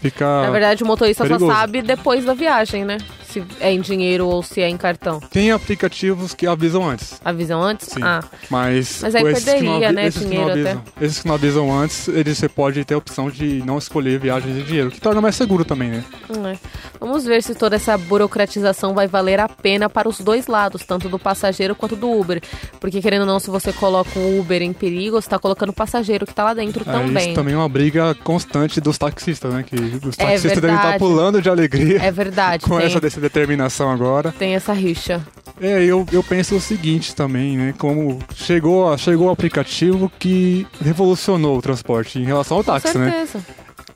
fica. 0.00 0.42
Na 0.42 0.50
verdade, 0.50 0.82
o 0.82 0.86
motorista 0.86 1.24
perigoso. 1.24 1.46
só 1.46 1.52
sabe 1.52 1.82
depois 1.82 2.24
da 2.24 2.34
viagem, 2.34 2.84
né? 2.84 2.98
Se 3.28 3.42
é 3.60 3.72
em 3.72 3.80
dinheiro 3.80 4.26
ou 4.26 4.42
se 4.42 4.60
é 4.60 4.68
em 4.68 4.76
cartão. 4.76 5.20
Tem 5.20 5.50
aplicativos 5.52 6.34
que 6.34 6.46
avisam 6.46 6.88
antes. 6.88 7.20
Avisam 7.24 7.62
antes? 7.62 7.88
Sim. 7.88 8.00
Ah, 8.02 8.22
Mas, 8.48 9.00
Mas 9.02 9.14
aí 9.14 9.22
esses 9.24 9.44
que 9.44 9.50
não 9.62 9.80
perderia, 9.80 9.92
né, 9.92 10.06
esses 10.06 10.18
que 10.22 10.24
não 10.24 10.30
dinheiro 10.30 10.52
avisam, 10.52 10.82
Esses 11.00 11.18
que 11.20 11.28
não 11.28 11.34
avisam 11.34 11.72
antes, 11.78 12.08
eles, 12.08 12.38
você 12.38 12.48
pode 12.48 12.84
ter 12.84 12.94
a 12.94 12.98
opção 12.98 13.30
de 13.30 13.62
não 13.66 13.76
escolher 13.78 14.18
viagens 14.18 14.56
em 14.56 14.62
dinheiro, 14.62 14.90
que 14.90 15.00
torna 15.00 15.20
mais 15.20 15.36
seguro 15.36 15.64
também, 15.64 15.90
né? 15.90 16.04
É. 16.52 16.56
Vamos 16.98 17.24
ver 17.24 17.42
se 17.42 17.54
toda 17.54 17.76
essa 17.76 17.96
burocratização 17.98 18.94
vai 18.94 19.06
valer 19.06 19.40
a 19.40 19.48
pena 19.48 19.88
para 19.88 20.08
os 20.08 20.20
dois 20.20 20.46
lados, 20.46 20.84
tanto 20.84 21.08
do 21.08 21.18
passageiro 21.18 21.74
quanto 21.74 21.96
do 21.96 22.10
Uber. 22.10 22.40
Porque, 22.80 23.00
querendo 23.00 23.20
ou 23.22 23.26
não, 23.26 23.38
se 23.40 23.50
você 23.50 23.72
coloca 23.72 24.18
um 24.18 24.40
Uber 24.40 24.62
em 24.62 24.72
perigo, 24.72 25.20
você 25.20 25.26
está 25.26 25.38
colocando 25.38 25.70
o 25.70 25.72
passageiro 25.74 26.24
que 26.26 26.32
está 26.32 26.44
lá 26.44 26.54
dentro 26.54 26.82
É, 26.88 26.92
também. 26.92 27.26
Isso 27.26 27.34
também 27.34 27.54
é 27.54 27.56
uma 27.56 27.68
briga 27.68 28.14
constante 28.24 28.80
dos 28.80 28.96
taxistas, 28.98 29.52
né? 29.52 29.62
Que 29.62 29.76
os 29.76 30.16
taxistas 30.16 30.52
devem 30.60 30.70
estar 30.76 30.82
verdade. 30.90 30.98
pulando 30.98 31.42
de 31.42 31.48
alegria 31.48 32.02
É 32.02 32.10
verdade, 32.10 32.64
com 32.66 32.76
tem, 32.78 32.86
essa 32.86 33.00
dessa 33.18 33.28
determinação 33.28 33.90
agora. 33.90 34.32
tem 34.32 34.54
essa 34.54 34.72
rixa. 34.72 35.26
É, 35.60 35.82
eu, 35.82 36.06
eu 36.12 36.22
penso 36.22 36.54
o 36.56 36.60
seguinte 36.60 37.14
também, 37.14 37.56
né? 37.56 37.74
Como 37.76 38.20
chegou, 38.34 38.96
chegou 38.96 39.26
o 39.26 39.30
aplicativo 39.30 40.10
que 40.18 40.66
revolucionou 40.80 41.58
o 41.58 41.62
transporte 41.62 42.18
em 42.18 42.24
relação 42.24 42.58
ao 42.58 42.64
Com 42.64 42.72
táxi, 42.72 42.96
né? 42.96 43.10
certeza. 43.10 43.44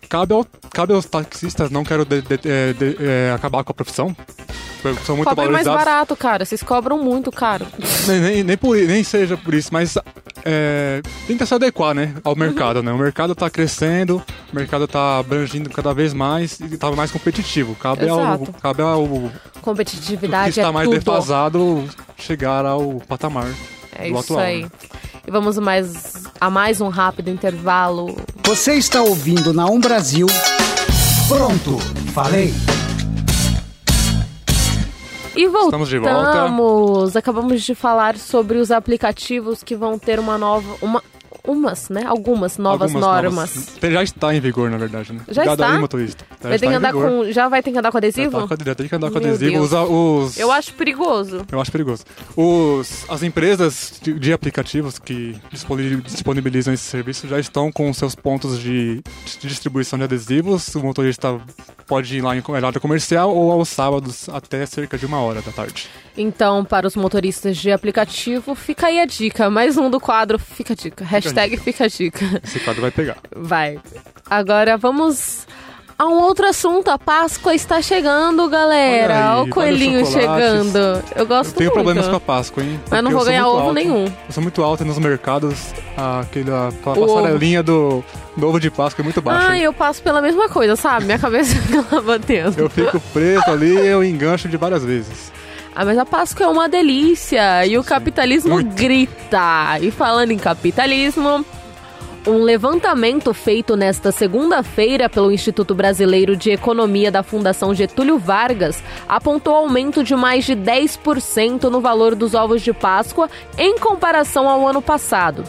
Cabe, 0.08 0.34
ao, 0.34 0.44
cabe 0.70 0.92
aos 0.92 1.06
taxistas, 1.06 1.70
não 1.70 1.84
quero 1.84 2.04
de- 2.04 2.20
de- 2.20 2.40
é, 2.48 2.72
de- 2.72 2.96
é, 3.00 3.32
acabar 3.34 3.62
com 3.64 3.70
a 3.72 3.74
profissão. 3.74 4.14
São 5.04 5.16
muito 5.16 5.28
Cobre 5.28 5.48
mais 5.48 5.64
valorizados. 5.64 5.84
barato, 5.84 6.16
cara. 6.16 6.44
Vocês 6.44 6.62
cobram 6.62 6.98
muito 6.98 7.30
caro. 7.30 7.66
Nem, 8.06 8.20
nem, 8.20 8.42
nem, 8.44 8.56
por, 8.56 8.76
nem 8.76 9.04
seja 9.04 9.36
por 9.36 9.54
isso, 9.54 9.68
mas 9.72 9.96
é, 10.44 11.00
tenta 11.26 11.46
se 11.46 11.54
adequar, 11.54 11.94
né, 11.94 12.14
ao 12.24 12.34
mercado, 12.34 12.82
né? 12.82 12.90
O 12.92 12.98
mercado 12.98 13.34
tá 13.34 13.48
crescendo, 13.48 14.22
o 14.52 14.56
mercado 14.56 14.88
tá 14.88 15.18
abrangindo 15.18 15.70
cada 15.70 15.92
vez 15.94 16.12
mais 16.12 16.58
e 16.60 16.76
tá 16.76 16.90
mais 16.92 17.10
competitivo. 17.10 17.74
Cabe 17.76 18.08
ao, 18.08 18.18
Exato. 18.20 18.52
cabe 18.60 18.82
ao 18.82 19.04
o 19.04 19.30
que 19.52 19.60
Competitividade 19.60 20.50
está 20.50 20.68
é 20.68 20.72
mais 20.72 20.88
tudo. 20.88 20.98
defasado 20.98 21.88
chegar 22.16 22.66
ao 22.66 23.00
patamar. 23.06 23.48
É 23.94 24.08
do 24.10 24.18
isso 24.18 24.32
atual, 24.32 24.40
aí. 24.40 24.62
né? 24.62 24.70
E 25.26 25.30
vamos 25.30 25.56
mais 25.58 26.24
a 26.40 26.50
mais 26.50 26.80
um 26.80 26.88
rápido 26.88 27.30
intervalo. 27.30 28.16
Você 28.44 28.74
está 28.74 29.00
ouvindo 29.02 29.52
na 29.52 29.66
Um 29.66 29.78
Brasil. 29.78 30.26
Pronto, 31.28 31.78
falei. 32.12 32.52
E 35.34 35.44
Estamos 35.44 35.88
de 35.88 35.98
volta. 35.98 36.14
voltamos. 36.22 37.16
Acabamos 37.16 37.62
de 37.62 37.74
falar 37.74 38.16
sobre 38.16 38.58
os 38.58 38.70
aplicativos 38.70 39.62
que 39.62 39.74
vão 39.74 39.98
ter 39.98 40.18
uma 40.18 40.36
nova. 40.36 40.76
Uma, 40.82 41.02
umas, 41.46 41.88
né? 41.88 42.04
Algumas 42.06 42.56
novas 42.58 42.94
Algumas 42.94 43.22
normas. 43.22 43.54
novas. 43.54 43.92
Já 43.92 44.02
está 44.02 44.34
em 44.34 44.40
vigor, 44.40 44.70
na 44.70 44.76
verdade, 44.78 45.12
né? 45.12 45.20
Já 45.28 45.42
Cuidado 45.42 45.62
está? 45.62 45.74
aí, 45.74 45.78
motorista. 45.80 46.24
Já 46.30 46.36
Vai 46.48 46.50
ter 46.50 46.54
está 46.54 46.66
que 46.66 46.72
em 46.72 46.76
andar 46.76 46.92
vigor. 46.92 47.08
com. 47.10 47.32
Já 47.32 47.48
vai 47.48 47.62
ter 47.62 47.72
que 47.72 47.78
andar 47.78 47.90
com 47.90 47.96
Já, 47.96 47.98
adesivo? 47.98 48.46
tá 48.48 48.56
com- 48.56 48.64
já 48.64 48.74
tem 48.74 48.88
que 48.88 48.94
andar 48.94 49.10
com 49.10 49.18
Meu 49.18 49.28
adesivo. 49.28 49.50
Deus. 49.52 49.64
Usar 49.66 49.82
os... 49.84 50.36
Eu 50.38 50.52
acho 50.52 50.72
perigoso. 50.74 51.44
Eu 51.50 51.60
acho 51.60 51.72
perigoso. 51.72 52.04
Os, 52.36 53.04
as 53.10 53.22
empresas 53.22 53.94
de, 54.02 54.14
de 54.14 54.32
aplicativos 54.32 54.98
que 54.98 55.36
disponi- 55.50 55.96
disponibilizam 56.02 56.72
esse 56.74 56.84
serviço 56.84 57.26
já 57.28 57.38
estão 57.38 57.70
com 57.72 57.92
seus 57.92 58.14
pontos 58.14 58.58
de, 58.60 59.02
de 59.40 59.48
distribuição 59.48 59.98
de 59.98 60.04
adesivos. 60.04 60.74
O 60.74 60.80
motorista 60.80 61.40
pode 61.86 62.16
ir 62.16 62.20
lá 62.22 62.36
em 62.36 62.42
horário 62.46 62.80
comercial 62.80 63.34
ou 63.34 63.50
aos 63.52 63.68
sábados 63.68 64.28
até 64.28 64.64
cerca 64.66 64.96
de 64.96 65.04
uma 65.06 65.20
hora 65.20 65.42
da 65.42 65.52
tarde. 65.52 65.88
Então, 66.16 66.64
para 66.64 66.86
os 66.86 66.94
motoristas 66.94 67.56
de 67.56 67.70
aplicativo, 67.72 68.54
fica 68.54 68.86
aí 68.86 69.00
a 69.00 69.06
dica. 69.06 69.48
Mais 69.50 69.76
um 69.76 69.88
do 69.90 69.98
quadro 70.00 70.38
Fica 70.38 70.72
a 70.74 70.76
Dica. 70.76 71.04
Hashtag 71.04 71.31
Fica 71.58 71.84
a 71.84 71.88
Dica. 71.88 72.40
Esse 72.44 72.60
quadro 72.60 72.82
vai 72.82 72.90
pegar. 72.90 73.16
Vai. 73.34 73.78
Agora 74.28 74.76
vamos 74.76 75.46
a 75.98 76.06
um 76.06 76.20
outro 76.22 76.46
assunto. 76.46 76.88
A 76.88 76.98
Páscoa 76.98 77.54
está 77.54 77.80
chegando, 77.80 78.48
galera. 78.48 79.14
Olha 79.14 79.24
aí, 79.24 79.36
Olha 79.38 79.42
o 79.42 79.48
coelhinho 79.48 80.06
chegando. 80.06 80.78
Eu 81.14 81.26
gosto 81.26 81.50
Eu 81.50 81.56
tenho 81.58 81.70
muito. 81.70 81.72
problemas 81.74 82.08
com 82.08 82.16
a 82.16 82.20
Páscoa, 82.20 82.62
hein? 82.62 82.80
Mas 82.90 83.04
não 83.04 83.10
vou 83.12 83.24
ganhar 83.24 83.42
muito 83.44 83.54
ovo 83.56 83.62
alto. 83.68 83.74
nenhum. 83.74 84.04
Eu 84.04 84.32
sou 84.32 84.42
muito 84.42 84.62
alto 84.62 84.84
nos 84.84 84.98
mercados 84.98 85.72
aquela 85.96 86.72
passarelinha 86.82 87.62
do, 87.62 88.02
do 88.36 88.48
ovo 88.48 88.58
de 88.58 88.70
Páscoa 88.70 89.02
é 89.02 89.04
muito 89.04 89.20
baixa. 89.22 89.50
Ah, 89.50 89.58
eu 89.58 89.72
passo 89.72 90.02
pela 90.02 90.20
mesma 90.20 90.48
coisa, 90.48 90.74
sabe? 90.76 91.04
Minha 91.06 91.18
cabeça 91.18 91.54
fica 91.62 92.00
batendo. 92.00 92.58
Eu 92.58 92.68
fico 92.70 92.98
preso 93.12 93.48
ali 93.50 93.74
eu 93.86 94.02
engancho 94.02 94.48
de 94.48 94.56
várias 94.56 94.84
vezes. 94.84 95.30
Ah, 95.74 95.84
mas 95.84 95.96
a 95.96 96.04
Páscoa 96.04 96.44
é 96.44 96.48
uma 96.48 96.68
delícia 96.68 97.66
e 97.66 97.78
o 97.78 97.84
capitalismo 97.84 98.54
muito. 98.54 98.74
grita. 98.74 99.78
E 99.80 99.90
falando 99.90 100.30
em 100.30 100.38
capitalismo, 100.38 101.44
um 102.26 102.42
levantamento 102.42 103.32
feito 103.32 103.74
nesta 103.74 104.12
segunda-feira 104.12 105.08
pelo 105.08 105.32
Instituto 105.32 105.74
Brasileiro 105.74 106.36
de 106.36 106.50
Economia 106.50 107.10
da 107.10 107.22
Fundação 107.22 107.74
Getúlio 107.74 108.18
Vargas 108.18 108.82
apontou 109.08 109.54
aumento 109.54 110.04
de 110.04 110.14
mais 110.14 110.44
de 110.44 110.54
10% 110.54 111.64
no 111.64 111.80
valor 111.80 112.14
dos 112.14 112.34
ovos 112.34 112.60
de 112.60 112.72
Páscoa 112.72 113.30
em 113.56 113.78
comparação 113.78 114.48
ao 114.48 114.68
ano 114.68 114.82
passado. 114.82 115.42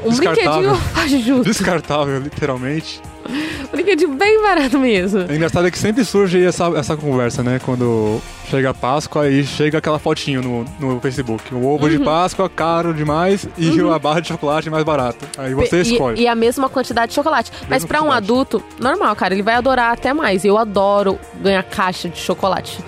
Um 0.04 0.14
brinquedinho 0.16 0.74
faz 0.76 1.10
justo. 1.22 1.44
Descartável, 1.44 2.18
literalmente. 2.20 3.00
Um 3.28 3.70
brinquedinho 3.70 4.14
bem 4.14 4.40
barato 4.42 4.78
mesmo. 4.78 5.26
É 5.28 5.34
engraçado 5.36 5.66
é 5.68 5.70
que 5.70 5.78
sempre 5.78 6.04
surge 6.04 6.42
essa, 6.42 6.64
essa 6.76 6.96
conversa, 6.96 7.42
né? 7.42 7.60
Quando 7.62 8.18
chega 8.48 8.70
a 8.70 8.74
Páscoa 8.74 9.28
e 9.28 9.44
chega 9.44 9.76
aquela 9.78 9.98
fotinho 9.98 10.40
no, 10.42 10.64
no 10.94 11.00
Facebook. 11.00 11.54
O 11.54 11.66
ovo 11.66 11.84
Uhum. 11.84 11.90
de 11.90 11.98
Páscoa 11.98 12.48
caro 12.48 12.94
demais 12.94 13.46
e 13.58 13.78
a 13.78 13.98
barra 13.98 14.20
de 14.20 14.28
chocolate 14.28 14.70
mais 14.70 14.82
barato. 14.84 15.24
Aí 15.38 15.52
você 15.54 15.78
E- 15.78 15.92
escolhe. 15.92 16.22
E, 16.22 16.26
a 16.26 16.34
mesma 16.34 16.68
quantidade 16.70 17.10
de 17.10 17.14
chocolate. 17.14 17.52
Mas 17.68 17.68
Mesma 17.84 17.88
pra 17.88 17.98
um 17.98 18.06
quantidade. 18.06 18.24
adulto, 18.24 18.62
normal, 18.80 19.14
cara, 19.14 19.34
ele 19.34 19.42
vai 19.42 19.54
adorar 19.54 19.92
até 19.92 20.12
mais. 20.14 20.44
Eu 20.44 20.56
adoro 20.56 21.18
ganhar 21.42 21.62
caixa 21.62 22.08
de 22.08 22.18
chocolate. 22.18 22.78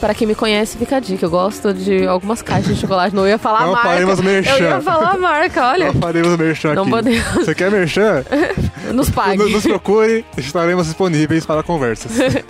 Pra 0.00 0.14
quem 0.14 0.28
me 0.28 0.34
conhece, 0.34 0.78
fica 0.78 0.96
a 0.96 1.00
dica. 1.00 1.26
Eu 1.26 1.30
gosto 1.30 1.74
de 1.74 2.06
algumas 2.06 2.40
caixas 2.40 2.76
de 2.76 2.80
chocolate. 2.80 3.14
Não 3.16 3.26
ia 3.26 3.36
falar 3.36 3.62
Não 3.62 3.70
a 3.70 3.72
marca. 3.72 3.88
faremos 3.88 4.20
merchan. 4.20 4.50
Eu 4.52 4.70
ia 4.70 4.80
falar 4.80 5.14
a 5.14 5.18
marca, 5.18 5.66
olha. 5.70 5.86
Nós 5.86 5.96
faremos 6.00 6.36
merchan 6.36 6.74
Não 6.74 6.82
aqui. 6.82 6.90
podemos. 6.92 7.34
Você 7.34 7.54
quer 7.54 7.70
merchan? 7.70 8.24
Nos 8.94 9.10
pague. 9.10 9.36
Nos, 9.38 9.52
nos 9.52 9.62
procure, 9.64 10.24
estaremos 10.36 10.86
disponíveis 10.86 11.44
para 11.44 11.62
conversas. 11.64 12.12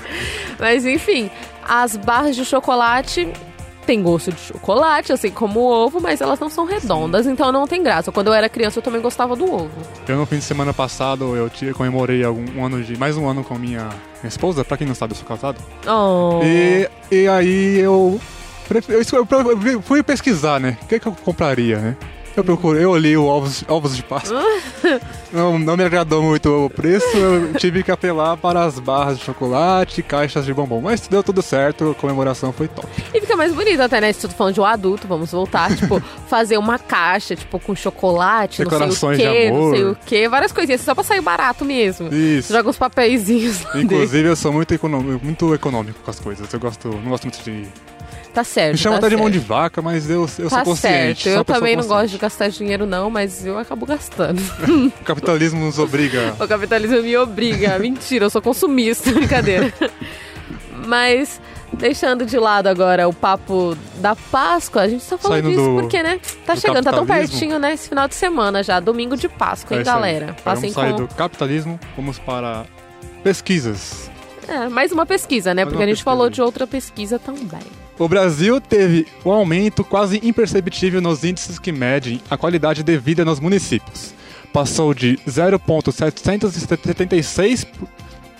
Mas 0.60 0.84
enfim, 0.84 1.30
as 1.66 1.96
barras 1.96 2.36
de 2.36 2.44
chocolate 2.44 3.28
têm 3.88 4.02
gosto 4.02 4.30
de 4.30 4.38
chocolate, 4.38 5.14
assim 5.14 5.30
como 5.30 5.60
o 5.60 5.64
ovo, 5.64 5.98
mas 5.98 6.20
elas 6.20 6.38
não 6.38 6.50
são 6.50 6.66
redondas, 6.66 7.26
então 7.26 7.50
não 7.50 7.66
tem 7.66 7.82
graça. 7.82 8.12
Quando 8.12 8.26
eu 8.26 8.34
era 8.34 8.46
criança, 8.46 8.80
eu 8.80 8.82
também 8.82 9.00
gostava 9.00 9.34
do 9.34 9.50
ovo. 9.50 9.70
Eu 10.06 10.18
no 10.18 10.26
fim 10.26 10.36
de 10.36 10.44
semana 10.44 10.74
passado 10.74 11.34
eu 11.34 11.50
comemorei 11.72 12.22
algum, 12.22 12.44
um 12.54 12.66
ano 12.66 12.82
de 12.82 12.98
mais 12.98 13.16
um 13.16 13.26
ano 13.26 13.42
com 13.42 13.54
minha 13.54 13.88
esposa. 14.22 14.62
Pra 14.62 14.76
quem 14.76 14.86
não 14.86 14.94
sabe, 14.94 15.14
eu 15.14 15.16
sou 15.16 15.26
casado. 15.26 15.58
Oh. 15.86 16.40
E, 16.44 16.86
e 17.10 17.26
aí 17.28 17.78
eu, 17.78 18.20
eu 18.90 19.80
fui 19.80 20.02
pesquisar, 20.02 20.60
né? 20.60 20.76
O 20.82 20.86
que, 20.86 21.00
que 21.00 21.06
eu 21.06 21.16
compraria, 21.24 21.78
né? 21.78 21.96
Eu 22.38 22.44
procurei, 22.44 22.84
eu 22.84 22.90
olhei 22.90 23.16
o 23.16 23.24
ovos, 23.24 23.64
ovos 23.66 23.96
de 23.96 24.02
Páscoa. 24.04 24.40
não, 25.32 25.58
não 25.58 25.76
me 25.76 25.82
agradou 25.82 26.22
muito 26.22 26.48
o 26.66 26.70
preço, 26.70 27.04
eu 27.16 27.52
tive 27.54 27.82
que 27.82 27.90
apelar 27.90 28.36
para 28.36 28.62
as 28.62 28.78
barras 28.78 29.18
de 29.18 29.24
chocolate, 29.24 30.04
caixas 30.04 30.46
de 30.46 30.54
bombom. 30.54 30.80
Mas 30.80 31.08
deu 31.08 31.20
tudo 31.20 31.42
certo, 31.42 31.90
a 31.90 31.94
comemoração 31.96 32.52
foi 32.52 32.68
top. 32.68 32.86
E 33.12 33.20
fica 33.20 33.34
mais 33.34 33.52
bonito 33.52 33.80
até, 33.80 34.00
né? 34.00 34.12
Se 34.12 34.20
tu 34.20 34.28
tá 34.28 34.34
falando 34.34 34.54
de 34.54 34.60
um 34.60 34.64
adulto, 34.64 35.08
vamos 35.08 35.32
voltar, 35.32 35.76
tipo, 35.76 36.00
fazer 36.28 36.56
uma 36.58 36.78
caixa, 36.78 37.34
tipo, 37.34 37.58
com 37.58 37.74
chocolate, 37.74 38.62
não 38.62 38.70
sei 38.70 38.78
o 38.78 38.80
Decorações 38.80 39.18
quê, 39.18 39.24
de 39.44 39.50
não 39.50 39.56
amor. 39.56 39.74
sei 39.74 39.84
o 39.84 39.96
quê, 40.06 40.28
várias 40.28 40.52
coisinhas, 40.52 40.80
só 40.82 40.94
pra 40.94 41.02
sair 41.02 41.20
barato 41.20 41.64
mesmo. 41.64 42.14
Isso. 42.14 42.52
Joga 42.52 42.70
uns 42.70 42.78
papeizinhos 42.78 43.58
dentro. 43.58 43.80
Inclusive, 43.80 44.28
eu 44.28 44.36
sou 44.36 44.52
muito 44.52 44.72
econômico, 44.72 45.24
muito 45.24 45.52
econômico 45.52 45.98
com 46.04 46.10
as 46.12 46.20
coisas. 46.20 46.52
Eu 46.52 46.60
gosto, 46.60 46.86
não 46.88 47.10
gosto 47.10 47.24
muito 47.24 47.42
de. 47.42 47.66
Tá 48.34 48.44
certo. 48.44 48.72
Me 48.72 48.78
chama 48.78 48.94
tá 49.00 49.06
até 49.06 49.08
de 49.10 49.16
mão 49.16 49.26
certo. 49.26 49.40
de 49.40 49.46
vaca, 49.48 49.82
mas 49.82 50.08
eu, 50.08 50.28
eu 50.38 50.48
Tá 50.48 50.56
sou 50.56 50.64
consciente. 50.64 51.22
certo. 51.24 51.36
Eu 51.38 51.44
também 51.44 51.74
não 51.74 51.82
consciente. 51.82 52.02
gosto 52.02 52.12
de 52.12 52.18
gastar 52.18 52.48
dinheiro, 52.50 52.86
não, 52.86 53.10
mas 53.10 53.44
eu 53.44 53.58
acabo 53.58 53.84
gastando. 53.86 54.40
O 55.00 55.04
capitalismo 55.04 55.64
nos 55.64 55.78
obriga. 55.78 56.34
O 56.38 56.46
capitalismo 56.46 57.02
me 57.02 57.16
obriga. 57.16 57.78
Mentira, 57.78 58.26
eu 58.26 58.30
sou 58.30 58.40
consumista, 58.42 59.10
brincadeira. 59.12 59.72
Mas, 60.86 61.40
deixando 61.72 62.24
de 62.24 62.38
lado 62.38 62.66
agora 62.68 63.08
o 63.08 63.12
papo 63.12 63.76
da 63.96 64.14
Páscoa, 64.14 64.82
a 64.82 64.88
gente 64.88 65.02
só 65.04 65.18
falou 65.18 65.36
Saindo 65.36 65.50
disso 65.50 65.62
do- 65.74 65.80
porque, 65.80 66.02
né? 66.02 66.20
Tá 66.46 66.54
do 66.54 66.60
chegando, 66.60 66.84
tá 66.84 66.92
tão 66.92 67.06
pertinho, 67.06 67.58
né? 67.58 67.74
Esse 67.74 67.88
final 67.88 68.06
de 68.08 68.14
semana 68.14 68.62
já, 68.62 68.78
domingo 68.80 69.16
de 69.16 69.28
Páscoa, 69.28 69.74
hein, 69.76 69.80
É 69.80 69.84
galera? 69.84 70.36
Passem 70.44 70.70
Vamos 70.70 70.74
sair 70.74 70.92
com. 70.92 71.06
do 71.06 71.14
capitalismo, 71.14 71.78
vamos 71.96 72.18
para 72.18 72.64
pesquisas. 73.24 74.10
É, 74.46 74.68
mais 74.68 74.92
uma 74.92 75.04
pesquisa, 75.04 75.52
né? 75.52 75.64
Mais 75.64 75.72
Porque 75.72 75.82
a 75.82 75.86
gente 75.86 75.96
pesquisa 75.96 76.04
falou 76.04 76.30
de 76.30 76.40
outra 76.40 76.66
pesquisa 76.66 77.18
também. 77.18 77.60
O 77.98 78.08
Brasil 78.08 78.60
teve 78.60 79.06
um 79.24 79.32
aumento 79.32 79.82
quase 79.82 80.20
imperceptível 80.22 81.00
nos 81.00 81.24
índices 81.24 81.58
que 81.58 81.72
medem 81.72 82.20
a 82.30 82.36
qualidade 82.36 82.84
de 82.84 82.96
vida 82.96 83.24
nos 83.24 83.40
municípios. 83.40 84.14
Passou 84.52 84.94
de 84.94 85.18
0,776 85.28 87.66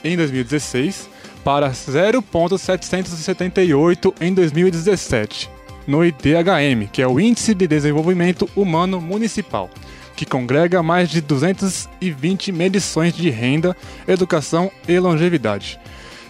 em 0.04 0.16
2016 0.16 1.10
para 1.42 1.70
0,778 1.70 4.14
em 4.20 4.32
2017, 4.32 5.50
no 5.88 6.04
IDHM, 6.04 6.86
que 6.92 7.02
é 7.02 7.08
o 7.08 7.18
Índice 7.18 7.52
de 7.52 7.66
Desenvolvimento 7.66 8.48
Humano 8.54 9.00
Municipal, 9.00 9.68
que 10.14 10.24
congrega 10.24 10.84
mais 10.84 11.10
de 11.10 11.20
220 11.20 12.52
medições 12.52 13.12
de 13.12 13.28
renda, 13.28 13.76
educação 14.06 14.70
e 14.86 14.96
longevidade. 15.00 15.80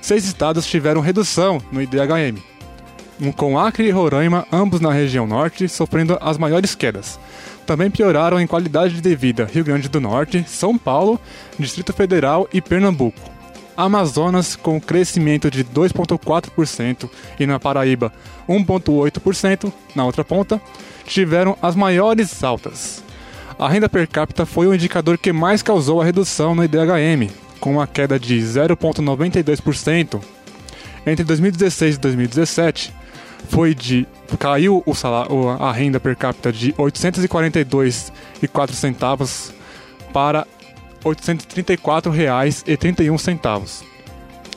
Seis 0.00 0.24
estados 0.24 0.66
tiveram 0.66 1.02
redução 1.02 1.60
no 1.70 1.82
IDHM, 1.82 2.47
com 3.36 3.58
Acre 3.58 3.88
e 3.88 3.90
Roraima, 3.90 4.46
ambos 4.52 4.80
na 4.80 4.92
região 4.92 5.26
norte, 5.26 5.68
sofrendo 5.68 6.16
as 6.20 6.38
maiores 6.38 6.74
quedas. 6.74 7.18
Também 7.66 7.90
pioraram 7.90 8.40
em 8.40 8.46
qualidade 8.46 9.00
de 9.00 9.14
vida 9.14 9.48
Rio 9.52 9.64
Grande 9.64 9.88
do 9.88 10.00
Norte, 10.00 10.44
São 10.48 10.78
Paulo, 10.78 11.20
Distrito 11.58 11.92
Federal 11.92 12.48
e 12.52 12.60
Pernambuco. 12.60 13.20
Amazonas 13.76 14.56
com 14.56 14.80
crescimento 14.80 15.50
de 15.50 15.62
2,4% 15.64 17.08
e 17.38 17.46
na 17.46 17.60
Paraíba 17.60 18.12
1,8%, 18.48 19.72
na 19.94 20.04
outra 20.04 20.24
ponta, 20.24 20.60
tiveram 21.04 21.56
as 21.60 21.76
maiores 21.76 22.42
altas. 22.42 23.04
A 23.58 23.68
renda 23.68 23.88
per 23.88 24.08
capita 24.08 24.46
foi 24.46 24.66
o 24.66 24.74
indicador 24.74 25.18
que 25.18 25.32
mais 25.32 25.62
causou 25.62 26.00
a 26.00 26.04
redução 26.04 26.54
no 26.54 26.64
IDHM, 26.64 27.28
com 27.60 27.72
uma 27.72 27.86
queda 27.86 28.18
de 28.18 28.38
0,92%. 28.38 30.20
Entre 31.06 31.24
2016 31.24 31.96
e 31.96 31.98
2017, 31.98 32.94
foi 33.48 33.74
de 33.74 34.06
caiu 34.38 34.82
o 34.84 34.94
salário, 34.94 35.48
a 35.50 35.72
renda 35.72 35.98
per 35.98 36.14
capita 36.16 36.52
de 36.52 36.74
842,04 36.74 38.72
centavos 38.72 39.54
para 40.12 40.40
R$ 40.40 40.46
834,31. 41.04 43.88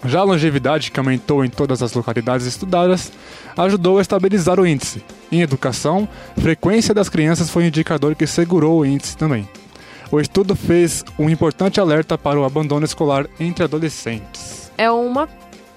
Já 0.04 0.22
a 0.22 0.24
longevidade, 0.24 0.90
que 0.92 1.00
aumentou 1.00 1.46
em 1.46 1.50
todas 1.50 1.84
as 1.84 1.94
localidades 1.94 2.48
estudadas, 2.48 3.12
ajudou 3.56 4.00
a 4.00 4.02
estabilizar 4.02 4.60
o 4.60 4.66
índice. 4.66 5.04
Em 5.32 5.42
educação, 5.42 6.10
frequência 6.40 6.92
das 6.94 7.08
crianças 7.08 7.52
foi 7.52 7.64
um 7.64 7.68
indicador 7.68 8.16
que 8.16 8.26
segurou 8.26 8.80
o 8.80 8.86
índice 8.86 9.16
também. 9.16 9.48
O 10.12 10.20
estudo 10.20 10.56
fez 10.56 11.06
um 11.18 11.30
importante 11.30 11.80
alerta 11.80 12.18
para 12.18 12.40
o 12.40 12.44
abandono 12.44 12.84
escolar 12.84 13.28
entre 13.40 13.64
adolescentes. 13.64 14.72
É 14.78 14.90
uma 14.90 15.30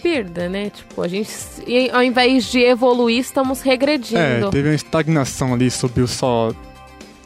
perda, 0.05 0.51
né? 0.51 0.69
Tipo, 0.69 1.01
a 1.01 1.09
gente, 1.09 1.31
ao 1.91 2.03
invés 2.03 2.45
de 2.51 2.61
evoluir, 2.61 3.21
estamos 3.21 3.63
regredindo. 3.63 4.19
É, 4.19 4.51
teve 4.51 4.69
uma 4.69 4.75
estagnação 4.75 5.55
ali, 5.55 5.71
subiu 5.71 6.07
só 6.07 6.53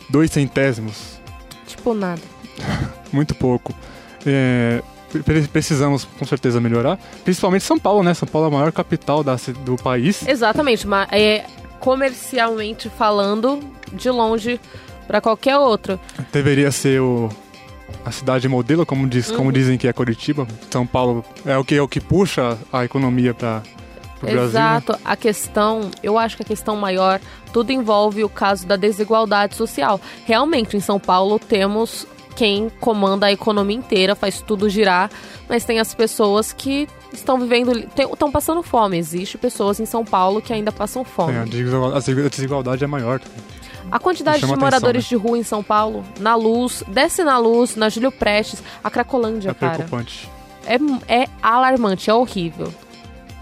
dois 0.08 0.30
centésimos. 0.30 1.20
Tipo, 1.66 1.92
nada. 1.92 2.22
Muito 3.12 3.34
pouco. 3.34 3.74
É, 4.24 4.80
precisamos 5.52 6.04
com 6.04 6.24
certeza 6.24 6.60
melhorar, 6.60 7.00
principalmente 7.24 7.64
São 7.64 7.80
Paulo, 7.80 8.04
né? 8.04 8.14
São 8.14 8.28
Paulo 8.28 8.46
é 8.46 8.50
a 8.54 8.58
maior 8.58 8.70
capital 8.70 9.24
da, 9.24 9.34
do 9.64 9.74
país. 9.74 10.26
Exatamente, 10.28 10.86
mas 10.86 11.08
é, 11.10 11.46
comercialmente 11.80 12.88
falando, 12.88 13.58
de 13.92 14.08
longe 14.08 14.60
para 15.08 15.20
qualquer 15.20 15.56
outro. 15.56 15.98
Deveria 16.32 16.70
ser 16.70 17.00
o, 17.00 17.28
a 18.04 18.10
cidade 18.10 18.48
modelo, 18.48 18.86
como, 18.86 19.06
diz, 19.06 19.28
uhum. 19.30 19.36
como 19.36 19.52
dizem 19.52 19.78
que 19.78 19.88
é 19.88 19.92
Curitiba. 19.92 20.46
São 20.70 20.86
Paulo 20.86 21.24
é 21.44 21.56
o 21.56 21.64
que 21.64 21.74
é 21.74 21.82
o 21.82 21.88
que 21.88 22.00
puxa 22.00 22.58
a 22.72 22.84
economia 22.84 23.34
para 23.34 23.62
o 24.22 24.26
Brasil. 24.26 24.40
Né? 24.40 24.46
Exato. 24.46 24.98
A 25.04 25.16
questão, 25.16 25.90
eu 26.02 26.18
acho 26.18 26.36
que 26.36 26.42
a 26.42 26.46
questão 26.46 26.76
maior, 26.76 27.20
tudo 27.52 27.72
envolve 27.72 28.24
o 28.24 28.28
caso 28.28 28.66
da 28.66 28.76
desigualdade 28.76 29.54
social. 29.54 30.00
Realmente, 30.24 30.76
em 30.76 30.80
São 30.80 30.98
Paulo 30.98 31.38
temos 31.38 32.06
quem 32.36 32.70
comanda 32.80 33.26
a 33.26 33.32
economia 33.32 33.76
inteira, 33.76 34.14
faz 34.14 34.40
tudo 34.40 34.68
girar, 34.68 35.10
mas 35.48 35.64
tem 35.64 35.80
as 35.80 35.92
pessoas 35.92 36.52
que 36.52 36.88
estão 37.12 37.36
vivendo, 37.40 37.72
estão 37.76 38.30
passando 38.30 38.62
fome. 38.62 38.96
Existe 38.96 39.36
pessoas 39.36 39.80
em 39.80 39.86
São 39.86 40.04
Paulo 40.04 40.40
que 40.40 40.52
ainda 40.52 40.70
passam 40.70 41.04
fome. 41.04 41.34
É, 41.34 41.40
a 41.40 42.28
desigualdade 42.28 42.84
é 42.84 42.86
maior. 42.86 43.20
A 43.90 43.98
quantidade 43.98 44.40
de 44.40 44.46
moradores 44.46 45.04
atenção, 45.04 45.18
né? 45.18 45.22
de 45.22 45.28
rua 45.28 45.38
em 45.38 45.42
São 45.42 45.62
Paulo, 45.62 46.04
na 46.20 46.34
luz, 46.34 46.82
desce 46.88 47.24
na 47.24 47.38
luz, 47.38 47.76
na 47.76 47.88
Júlio 47.88 48.12
Prestes, 48.12 48.62
a 48.82 48.90
Cracolândia, 48.90 49.50
é 49.50 49.54
cara. 49.54 49.72
É 49.72 49.76
preocupante. 49.76 50.30
É, 50.66 51.22
é 51.22 51.28
alarmante, 51.42 52.10
é 52.10 52.14
horrível. 52.14 52.72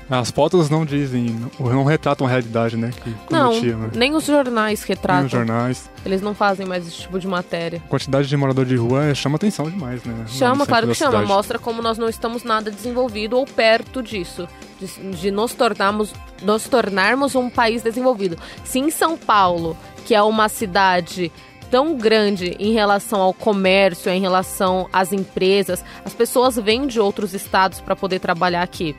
As 0.08 0.30
fotos 0.30 0.70
não 0.70 0.84
dizem, 0.84 1.36
não 1.58 1.82
retratam 1.82 2.28
a 2.28 2.30
realidade, 2.30 2.76
né? 2.76 2.92
Que 3.02 3.12
não, 3.28 3.60
né? 3.60 3.90
nem 3.92 4.14
os 4.14 4.24
jornais 4.24 4.84
retratam. 4.84 5.22
Nem 5.22 5.26
os 5.26 5.32
jornais. 5.32 5.90
Eles 6.04 6.22
não 6.22 6.32
fazem 6.32 6.64
mais 6.64 6.86
esse 6.86 6.98
tipo 6.98 7.18
de 7.18 7.26
matéria. 7.26 7.82
A 7.84 7.88
quantidade 7.88 8.28
de 8.28 8.36
morador 8.36 8.64
de 8.64 8.76
rua 8.76 9.12
chama 9.16 9.34
atenção 9.34 9.68
demais, 9.68 10.04
né? 10.04 10.24
Chama, 10.28 10.64
claro 10.64 10.86
que 10.86 10.94
chama. 10.94 11.10
Cidade. 11.10 11.28
Mostra 11.28 11.58
como 11.58 11.82
nós 11.82 11.98
não 11.98 12.08
estamos 12.08 12.44
nada 12.44 12.70
desenvolvido 12.70 13.36
ou 13.36 13.44
perto 13.44 14.00
disso. 14.00 14.48
De, 14.78 15.16
de 15.16 15.30
nos, 15.32 15.54
tornarmos, 15.54 16.14
nos 16.40 16.68
tornarmos 16.68 17.34
um 17.34 17.50
país 17.50 17.82
desenvolvido. 17.82 18.38
Se 18.62 18.78
em 18.78 18.90
São 18.90 19.16
Paulo, 19.16 19.76
que 20.06 20.14
é 20.14 20.22
uma 20.22 20.48
cidade 20.48 21.32
tão 21.68 21.96
grande 21.96 22.56
em 22.60 22.72
relação 22.72 23.20
ao 23.20 23.34
comércio, 23.34 24.08
em 24.08 24.20
relação 24.20 24.88
às 24.92 25.12
empresas, 25.12 25.84
as 26.04 26.14
pessoas 26.14 26.54
vêm 26.54 26.86
de 26.86 27.00
outros 27.00 27.34
estados 27.34 27.80
para 27.80 27.96
poder 27.96 28.20
trabalhar 28.20 28.62
aqui. 28.62 28.94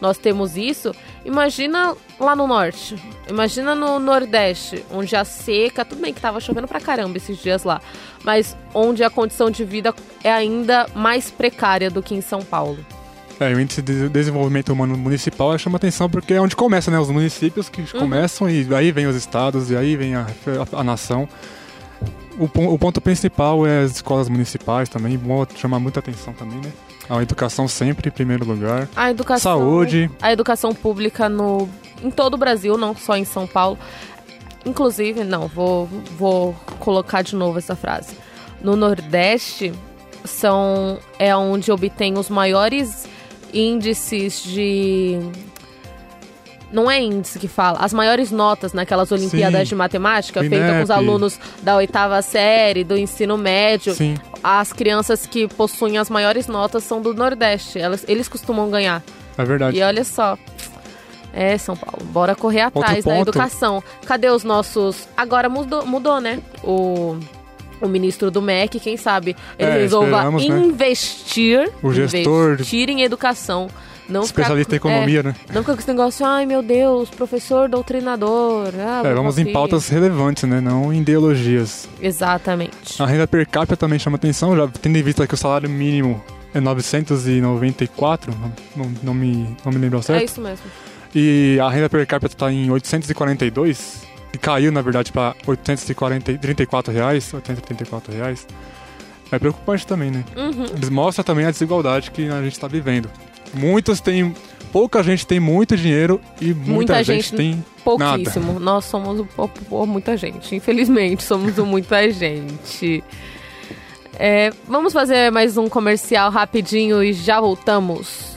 Nós 0.00 0.18
temos 0.18 0.56
isso, 0.56 0.94
imagina 1.24 1.96
lá 2.18 2.36
no 2.36 2.46
norte, 2.46 2.96
imagina 3.28 3.74
no 3.74 3.98
nordeste, 3.98 4.84
onde 4.92 5.16
a 5.16 5.24
seca, 5.24 5.84
tudo 5.84 6.00
bem 6.00 6.14
que 6.14 6.20
tava 6.20 6.40
chovendo 6.40 6.68
pra 6.68 6.80
caramba 6.80 7.16
esses 7.16 7.38
dias 7.38 7.64
lá, 7.64 7.80
mas 8.22 8.56
onde 8.72 9.02
a 9.02 9.10
condição 9.10 9.50
de 9.50 9.64
vida 9.64 9.92
é 10.22 10.32
ainda 10.32 10.86
mais 10.94 11.28
precária 11.28 11.90
do 11.90 12.00
que 12.00 12.14
em 12.14 12.20
São 12.20 12.40
Paulo. 12.40 12.78
É, 13.42 13.54
o 13.54 13.60
índice 13.60 13.82
de 13.82 14.08
desenvolvimento 14.08 14.72
humano 14.72 14.96
municipal 14.96 15.56
chama 15.58 15.76
atenção 15.76 16.08
porque 16.08 16.34
é 16.34 16.40
onde 16.40 16.54
começa, 16.54 16.90
né? 16.90 16.98
Os 16.98 17.10
municípios 17.10 17.68
que 17.68 17.80
uhum. 17.80 18.00
começam 18.00 18.48
e 18.48 18.72
aí 18.74 18.92
vem 18.92 19.06
os 19.06 19.16
estados 19.16 19.70
e 19.70 19.76
aí 19.76 19.96
vem 19.96 20.14
a, 20.14 20.26
a, 20.72 20.80
a 20.80 20.84
nação. 20.84 21.28
O, 22.38 22.44
o, 22.44 22.78
ponto 22.78 23.00
principal 23.00 23.66
é 23.66 23.80
as 23.80 23.96
escolas 23.96 24.28
municipais 24.28 24.88
também, 24.88 25.18
bom 25.18 25.44
chamar 25.54 25.78
muita 25.78 26.00
atenção 26.00 26.32
também, 26.32 26.58
né? 26.58 26.72
A 27.10 27.20
educação 27.20 27.68
sempre 27.68 28.08
em 28.08 28.12
primeiro 28.12 28.44
lugar. 28.44 28.88
A 28.94 29.10
educação. 29.10 29.58
Saúde. 29.58 30.10
A 30.20 30.32
educação 30.32 30.72
pública 30.72 31.28
no, 31.28 31.68
em 32.02 32.10
todo 32.10 32.34
o 32.34 32.38
Brasil, 32.38 32.78
não 32.78 32.96
só 32.96 33.16
em 33.16 33.24
São 33.24 33.46
Paulo. 33.46 33.78
Inclusive, 34.64 35.24
não, 35.24 35.48
vou, 35.48 35.86
vou 36.16 36.54
colocar 36.78 37.22
de 37.22 37.34
novo 37.34 37.58
essa 37.58 37.74
frase. 37.74 38.16
No 38.62 38.76
Nordeste 38.76 39.72
são 40.24 40.98
é 41.18 41.34
onde 41.36 41.72
obtém 41.72 42.16
os 42.16 42.30
maiores 42.30 43.06
índices 43.52 44.42
de 44.42 45.18
não 46.72 46.90
é 46.90 47.00
índice 47.00 47.38
que 47.38 47.46
fala, 47.46 47.78
as 47.80 47.92
maiores 47.92 48.30
notas 48.30 48.72
naquelas 48.72 49.12
Olimpíadas 49.12 49.60
Sim. 49.60 49.66
de 49.66 49.74
Matemática, 49.74 50.40
feitas 50.40 50.76
com 50.76 50.82
os 50.82 50.90
alunos 50.90 51.38
da 51.62 51.76
oitava 51.76 52.20
série, 52.22 52.82
do 52.82 52.96
ensino 52.96 53.36
médio. 53.36 53.94
Sim. 53.94 54.14
As 54.42 54.72
crianças 54.72 55.26
que 55.26 55.46
possuem 55.46 55.98
as 55.98 56.08
maiores 56.08 56.46
notas 56.46 56.82
são 56.82 57.00
do 57.00 57.12
Nordeste. 57.12 57.78
Elas, 57.78 58.04
eles 58.08 58.26
costumam 58.26 58.70
ganhar. 58.70 59.02
É 59.36 59.44
verdade. 59.44 59.76
E 59.76 59.82
olha 59.82 60.02
só. 60.02 60.38
É, 61.32 61.56
São 61.58 61.76
Paulo. 61.76 62.04
Bora 62.06 62.34
correr 62.34 62.62
atrás 62.62 63.04
da 63.04 63.20
educação. 63.20 63.82
Cadê 64.04 64.30
os 64.30 64.44
nossos. 64.44 65.08
Agora 65.16 65.48
mudou, 65.48 65.86
mudou 65.86 66.20
né? 66.20 66.40
O 66.62 67.18
o 67.82 67.88
ministro 67.88 68.30
do 68.30 68.40
MEC, 68.40 68.80
quem 68.80 68.96
sabe 68.96 69.36
ele 69.58 69.70
é, 69.70 69.78
resolva 69.78 70.30
né? 70.30 70.42
investir, 70.42 71.70
o 71.82 71.92
gestor 71.92 72.54
investir 72.54 72.88
em 72.88 73.02
educação 73.02 73.68
não 74.08 74.22
Especialista 74.22 74.74
ficar, 74.74 74.88
em 74.88 74.92
economia, 74.92 75.20
é, 75.20 75.22
né? 75.22 75.34
Não 75.52 75.62
ficar 75.62 75.74
com 75.74 75.80
esse 75.80 75.88
negócio, 75.88 76.26
ai 76.26 76.44
meu 76.44 76.62
Deus, 76.62 77.08
professor 77.08 77.68
doutrinador. 77.68 78.72
Ah, 78.78 79.02
é, 79.04 79.14
vamos 79.14 79.38
em 79.38 79.52
pautas 79.52 79.88
relevantes, 79.88 80.42
né? 80.44 80.60
Não 80.60 80.92
em 80.92 81.00
ideologias. 81.00 81.88
Exatamente. 82.00 83.00
A 83.00 83.06
renda 83.06 83.26
per 83.26 83.48
capita 83.48 83.76
também 83.76 83.98
chama 83.98 84.16
atenção, 84.16 84.56
já 84.56 84.68
tendo 84.68 84.98
em 84.98 85.02
vista 85.02 85.26
que 85.26 85.34
o 85.34 85.36
salário 85.36 85.70
mínimo 85.70 86.22
é 86.52 86.60
994, 86.60 88.34
não, 88.76 88.92
não, 89.02 89.14
me, 89.14 89.56
não 89.64 89.72
me 89.72 89.78
lembro 89.78 89.96
ao 89.96 90.02
certo. 90.02 90.20
É 90.20 90.24
isso 90.24 90.40
mesmo. 90.40 90.66
E 91.14 91.58
a 91.60 91.70
renda 91.70 91.88
per 91.88 92.06
capita 92.06 92.34
está 92.34 92.52
em 92.52 92.70
842, 92.70 94.02
que 94.32 94.38
caiu, 94.38 94.72
na 94.72 94.80
verdade, 94.80 95.12
para 95.12 95.36
834 95.46 96.92
reais, 96.92 97.32
834 97.32 98.14
reais. 98.14 98.46
É 99.30 99.38
preocupante 99.38 99.86
também, 99.86 100.10
né? 100.10 100.24
Uhum. 100.36 100.66
Eles 100.74 100.88
mostram 100.88 101.24
também 101.24 101.46
a 101.46 101.50
desigualdade 101.50 102.10
que 102.10 102.28
a 102.28 102.42
gente 102.42 102.52
está 102.52 102.66
vivendo. 102.66 103.10
Muitos 103.54 104.00
têm. 104.00 104.34
Pouca 104.72 105.02
gente 105.02 105.26
tem 105.26 105.38
muito 105.38 105.76
dinheiro 105.76 106.18
e 106.40 106.54
muita, 106.54 106.70
muita 106.70 107.04
gente, 107.04 107.24
gente, 107.24 107.36
tem. 107.36 107.64
Pouquíssimo. 107.84 108.54
Nada. 108.54 108.64
Nós 108.64 108.84
somos 108.86 109.26
o, 109.70 109.86
muita 109.86 110.16
gente. 110.16 110.56
Infelizmente, 110.56 111.22
somos 111.22 111.58
o 111.58 111.66
muita 111.66 112.08
gente. 112.12 113.04
É, 114.18 114.50
vamos 114.66 114.92
fazer 114.92 115.30
mais 115.30 115.56
um 115.56 115.68
comercial 115.68 116.30
rapidinho 116.30 117.02
e 117.02 117.12
já 117.12 117.40
voltamos. 117.40 118.36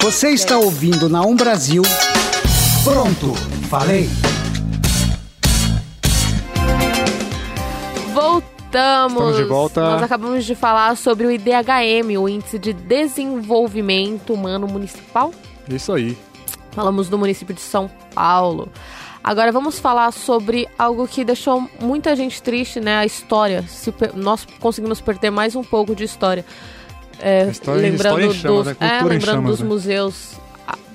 Você 0.00 0.28
está 0.30 0.58
ouvindo 0.58 1.08
na 1.08 1.22
Um 1.22 1.34
Brasil. 1.34 1.82
Pronto, 2.84 3.34
falei. 3.68 4.08
Voltamos 8.76 9.22
Estamos, 9.22 9.36
de 9.36 9.44
volta. 9.44 9.80
Nós 9.80 10.02
acabamos 10.02 10.44
de 10.44 10.54
falar 10.54 10.94
sobre 10.98 11.26
o 11.26 11.30
IDHM, 11.30 12.18
o 12.18 12.28
Índice 12.28 12.58
de 12.58 12.74
Desenvolvimento 12.74 14.34
Humano 14.34 14.66
Municipal. 14.68 15.32
Isso 15.66 15.94
aí. 15.94 16.16
Falamos 16.72 17.08
do 17.08 17.16
município 17.16 17.54
de 17.54 17.60
São 17.62 17.90
Paulo. 18.14 18.68
Agora 19.24 19.50
vamos 19.50 19.78
falar 19.78 20.12
sobre 20.12 20.68
algo 20.78 21.08
que 21.08 21.24
deixou 21.24 21.66
muita 21.80 22.14
gente 22.14 22.42
triste, 22.42 22.78
né? 22.78 22.98
A 22.98 23.06
história. 23.06 23.64
Se 23.66 23.92
nós 24.14 24.46
conseguimos 24.60 25.00
perder 25.00 25.30
mais 25.30 25.56
um 25.56 25.64
pouco 25.64 25.96
de 25.96 26.04
história. 26.04 26.44
É, 27.18 27.46
história 27.46 27.80
lembrando 27.80 28.34
chamas, 28.34 28.42
dos, 28.42 28.66
né? 28.66 28.76
é, 28.78 29.02
lembrando 29.02 29.24
chamas, 29.24 29.50
dos 29.52 29.60
né? 29.60 29.66
museus 29.66 30.32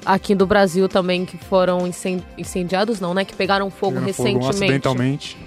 aqui 0.05 0.35
do 0.35 0.45
Brasil 0.45 0.87
também 0.87 1.25
que 1.25 1.35
foram 1.35 1.89
incendiados, 2.37 2.99
não, 2.99 3.15
né? 3.15 3.25
Que 3.25 3.33
pegaram 3.33 3.71
fogo 3.71 3.93
pegaram 3.93 4.05
recentemente. 4.05 4.45
Fogo 4.45 4.49
acidentalmente. 4.49 5.37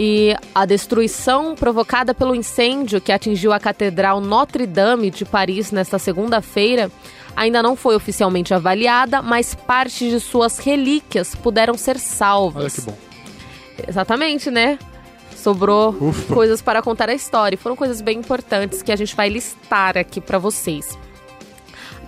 E 0.00 0.36
a 0.54 0.64
destruição 0.64 1.56
provocada 1.56 2.14
pelo 2.14 2.32
incêndio 2.32 3.00
que 3.00 3.10
atingiu 3.10 3.52
a 3.52 3.58
Catedral 3.58 4.20
Notre-Dame 4.20 5.10
de 5.10 5.24
Paris 5.24 5.72
nesta 5.72 5.98
segunda-feira 5.98 6.88
ainda 7.34 7.60
não 7.60 7.74
foi 7.74 7.96
oficialmente 7.96 8.54
avaliada, 8.54 9.20
mas 9.20 9.56
parte 9.56 10.08
de 10.08 10.20
suas 10.20 10.58
relíquias 10.58 11.34
puderam 11.34 11.74
ser 11.74 11.98
salvas. 11.98 12.62
Olha 12.62 12.70
que 12.70 12.80
bom. 12.82 13.08
Exatamente, 13.88 14.52
né? 14.52 14.78
Sobrou 15.34 15.96
Ufa. 16.00 16.32
coisas 16.32 16.62
para 16.62 16.80
contar 16.80 17.08
a 17.08 17.14
história. 17.14 17.56
E 17.56 17.58
Foram 17.58 17.74
coisas 17.74 18.00
bem 18.00 18.18
importantes 18.18 18.82
que 18.82 18.92
a 18.92 18.96
gente 18.96 19.16
vai 19.16 19.28
listar 19.28 19.98
aqui 19.98 20.20
para 20.20 20.38
vocês. 20.38 20.96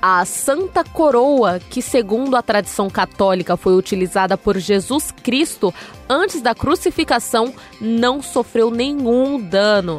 A 0.02 0.24
Santa 0.24 0.82
Coroa, 0.82 1.60
que 1.68 1.82
segundo 1.82 2.34
a 2.34 2.40
tradição 2.40 2.88
católica 2.88 3.54
foi 3.54 3.74
utilizada 3.76 4.36
por 4.38 4.56
Jesus 4.56 5.10
Cristo 5.10 5.74
antes 6.08 6.40
da 6.40 6.54
crucificação, 6.54 7.52
não 7.78 8.22
sofreu 8.22 8.70
nenhum 8.70 9.38
dano. 9.38 9.98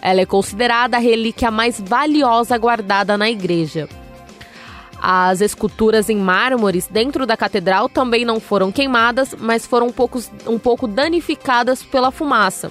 Ela 0.00 0.22
é 0.22 0.26
considerada 0.26 0.96
a 0.96 1.00
relíquia 1.00 1.50
mais 1.50 1.78
valiosa 1.78 2.56
guardada 2.56 3.18
na 3.18 3.28
igreja. 3.28 3.86
As 4.98 5.42
esculturas 5.42 6.08
em 6.08 6.16
mármores 6.16 6.88
dentro 6.88 7.26
da 7.26 7.36
catedral 7.36 7.90
também 7.90 8.24
não 8.24 8.40
foram 8.40 8.72
queimadas, 8.72 9.34
mas 9.38 9.66
foram 9.66 9.88
um 9.88 9.92
pouco, 9.92 10.22
um 10.46 10.58
pouco 10.58 10.86
danificadas 10.86 11.82
pela 11.82 12.10
fumaça. 12.10 12.70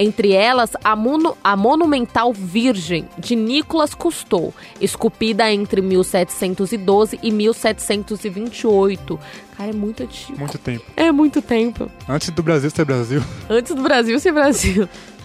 Entre 0.00 0.32
elas, 0.32 0.70
a, 0.84 0.94
mono- 0.94 1.36
a 1.42 1.56
monumental 1.56 2.32
Virgem 2.32 3.08
de 3.18 3.34
Nicolas 3.34 3.94
Cousteau, 3.94 4.54
esculpida 4.80 5.52
entre 5.52 5.82
1712 5.82 7.18
e 7.20 7.32
1728. 7.32 9.18
Cara, 9.56 9.70
é 9.70 9.72
muito 9.72 10.02
antigo. 10.04 10.38
Muito 10.38 10.58
tempo. 10.58 10.84
É 10.96 11.10
muito 11.10 11.42
tempo. 11.42 11.90
Antes 12.08 12.30
do 12.30 12.42
Brasil 12.42 12.70
ser 12.70 12.84
Brasil. 12.84 13.20
Antes 13.50 13.74
do 13.74 13.82
Brasil 13.82 14.18
ser 14.20 14.32
Brasil. 14.32 14.88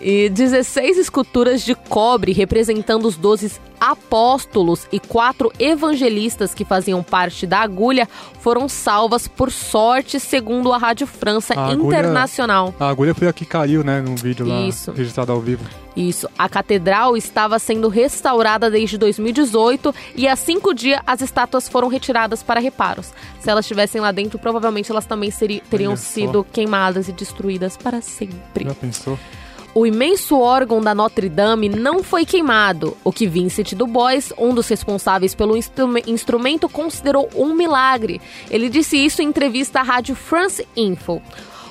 E 0.00 0.28
16 0.28 0.98
esculturas 0.98 1.62
de 1.62 1.74
cobre 1.74 2.32
representando 2.32 3.06
os 3.06 3.16
12 3.16 3.52
apóstolos 3.80 4.86
e 4.92 4.98
quatro 4.98 5.52
evangelistas 5.58 6.52
que 6.54 6.64
faziam 6.64 7.02
parte 7.02 7.46
da 7.46 7.58
agulha 7.60 8.08
foram 8.40 8.68
salvas 8.68 9.28
por 9.28 9.50
sorte, 9.52 10.18
segundo 10.18 10.72
a 10.72 10.78
Rádio 10.78 11.06
França 11.06 11.54
A 11.54 11.68
agulha- 11.70 11.98
Internacional. 11.98 12.74
A 12.78 12.88
agulha 12.88 13.14
foi 13.14 13.28
a 13.28 13.32
que 13.32 13.44
caiu, 13.44 13.84
né, 13.84 14.00
no 14.00 14.16
vídeo 14.16 14.46
lá, 14.46 14.60
Isso. 14.62 14.90
registrado 14.92 15.32
ao 15.32 15.40
vivo. 15.40 15.64
Isso. 15.98 16.28
A 16.38 16.48
catedral 16.48 17.16
estava 17.16 17.58
sendo 17.58 17.88
restaurada 17.88 18.70
desde 18.70 18.96
2018 18.96 19.92
e 20.14 20.28
há 20.28 20.36
cinco 20.36 20.72
dias 20.72 21.00
as 21.06 21.20
estátuas 21.20 21.68
foram 21.68 21.88
retiradas 21.88 22.42
para 22.42 22.60
reparos. 22.60 23.12
Se 23.40 23.50
elas 23.50 23.64
estivessem 23.64 24.00
lá 24.00 24.12
dentro, 24.12 24.38
provavelmente 24.38 24.90
elas 24.92 25.06
também 25.06 25.30
seri- 25.30 25.62
teriam 25.68 25.96
sido 25.96 26.44
queimadas 26.52 27.08
e 27.08 27.12
destruídas 27.12 27.76
para 27.76 28.00
sempre. 28.00 28.64
Já 28.64 28.74
pensou? 28.74 29.18
O 29.74 29.86
imenso 29.86 30.38
órgão 30.40 30.80
da 30.80 30.94
Notre 30.94 31.28
Dame 31.28 31.68
não 31.68 32.02
foi 32.02 32.24
queimado, 32.24 32.96
o 33.04 33.12
que 33.12 33.26
Vincent 33.26 33.74
Du 33.74 33.86
Bois, 33.86 34.32
um 34.38 34.54
dos 34.54 34.66
responsáveis 34.68 35.34
pelo 35.34 35.56
instrume- 35.56 36.02
instrumento, 36.06 36.68
considerou 36.68 37.28
um 37.36 37.54
milagre. 37.54 38.20
Ele 38.50 38.68
disse 38.68 38.96
isso 38.96 39.20
em 39.20 39.26
entrevista 39.28 39.80
à 39.80 39.82
rádio 39.82 40.14
France 40.16 40.66
Info. 40.76 41.20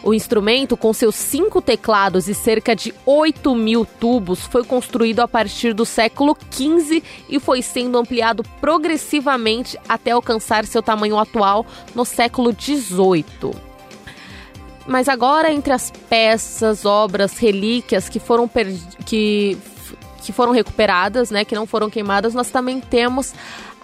O 0.08 0.14
instrumento, 0.14 0.78
com 0.78 0.93
seus 0.93 1.16
cinco 1.16 1.62
teclados 1.62 2.30
e 2.30 2.34
cerca 2.34 2.74
de 2.74 2.93
8 3.05 3.53
mil 3.53 3.84
tubos, 3.84 4.45
foi 4.45 4.64
construído 4.64 5.20
a 5.20 5.28
partir 5.28 5.74
do 5.74 5.84
século 5.86 6.34
XV 6.49 7.03
e 7.28 7.41
foi 7.41 7.62
sendo 7.62 7.97
ampliado 7.97 8.41
progressivamente 8.62 9.78
até 9.86 10.12
alcançar 10.12 10.66
seu 10.66 10.82
tamanho 10.82 11.20
atual 11.20 11.66
no 11.93 12.05
século 12.05 12.55
XVIII. 12.58 13.53
Mas 14.88 15.10
agora, 15.10 15.51
entre 15.51 15.74
as 15.74 15.91
peças, 15.91 16.86
obras, 16.86 17.38
relíquias 17.38 18.08
que 18.08 18.18
foram, 18.18 18.49
que... 19.05 19.58
que 20.24 20.32
foram 20.32 20.53
recuperadas, 20.53 21.32
né, 21.32 21.43
que 21.43 21.53
não 21.53 21.68
foram 21.68 21.89
queimadas, 21.89 22.34
nós 22.34 22.49
também 22.49 22.80
temos 22.80 23.34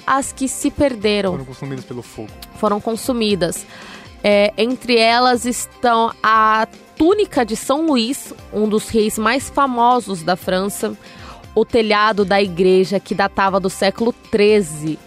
as 0.07 0.31
que 0.31 0.47
se 0.47 0.71
perderam, 0.71 1.31
Foram 1.31 1.45
consumidos 1.45 1.83
pelo 1.83 2.01
fogo. 2.01 2.29
foram 2.55 2.79
consumidas. 2.79 3.65
É, 4.23 4.53
entre 4.57 4.97
elas 4.97 5.45
estão 5.45 6.13
a 6.23 6.65
túnica 6.97 7.45
de 7.45 7.55
São 7.55 7.85
Luís, 7.85 8.33
um 8.53 8.69
dos 8.69 8.87
reis 8.87 9.17
mais 9.17 9.49
famosos 9.49 10.23
da 10.23 10.37
França, 10.37 10.97
o 11.53 11.65
telhado 11.65 12.23
da 12.23 12.41
igreja 12.41 12.99
que 12.99 13.13
datava 13.13 13.59
do 13.59 13.69
século 13.69 14.15
XIII, 14.33 14.97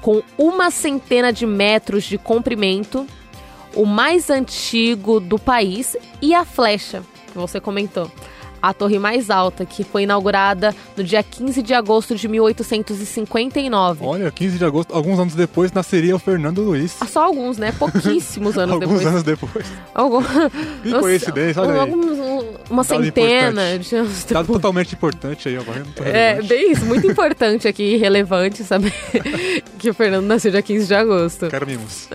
com 0.00 0.22
uma 0.38 0.70
centena 0.70 1.32
de 1.32 1.46
metros 1.46 2.04
de 2.04 2.16
comprimento, 2.16 3.06
o 3.74 3.84
mais 3.84 4.30
antigo 4.30 5.18
do 5.18 5.38
país, 5.38 5.96
e 6.20 6.34
a 6.34 6.44
flecha, 6.44 7.02
que 7.32 7.38
você 7.38 7.60
comentou. 7.60 8.10
A 8.62 8.72
torre 8.72 8.96
mais 8.98 9.28
alta, 9.28 9.66
que 9.66 9.82
foi 9.82 10.04
inaugurada 10.04 10.72
no 10.96 11.02
dia 11.02 11.20
15 11.22 11.60
de 11.62 11.74
agosto 11.74 12.14
de 12.14 12.28
1859. 12.28 14.04
Olha, 14.04 14.30
15 14.30 14.56
de 14.58 14.64
agosto, 14.64 14.94
alguns 14.94 15.18
anos 15.18 15.34
depois, 15.34 15.72
nasceria 15.72 16.14
o 16.14 16.18
Fernando 16.18 16.62
Luiz. 16.62 16.96
Ah, 17.00 17.06
Só 17.06 17.24
alguns, 17.24 17.58
né? 17.58 17.72
Pouquíssimos 17.72 18.56
anos 18.58 18.74
alguns 18.74 18.88
depois. 19.00 19.06
anos 19.06 19.22
depois. 19.24 19.66
Algum... 19.94 20.22
Que 20.82 20.92
coincidência, 20.92 21.60
olha. 21.60 21.80
Alguns- 21.80 22.18
um- 22.18 22.42
uma 22.70 22.84
Dado 22.84 23.04
centena 23.04 23.48
importante. 23.74 23.88
de 23.88 23.96
anos 23.96 24.12
Dado 24.24 24.28
depois. 24.28 24.46
totalmente 24.46 24.94
importante 24.94 25.48
aí, 25.48 25.56
agora 25.56 25.80
muito 25.80 26.02
É, 26.04 26.40
bem 26.42 26.70
isso, 26.72 26.84
muito 26.84 27.06
importante 27.10 27.66
aqui, 27.66 27.94
e 27.94 27.96
relevante 27.96 28.62
saber 28.64 28.92
que 29.78 29.90
o 29.90 29.94
Fernando 29.94 30.24
nasceu 30.26 30.50
dia 30.52 30.62
15 30.62 30.86
de 30.86 30.94
agosto. 30.94 31.48
Quero 31.48 31.66
mimos. 31.66 32.08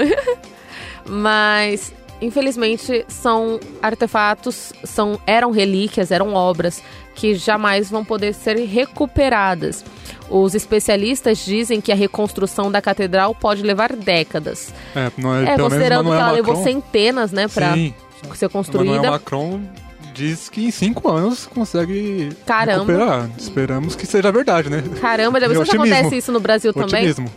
Mas, 1.06 1.94
infelizmente, 2.22 3.06
são 3.08 3.60
artefatos, 3.82 4.74
são, 4.84 5.20
eram 5.26 5.52
relíquias, 5.52 6.12
eram 6.12 6.34
obras 6.34 6.82
que 7.16 7.36
jamais 7.36 7.90
vão 7.90 8.06
poder 8.06 8.34
ser 8.34 8.56
recuperadas. 8.58 9.84
Os 10.30 10.54
especialistas 10.54 11.44
dizem 11.44 11.80
que 11.82 11.92
a 11.92 11.96
reconstrução 11.96 12.72
da 12.72 12.82
catedral 12.82 13.34
pode 13.34 13.64
levar 13.64 13.94
décadas. 13.96 14.74
É, 14.96 15.12
não 15.18 15.34
é, 15.34 15.54
É, 15.54 15.58
considerando 15.58 16.04
que 16.04 16.10
Manuel 16.10 16.22
ela 16.22 16.32
levou 16.32 16.56
Macron, 16.56 16.72
centenas, 16.72 17.32
né, 17.32 17.48
Sim, 17.48 17.94
ser 18.36 18.46
Manuel 18.46 18.50
construída. 18.50 19.12
Macron 19.12 19.62
diz 20.14 20.50
que 20.50 20.66
em 20.66 20.72
cinco 20.72 21.10
anos 21.10 21.46
consegue 21.46 22.30
Caramba. 22.46 22.92
recuperar. 22.92 23.30
Esperamos 23.38 23.96
que 23.96 24.06
seja 24.06 24.32
verdade, 24.32 24.70
né? 24.70 24.84
Caramba, 25.00 25.40
já 25.40 25.48
pensou 25.48 25.66
se 25.66 25.76
acontece 25.76 26.18
isso 26.18 26.32
no 26.32 26.40
Brasil 26.40 26.74
também? 26.74 27.10
Otimismo. 27.10 27.32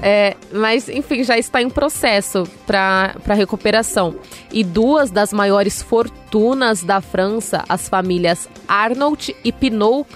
É, 0.00 0.36
mas, 0.52 0.88
enfim, 0.88 1.24
já 1.24 1.36
está 1.36 1.60
em 1.60 1.68
processo 1.68 2.44
para 2.66 3.34
recuperação. 3.34 4.14
E 4.52 4.62
duas 4.62 5.10
das 5.10 5.32
maiores 5.32 5.82
fortunas 5.82 6.82
da 6.82 7.00
França, 7.00 7.64
as 7.68 7.88
famílias 7.88 8.48
Arnault 8.66 9.34
e 9.44 9.52
Pinot, 9.52 10.06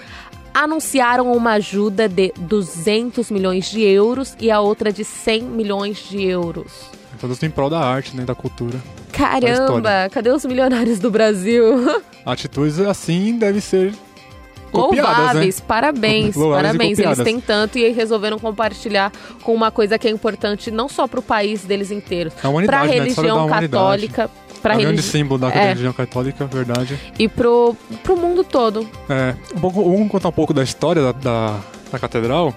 anunciaram 0.53 1.31
uma 1.31 1.53
ajuda 1.53 2.07
de 2.07 2.31
200 2.37 3.31
milhões 3.31 3.69
de 3.69 3.81
euros 3.81 4.35
e 4.39 4.51
a 4.51 4.59
outra 4.59 4.93
de 4.93 5.03
100 5.03 5.41
milhões 5.43 5.97
de 6.09 6.23
euros. 6.23 6.91
Todos 7.19 7.41
em 7.41 7.49
prol 7.49 7.69
da 7.69 7.79
arte, 7.79 8.15
né? 8.15 8.25
Da 8.25 8.35
cultura. 8.35 8.81
Caramba, 9.11 9.51
história. 9.51 10.09
cadê 10.11 10.29
os 10.31 10.43
milionários 10.43 10.99
do 10.99 11.09
Brasil? 11.09 11.63
Atitudes 12.25 12.79
assim 12.79 13.37
devem 13.37 13.61
ser 13.61 13.93
copiadas, 14.73 15.17
Louváveis, 15.17 15.57
né? 15.59 15.63
parabéns, 15.67 16.35
Louváveis 16.35 16.65
parabéns. 16.67 16.99
Eles 16.99 17.17
têm 17.19 17.39
tanto 17.39 17.77
e 17.77 17.89
resolveram 17.91 18.37
compartilhar 18.39 19.11
com 19.43 19.53
uma 19.53 19.71
coisa 19.71 19.97
que 19.97 20.07
é 20.07 20.11
importante 20.11 20.69
não 20.71 20.89
só 20.89 21.07
para 21.07 21.19
o 21.19 21.23
país 21.23 21.63
deles 21.63 21.91
inteiros, 21.91 22.33
para 22.33 22.49
a 22.49 22.51
né? 22.51 22.59
A 22.59 22.61
história 22.63 22.91
religião 23.03 23.37
humanidade. 23.45 23.67
católica, 23.71 24.29
para 24.61 24.73
É 24.73 24.77
um 24.77 24.79
grande 24.79 24.95
religi 24.95 25.09
símbolo 25.11 25.39
da 25.39 25.49
É. 25.49 25.67
religião 25.69 25.93
católica, 25.93 26.45
verdade. 26.45 26.97
e 27.19 27.27
pro, 27.29 27.75
pro 28.03 28.15
mundo 28.17 28.43
todo. 28.43 28.87
É, 29.09 29.35
um 29.55 29.59
pouco, 29.59 29.83
vamos 29.83 30.09
contar 30.09 30.29
um 30.29 30.33
pouco 30.33 30.53
da 30.53 30.63
história 30.63 31.01
da, 31.01 31.11
da, 31.11 31.59
da 31.91 31.99
catedral, 31.99 32.53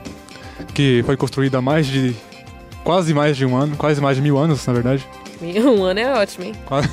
que 0.75 1.03
foi 1.05 1.17
construída 1.17 1.59
há 1.59 1.63
mais 1.63 1.87
de. 1.87 2.15
quase 2.85 3.13
mais 3.13 3.37
de 3.37 3.45
um 3.45 3.57
ano, 3.57 3.77
quase 3.77 4.01
mais 4.01 4.17
de 4.17 4.23
mil 4.23 4.39
anos, 4.39 4.65
na 4.67 4.73
verdade. 4.73 5.07
Um 5.43 5.85
ano 5.85 6.01
é 6.01 6.13
ótimo, 6.15 6.47
hein? 6.47 6.55
Quase- 6.65 6.89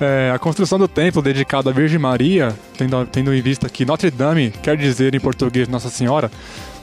É, 0.00 0.32
a 0.34 0.38
construção 0.38 0.78
do 0.78 0.88
templo 0.88 1.22
dedicado 1.22 1.68
à 1.68 1.72
Virgem 1.72 1.98
Maria, 1.98 2.54
tendo, 2.76 3.06
tendo 3.06 3.32
em 3.32 3.40
vista 3.40 3.68
que 3.68 3.84
Notre 3.84 4.10
Dame 4.10 4.50
quer 4.62 4.76
dizer 4.76 5.14
em 5.14 5.20
português 5.20 5.68
Nossa 5.68 5.88
Senhora, 5.88 6.30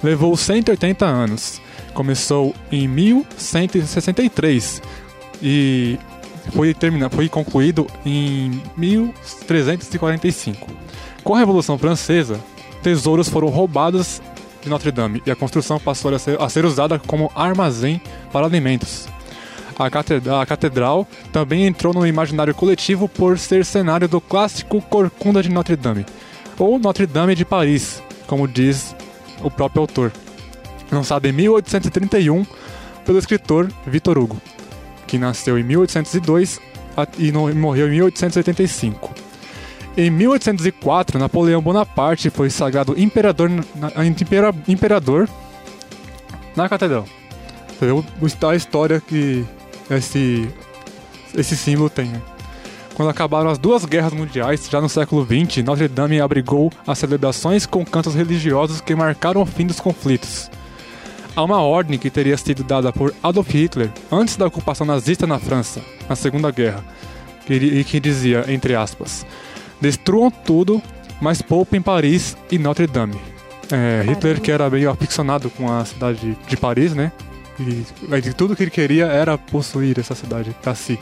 levou 0.01 0.35
180 0.35 1.05
anos. 1.05 1.61
Começou 1.93 2.55
em 2.71 2.87
1163 2.87 4.81
e 5.41 5.99
foi, 6.53 6.73
termina, 6.73 7.09
foi 7.09 7.27
concluído 7.27 7.85
em 8.05 8.61
1345. 8.77 10.67
Com 11.23 11.35
a 11.35 11.39
Revolução 11.39 11.77
Francesa, 11.77 12.39
tesouros 12.81 13.27
foram 13.27 13.49
roubados 13.49 14.21
de 14.61 14.69
Notre 14.69 14.91
Dame 14.91 15.21
e 15.25 15.31
a 15.31 15.35
construção 15.35 15.79
passou 15.79 16.13
a 16.13 16.19
ser, 16.19 16.41
a 16.41 16.47
ser 16.47 16.65
usada 16.65 16.97
como 16.97 17.31
armazém 17.35 18.01
para 18.31 18.45
alimentos. 18.45 19.07
A 19.81 19.89
catedral, 19.89 20.39
a 20.41 20.45
catedral 20.45 21.07
também 21.31 21.65
entrou 21.65 21.91
no 21.91 22.05
imaginário 22.05 22.53
coletivo 22.53 23.07
por 23.09 23.39
ser 23.39 23.65
cenário 23.65 24.07
do 24.07 24.21
clássico 24.21 24.79
Corcunda 24.79 25.41
de 25.41 25.49
Notre 25.49 25.75
Dame, 25.75 26.05
ou 26.59 26.77
Notre 26.77 27.07
Dame 27.07 27.33
de 27.33 27.43
Paris, 27.43 28.01
como 28.27 28.47
diz 28.47 28.95
o 29.41 29.49
próprio 29.49 29.81
autor, 29.81 30.11
lançado 30.91 31.25
em 31.25 31.31
1831 31.31 32.45
pelo 33.03 33.17
escritor 33.17 33.71
Victor 33.87 34.19
Hugo, 34.19 34.39
que 35.07 35.17
nasceu 35.17 35.57
em 35.57 35.63
1802 35.63 36.59
a- 36.95 37.07
e 37.17 37.31
morreu 37.31 37.87
em 37.87 37.91
1885. 37.91 39.11
Em 39.97 40.11
1804, 40.11 41.17
Napoleão 41.17 41.59
Bonaparte 41.59 42.29
foi 42.29 42.51
sagrado 42.51 42.93
imperador, 42.99 43.49
imperador 44.67 45.27
na 46.55 46.69
catedral. 46.69 47.05
Você 47.79 47.85
a 48.51 48.55
história 48.55 49.01
que 49.01 49.43
esse, 49.97 50.47
esse 51.35 51.55
símbolo 51.55 51.91
né? 51.97 52.21
Quando 52.93 53.09
acabaram 53.09 53.49
as 53.49 53.57
duas 53.57 53.85
guerras 53.85 54.13
mundiais, 54.13 54.67
já 54.69 54.81
no 54.81 54.89
século 54.89 55.25
XX, 55.25 55.63
Notre 55.63 55.87
Dame 55.87 56.19
abrigou 56.19 56.71
as 56.85 56.99
celebrações 56.99 57.65
com 57.65 57.85
cantos 57.85 58.13
religiosos 58.13 58.81
que 58.81 58.93
marcaram 58.93 59.41
o 59.41 59.45
fim 59.45 59.65
dos 59.65 59.79
conflitos. 59.79 60.51
Há 61.35 61.43
uma 61.43 61.61
ordem 61.61 61.97
que 61.97 62.09
teria 62.09 62.37
sido 62.37 62.63
dada 62.63 62.91
por 62.91 63.13
Adolf 63.23 63.49
Hitler 63.49 63.89
antes 64.11 64.35
da 64.35 64.45
ocupação 64.45 64.85
nazista 64.85 65.25
na 65.25 65.39
França, 65.39 65.81
na 66.07 66.15
Segunda 66.15 66.51
Guerra, 66.51 66.83
e 67.49 67.83
que 67.85 67.99
dizia, 67.99 68.45
entre 68.49 68.75
aspas, 68.75 69.25
Destruam 69.81 70.29
tudo, 70.29 70.79
mas 71.19 71.41
poupem 71.41 71.81
Paris 71.81 72.37
e 72.51 72.59
Notre 72.59 72.85
Dame. 72.85 73.19
É, 73.71 74.03
Hitler, 74.07 74.39
que 74.39 74.51
era 74.51 74.69
meio 74.69 74.91
aficionado 74.91 75.49
com 75.49 75.71
a 75.71 75.83
cidade 75.83 76.19
de, 76.19 76.37
de 76.47 76.55
Paris, 76.55 76.93
né? 76.93 77.11
E, 77.61 78.33
tudo 78.33 78.55
que 78.55 78.63
ele 78.63 78.71
queria 78.71 79.05
era 79.05 79.37
possuir 79.37 79.99
essa 79.99 80.15
cidade 80.15 80.55
pra 80.61 80.73
si. 80.75 80.97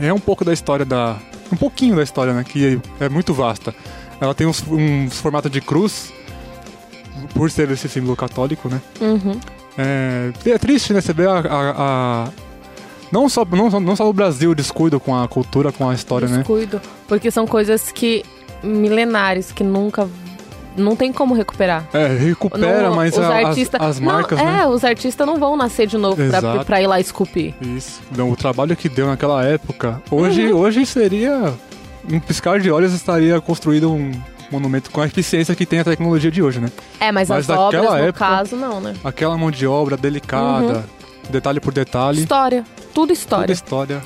É 0.00 0.12
um 0.12 0.18
pouco 0.18 0.44
da 0.44 0.52
história 0.52 0.84
da. 0.84 1.16
Um 1.52 1.56
pouquinho 1.56 1.96
da 1.96 2.02
história, 2.02 2.32
né? 2.32 2.44
Que 2.44 2.80
é 2.98 3.08
muito 3.08 3.34
vasta. 3.34 3.74
Ela 4.20 4.34
tem 4.34 4.46
uns, 4.46 4.64
uns 4.66 5.18
formatos 5.20 5.50
de 5.50 5.60
cruz, 5.60 6.12
por 7.34 7.50
ser 7.50 7.70
esse 7.70 7.88
símbolo 7.88 8.16
católico, 8.16 8.68
né? 8.68 8.80
Uhum. 9.00 9.38
É, 9.76 10.32
é 10.46 10.58
triste, 10.58 10.92
né? 10.92 11.00
Você 11.00 11.12
vê 11.12 11.26
a. 11.26 11.32
a- 11.38 11.74
a- 11.76 12.28
não, 13.10 13.28
só, 13.28 13.44
não, 13.44 13.68
não 13.80 13.94
só 13.94 14.08
o 14.08 14.12
Brasil 14.12 14.54
descuido 14.54 14.98
com 14.98 15.14
a 15.14 15.28
cultura, 15.28 15.70
com 15.70 15.86
a 15.88 15.92
história, 15.94 16.26
né? 16.26 16.38
Descuido. 16.38 16.80
Porque 17.06 17.30
são 17.30 17.46
coisas 17.46 17.92
que. 17.92 18.24
milenares, 18.62 19.52
que 19.52 19.62
nunca. 19.62 20.08
Não 20.76 20.96
tem 20.96 21.12
como 21.12 21.34
recuperar. 21.34 21.84
É, 21.92 22.06
recupera, 22.06 22.88
Não, 22.88 22.96
mas 22.96 23.12
os 23.12 23.18
a- 23.18 23.38
as, 23.40 23.44
artistas- 23.46 23.80
as 23.80 24.00
Não, 24.00 24.06
marcas, 24.12 24.38
é, 24.38 24.44
né? 24.44 24.66
os 24.66 24.84
artistas 24.84 25.26
não 25.26 25.36
vão 25.38 25.56
nascer 25.56 25.86
de 25.86 25.98
novo 25.98 26.16
pra, 26.30 26.64
pra 26.64 26.80
ir 26.82 26.86
lá 26.86 26.98
esculpir. 27.00 27.54
Isso. 27.60 28.00
Então, 28.10 28.30
o 28.30 28.36
trabalho 28.36 28.74
que 28.76 28.88
deu 28.88 29.06
naquela 29.06 29.44
época. 29.44 30.00
Hoje, 30.10 30.52
Uhum. 30.52 30.58
hoje 30.60 30.86
seria. 30.86 31.52
Um 32.10 32.18
piscar 32.18 32.58
de 32.58 32.70
olhos 32.70 32.92
estaria 32.92 33.40
construído 33.40 33.92
um 33.92 34.10
monumento 34.50 34.90
com 34.90 35.00
a 35.00 35.06
eficiência 35.06 35.54
que 35.54 35.64
tem 35.64 35.78
a 35.78 35.84
tecnologia 35.84 36.30
de 36.30 36.42
hoje, 36.42 36.58
né? 36.60 36.68
É, 36.98 37.12
mas, 37.12 37.28
Mas 37.28 37.48
as 37.48 37.56
obras, 37.56 37.80
naquela 37.82 37.98
no 38.00 38.04
época- 38.08 38.26
caso, 38.26 38.56
não, 38.56 38.80
né? 38.80 38.94
Aquela 39.04 39.38
mão 39.38 39.50
de 39.50 39.66
obra 39.66 39.96
delicada, 39.96 40.78
Uhum. 40.78 40.82
detalhe 41.30 41.60
por 41.60 41.72
detalhe, 41.72 42.20
História. 42.20 42.64
Tudo 42.92 43.12
história. 43.12 43.52
história 43.52 44.02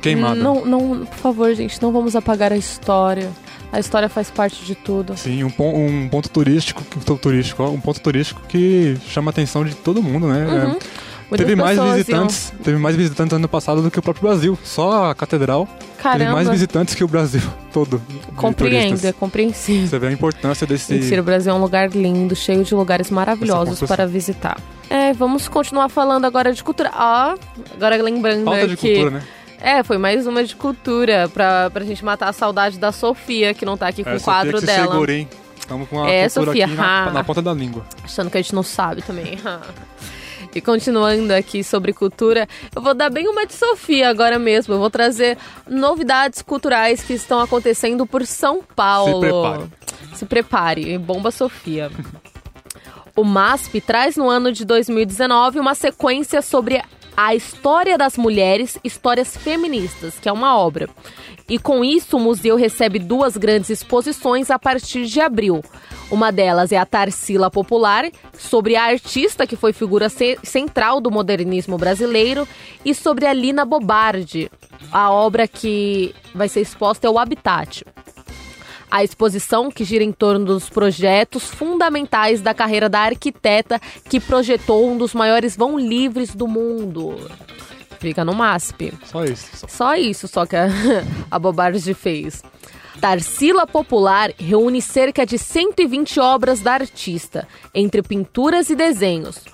queimada. 0.00 0.36
Não, 0.36 0.64
não, 0.64 1.04
por 1.06 1.16
favor, 1.18 1.54
gente, 1.54 1.80
não 1.82 1.90
vamos 1.92 2.14
apagar 2.14 2.52
a 2.52 2.56
história. 2.56 3.28
A 3.72 3.78
história 3.78 4.08
faz 4.08 4.30
parte 4.30 4.64
de 4.64 4.74
tudo. 4.74 5.16
Sim, 5.16 5.44
um, 5.44 5.50
pon- 5.50 5.72
um 5.74 6.08
ponto 6.08 6.28
turístico, 6.28 6.82
turístico, 7.16 7.62
um 7.64 7.80
ponto 7.80 8.00
turístico 8.00 8.40
que 8.48 8.96
chama 9.08 9.30
a 9.30 9.32
atenção 9.32 9.64
de 9.64 9.74
todo 9.74 10.02
mundo, 10.02 10.26
né? 10.26 10.44
Uhum. 10.46 10.52
É, 10.72 10.78
Muitas 11.30 11.46
teve 11.46 11.54
mais 11.54 11.78
visitantes, 11.80 12.52
teve 12.64 12.76
mais 12.78 12.96
visitantes 12.96 13.32
ano 13.36 13.48
passado 13.48 13.80
do 13.82 13.88
que 13.88 14.00
o 14.00 14.02
próprio 14.02 14.28
Brasil. 14.28 14.58
Só 14.64 15.10
a 15.10 15.14
catedral 15.14 15.60
iam- 15.60 15.66
teve 15.86 16.02
Caramba, 16.02 16.32
mais 16.32 16.48
visitantes 16.48 16.92
que 16.96 17.04
o 17.04 17.06
Brasil 17.06 17.40
todo. 17.72 18.02
compreendo, 18.34 19.04
é 19.06 19.12
compreensível. 19.12 19.86
Você 19.86 19.98
vê 20.00 20.08
a 20.08 20.12
importância 20.12 20.66
desse. 20.66 20.92
Mentira, 20.92 21.20
o 21.20 21.24
Brasil 21.24 21.52
é 21.52 21.54
um 21.54 21.60
lugar 21.60 21.88
lindo, 21.90 22.34
cheio 22.34 22.64
de 22.64 22.74
lugares 22.74 23.10
maravilhosos 23.10 23.80
para 23.88 24.04
visitar. 24.08 24.60
É, 24.88 25.12
vamos 25.12 25.46
continuar 25.46 25.88
falando 25.88 26.24
agora 26.24 26.52
de 26.52 26.64
cultura. 26.64 26.90
Ó, 26.92 27.36
agora 27.76 28.02
lembrando 28.02 28.42
Falta 28.44 28.66
de 28.66 28.76
que... 28.76 28.94
cultura, 28.94 29.10
né? 29.18 29.22
É, 29.60 29.82
foi 29.82 29.98
mais 29.98 30.26
uma 30.26 30.42
de 30.42 30.56
cultura 30.56 31.28
pra, 31.32 31.68
pra 31.70 31.84
gente 31.84 32.04
matar 32.04 32.28
a 32.28 32.32
saudade 32.32 32.78
da 32.78 32.92
Sofia, 32.92 33.52
que 33.52 33.64
não 33.66 33.76
tá 33.76 33.88
aqui 33.88 34.02
com 34.02 34.10
É, 34.10 34.14
o 34.14 34.18
Sofia 34.18 34.32
quadro 34.32 34.52
que 34.54 34.60
se 34.60 34.66
dela. 34.66 34.90
segura, 34.92 35.12
hein? 35.12 35.28
Estamos 35.58 35.88
com 35.88 36.02
a 36.02 36.10
É, 36.10 36.28
Sofia, 36.28 36.64
aqui 36.64 36.74
na, 36.74 37.10
na 37.10 37.24
ponta 37.24 37.42
da 37.42 37.52
língua. 37.52 37.84
Achando 38.02 38.30
que 38.30 38.38
a 38.38 38.42
gente 38.42 38.54
não 38.54 38.62
sabe 38.62 39.02
também. 39.02 39.38
E 40.54 40.60
continuando 40.60 41.32
aqui 41.32 41.62
sobre 41.62 41.92
cultura, 41.92 42.48
eu 42.74 42.82
vou 42.82 42.92
dar 42.94 43.08
bem 43.10 43.28
uma 43.28 43.46
de 43.46 43.52
Sofia 43.52 44.08
agora 44.08 44.36
mesmo. 44.38 44.74
Eu 44.74 44.78
vou 44.78 44.90
trazer 44.90 45.38
novidades 45.68 46.42
culturais 46.42 47.02
que 47.04 47.12
estão 47.12 47.38
acontecendo 47.40 48.04
por 48.06 48.26
São 48.26 48.60
Paulo. 48.74 49.20
prepare. 49.20 49.70
Se 50.14 50.26
prepare, 50.26 50.98
bomba 50.98 51.30
Sofia. 51.30 51.90
O 53.16 53.24
MASP 53.24 53.80
traz 53.82 54.16
no 54.16 54.28
ano 54.30 54.50
de 54.52 54.64
2019 54.64 55.58
uma 55.58 55.74
sequência 55.74 56.40
sobre 56.40 56.80
a 57.16 57.34
história 57.34 57.98
das 57.98 58.16
mulheres, 58.16 58.78
histórias 58.82 59.36
feministas, 59.36 60.18
que 60.18 60.28
é 60.28 60.32
uma 60.32 60.56
obra. 60.56 60.88
E 61.48 61.58
com 61.58 61.84
isso, 61.84 62.16
o 62.16 62.20
museu 62.20 62.56
recebe 62.56 62.98
duas 62.98 63.36
grandes 63.36 63.70
exposições 63.70 64.50
a 64.50 64.58
partir 64.58 65.06
de 65.06 65.20
abril. 65.20 65.64
Uma 66.10 66.30
delas 66.30 66.72
é 66.72 66.76
a 66.76 66.86
Tarsila 66.86 67.50
Popular, 67.50 68.08
sobre 68.36 68.76
a 68.76 68.84
artista 68.84 69.46
que 69.46 69.56
foi 69.56 69.72
figura 69.72 70.08
ce- 70.08 70.38
central 70.42 71.00
do 71.00 71.10
modernismo 71.10 71.76
brasileiro, 71.76 72.46
e 72.84 72.94
sobre 72.94 73.26
a 73.26 73.32
Lina 73.32 73.64
Bobardi. 73.64 74.50
A 74.92 75.10
obra 75.10 75.46
que 75.46 76.14
vai 76.34 76.48
ser 76.48 76.60
exposta 76.60 77.06
é 77.06 77.10
o 77.10 77.18
Habitat. 77.18 77.84
A 78.90 79.04
exposição, 79.04 79.70
que 79.70 79.84
gira 79.84 80.02
em 80.02 80.12
torno 80.12 80.44
dos 80.44 80.68
projetos 80.68 81.44
fundamentais 81.44 82.40
da 82.40 82.52
carreira 82.52 82.88
da 82.88 83.00
arquiteta 83.00 83.80
que 84.08 84.18
projetou 84.18 84.90
um 84.90 84.98
dos 84.98 85.14
maiores 85.14 85.56
vão 85.56 85.78
livres 85.78 86.34
do 86.34 86.48
mundo. 86.48 87.30
Fica 88.00 88.24
no 88.24 88.34
MASP. 88.34 88.92
Só 89.04 89.24
isso. 89.24 89.56
Só. 89.56 89.68
Só 89.68 89.94
isso, 89.94 90.26
só 90.26 90.46
que 90.46 90.56
a, 90.56 90.68
a 91.30 91.38
Bobardi 91.38 91.94
fez. 91.94 92.42
Tarsila 93.00 93.66
Popular 93.66 94.32
reúne 94.38 94.82
cerca 94.82 95.24
de 95.24 95.38
120 95.38 96.18
obras 96.20 96.60
da 96.60 96.72
artista, 96.74 97.46
entre 97.74 98.02
pinturas 98.02 98.68
e 98.68 98.74
desenhos. 98.74 99.44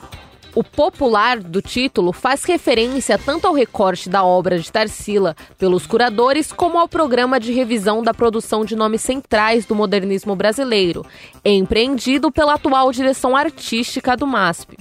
O 0.57 0.65
popular 0.65 1.39
do 1.39 1.61
título 1.61 2.13
faz 2.15 2.43
referência 2.45 3.19
tanto 3.19 3.47
ao 3.47 3.53
recorte 3.53 4.09
da 4.09 4.25
obra 4.25 4.59
de 4.59 4.73
Tarsila 4.73 5.37
pelos 5.59 5.87
curadores, 5.87 6.51
como 6.51 6.79
ao 6.79 6.89
programa 6.89 7.39
de 7.39 7.53
revisão 7.53 8.03
da 8.03 8.15
produção 8.15 8.65
de 8.65 8.75
nomes 8.75 9.03
centrais 9.03 9.67
do 9.67 9.75
modernismo 9.75 10.35
brasileiro, 10.35 11.05
empreendido 11.45 12.33
pela 12.33 12.55
atual 12.55 12.91
direção 12.91 13.37
artística 13.37 14.17
do 14.17 14.27
MASP. 14.27 14.79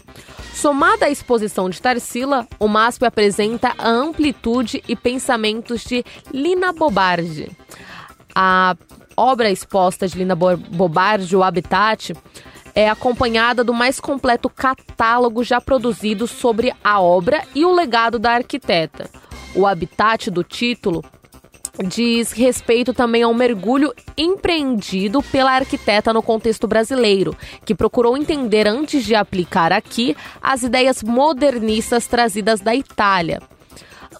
Somada 0.54 1.08
à 1.08 1.10
exposição 1.10 1.70
de 1.70 1.82
Tarsila, 1.82 2.48
o 2.58 2.70
MASP 2.70 3.04
apresenta 3.04 3.74
a 3.78 3.90
amplitude 3.90 4.82
e 4.88 4.96
pensamentos 4.96 5.84
de 5.84 6.06
Lina 6.34 6.72
Bobardi. 6.72 7.52
A 8.34 8.78
obra 9.18 9.52
exposta 9.52 10.08
de 10.08 10.18
Lina 10.18 10.36
Bo- 10.36 10.56
Bobardi, 10.56 11.36
O 11.36 11.44
Habitat, 11.44 12.14
é 12.76 12.90
acompanhada 12.90 13.64
do 13.64 13.74
mais 13.74 14.00
completo 14.00 14.50
catálogo 14.50 15.44
já 15.44 15.62
produzido 15.62 16.28
sobre 16.28 16.74
a 16.84 17.00
obra 17.00 17.42
e 17.56 17.64
o 17.64 17.74
legado 17.74 18.20
da 18.20 18.34
arquiteta. 18.34 19.10
O 19.56 19.66
habitat 19.66 20.30
do 20.30 20.44
título 20.44 21.02
diz 21.88 22.32
respeito 22.32 22.94
também 22.94 23.24
ao 23.24 23.34
mergulho 23.34 23.94
empreendido 24.18 25.22
pela 25.24 25.54
arquiteta 25.54 26.14
no 26.14 26.22
contexto 26.22 26.68
brasileiro, 26.68 27.36
que 27.66 27.76
procurou 27.76 28.18
entender 28.18 28.68
antes 28.68 29.04
de 29.04 29.16
aplicar 29.16 29.72
aqui 29.72 30.16
as 30.42 30.64
ideias 30.64 31.02
modernistas 31.02 32.08
trazidas 32.08 32.60
da 32.60 32.76
Itália. 32.76 33.42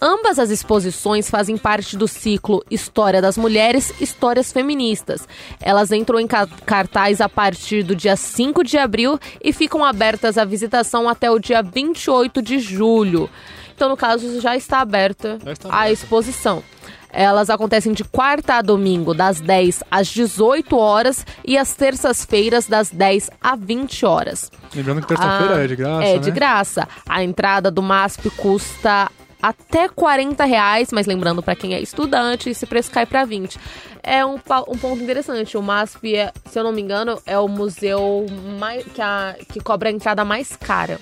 Ambas 0.00 0.38
as 0.38 0.50
exposições 0.50 1.30
fazem 1.30 1.56
parte 1.56 1.96
do 1.96 2.06
ciclo 2.06 2.62
História 2.70 3.22
das 3.22 3.36
Mulheres, 3.38 3.92
Histórias 4.00 4.52
Feministas. 4.52 5.26
Elas 5.60 5.90
entram 5.92 6.20
em 6.20 6.26
ca- 6.26 6.46
cartaz 6.66 7.20
a 7.20 7.28
partir 7.28 7.82
do 7.82 7.94
dia 7.96 8.14
5 8.16 8.62
de 8.62 8.76
abril 8.76 9.18
e 9.42 9.52
ficam 9.52 9.84
abertas 9.84 10.36
à 10.36 10.44
visitação 10.44 11.08
até 11.08 11.30
o 11.30 11.38
dia 11.38 11.62
28 11.62 12.42
de 12.42 12.58
julho. 12.58 13.28
Então, 13.74 13.88
no 13.88 13.96
caso, 13.96 14.40
já 14.40 14.56
está 14.56 14.80
aberta 14.80 15.38
Já 15.44 15.52
está 15.52 15.68
a 15.80 15.90
exposição. 15.90 16.62
Elas 17.10 17.48
acontecem 17.48 17.92
de 17.94 18.04
quarta 18.04 18.54
a 18.56 18.62
domingo, 18.62 19.14
das 19.14 19.40
10 19.40 19.82
às 19.90 20.08
18 20.08 20.76
horas 20.76 21.24
e 21.46 21.56
às 21.56 21.72
terças-feiras, 21.74 22.66
das 22.66 22.90
10 22.90 23.30
às 23.40 23.58
20 23.58 24.04
horas. 24.04 24.50
Lembrando 24.74 25.00
que 25.00 25.08
terça-feira 25.08 25.54
Ah, 25.56 25.64
é 25.64 25.66
de 25.66 25.76
graça, 25.76 26.04
É 26.04 26.12
né? 26.14 26.18
de 26.18 26.30
graça. 26.30 26.88
A 27.08 27.24
entrada 27.24 27.70
do 27.70 27.82
MASP 27.82 28.28
custa 28.30 29.10
até 29.42 29.88
40 29.88 30.44
reais, 30.44 30.88
mas 30.92 31.06
lembrando 31.06 31.42
para 31.42 31.54
quem 31.56 31.74
é 31.74 31.80
estudante, 31.80 32.50
esse 32.50 32.66
preço 32.66 32.90
cai 32.90 33.06
para 33.06 33.24
20. 33.24 33.58
É 34.02 34.24
um, 34.24 34.34
um 34.68 34.78
ponto 34.78 35.02
interessante. 35.02 35.56
O 35.56 35.62
MASP, 35.62 36.14
é, 36.16 36.32
se 36.50 36.58
eu 36.58 36.64
não 36.64 36.72
me 36.72 36.80
engano, 36.80 37.20
é 37.26 37.38
o 37.38 37.48
museu 37.48 38.26
mais, 38.58 38.84
que, 38.84 39.00
a- 39.02 39.34
que 39.52 39.60
cobra 39.60 39.88
a 39.88 39.92
entrada 39.92 40.24
mais 40.24 40.54
cara. 40.56 40.98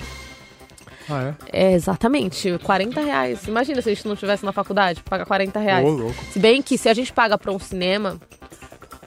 Ah, 1.09 1.35
é? 1.53 1.67
É, 1.67 1.73
exatamente, 1.75 2.59
40 2.63 2.99
reais. 3.01 3.47
Imagina 3.47 3.83
se 3.83 3.91
a 3.91 3.95
gente 3.95 4.09
não 4.09 4.17
tivesse 4.17 4.43
na 4.45 4.53
faculdade, 4.53 5.03
paga 5.03 5.27
40 5.27 5.59
reais. 5.61 5.85
Louco. 5.87 6.15
Se 6.33 6.39
bem 6.39 6.63
que 6.63 6.79
se 6.79 6.89
a 6.89 6.95
gente 6.95 7.13
paga 7.13 7.37
pra 7.37 7.53
um 7.53 7.59
cinema, 7.59 8.19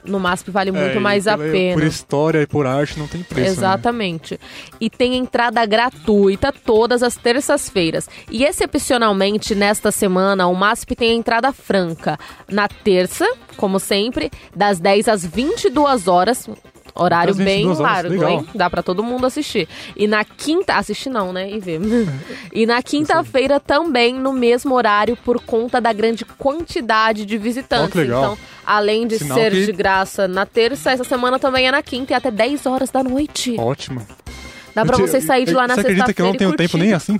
no 0.04 0.18
MASP 0.20 0.50
vale 0.50 0.70
muito 0.72 0.96
É, 0.98 1.00
mais 1.00 1.26
a 1.26 1.36
pela- 1.36 1.50
pena. 1.52 1.74
Por 1.80 1.86
história 1.86 2.42
e 2.42 2.46
por 2.46 2.66
arte 2.66 2.98
não 2.98 3.06
tem 3.06 3.22
preço. 3.22 3.40
né? 3.42 3.46
Exatamente. 3.48 4.38
E 4.80 4.88
tem 4.90 5.16
entrada 5.16 5.64
gratuita 5.66 6.52
todas 6.52 7.02
as 7.02 7.16
terças-feiras. 7.16 8.08
E 8.30 8.44
excepcionalmente, 8.44 9.54
nesta 9.54 9.90
semana, 9.90 10.46
o 10.46 10.54
MASP 10.54 10.94
tem 10.94 11.16
entrada 11.16 11.52
franca. 11.52 12.18
Na 12.48 12.68
terça, 12.68 13.26
como 13.56 13.78
sempre, 13.78 14.30
das 14.54 14.78
10 14.78 15.08
às 15.08 15.24
22 15.24 16.08
horas. 16.08 16.48
Horário 16.98 17.34
bem 17.34 17.58
22 17.68 17.80
horas, 17.80 17.92
largo, 17.92 18.08
legal. 18.10 18.30
hein? 18.30 18.48
Dá 18.54 18.68
pra 18.68 18.82
todo 18.82 19.02
mundo 19.02 19.24
assistir. 19.26 19.68
E 19.96 20.06
na 20.06 20.24
quinta. 20.24 20.74
Assistir 20.74 21.08
não, 21.10 21.32
né? 21.32 21.48
E 21.50 21.58
ver. 21.60 21.80
e 22.52 22.66
na 22.66 22.82
quinta-feira 22.82 23.60
também, 23.60 24.14
no 24.14 24.32
mesmo 24.32 24.74
horário, 24.74 25.16
por 25.16 25.40
conta 25.40 25.80
da 25.80 25.92
grande 25.92 26.24
quantidade 26.24 27.24
de 27.24 27.38
visitantes. 27.38 27.92
Que 27.92 27.98
legal. 27.98 28.22
Então, 28.34 28.38
além 28.66 29.06
de 29.06 29.18
Sinal 29.18 29.38
ser 29.38 29.52
que- 29.52 29.66
de 29.66 29.72
graça 29.72 30.26
na 30.26 30.44
terça, 30.44 30.90
essa 30.90 31.04
semana 31.04 31.38
também 31.38 31.68
é 31.68 31.70
na 31.70 31.82
quinta 31.82 32.12
e 32.12 32.16
até 32.16 32.30
10 32.30 32.66
horas 32.66 32.90
da 32.90 33.02
noite. 33.02 33.54
Ótimo. 33.58 34.04
Dá 34.84 34.86
pra 34.86 34.96
você 34.98 35.20
sair 35.20 35.44
de 35.44 35.52
lá 35.54 35.66
na 35.66 35.74
Você 35.74 35.82
sexta-feira. 35.82 36.02
acredita 36.02 36.14
que 36.14 36.22
eu 36.22 36.26
não 36.26 36.34
tenho 36.34 36.52
tempo 36.56 36.76
nem 36.78 36.92
assim? 36.92 37.18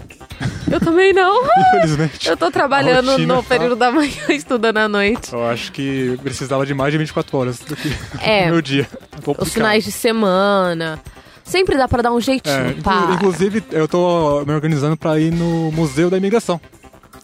Eu 0.70 0.78
também 0.80 1.12
não. 1.12 1.42
Infelizmente. 1.74 2.28
Eu 2.28 2.36
tô 2.36 2.50
trabalhando 2.50 3.18
no 3.18 3.42
tá- 3.42 3.48
período 3.48 3.76
da 3.76 3.90
manhã, 3.90 4.12
estudando 4.30 4.76
à 4.78 4.88
noite. 4.88 5.32
Eu 5.32 5.46
acho 5.46 5.72
que 5.72 6.18
precisava 6.22 6.64
de 6.66 6.74
mais 6.74 6.92
de 6.92 6.98
24 6.98 7.36
horas 7.38 7.58
do 7.60 7.74
que 7.76 7.92
É. 8.20 8.46
no 8.46 8.52
meu 8.52 8.62
dia. 8.62 8.86
Os 9.38 9.52
finais 9.52 9.84
de 9.84 9.90
semana. 9.92 11.00
Sempre 11.44 11.76
dá 11.78 11.88
pra 11.88 12.02
dar 12.02 12.12
um 12.12 12.20
jeitinho, 12.20 12.54
É, 12.54 12.68
inclu- 12.70 12.82
pá. 12.82 13.10
inclusive, 13.14 13.64
eu 13.72 13.88
tô 13.88 14.44
me 14.44 14.52
organizando 14.52 14.96
pra 14.98 15.18
ir 15.18 15.32
no 15.32 15.72
Museu 15.72 16.10
da 16.10 16.18
Imigração. 16.18 16.60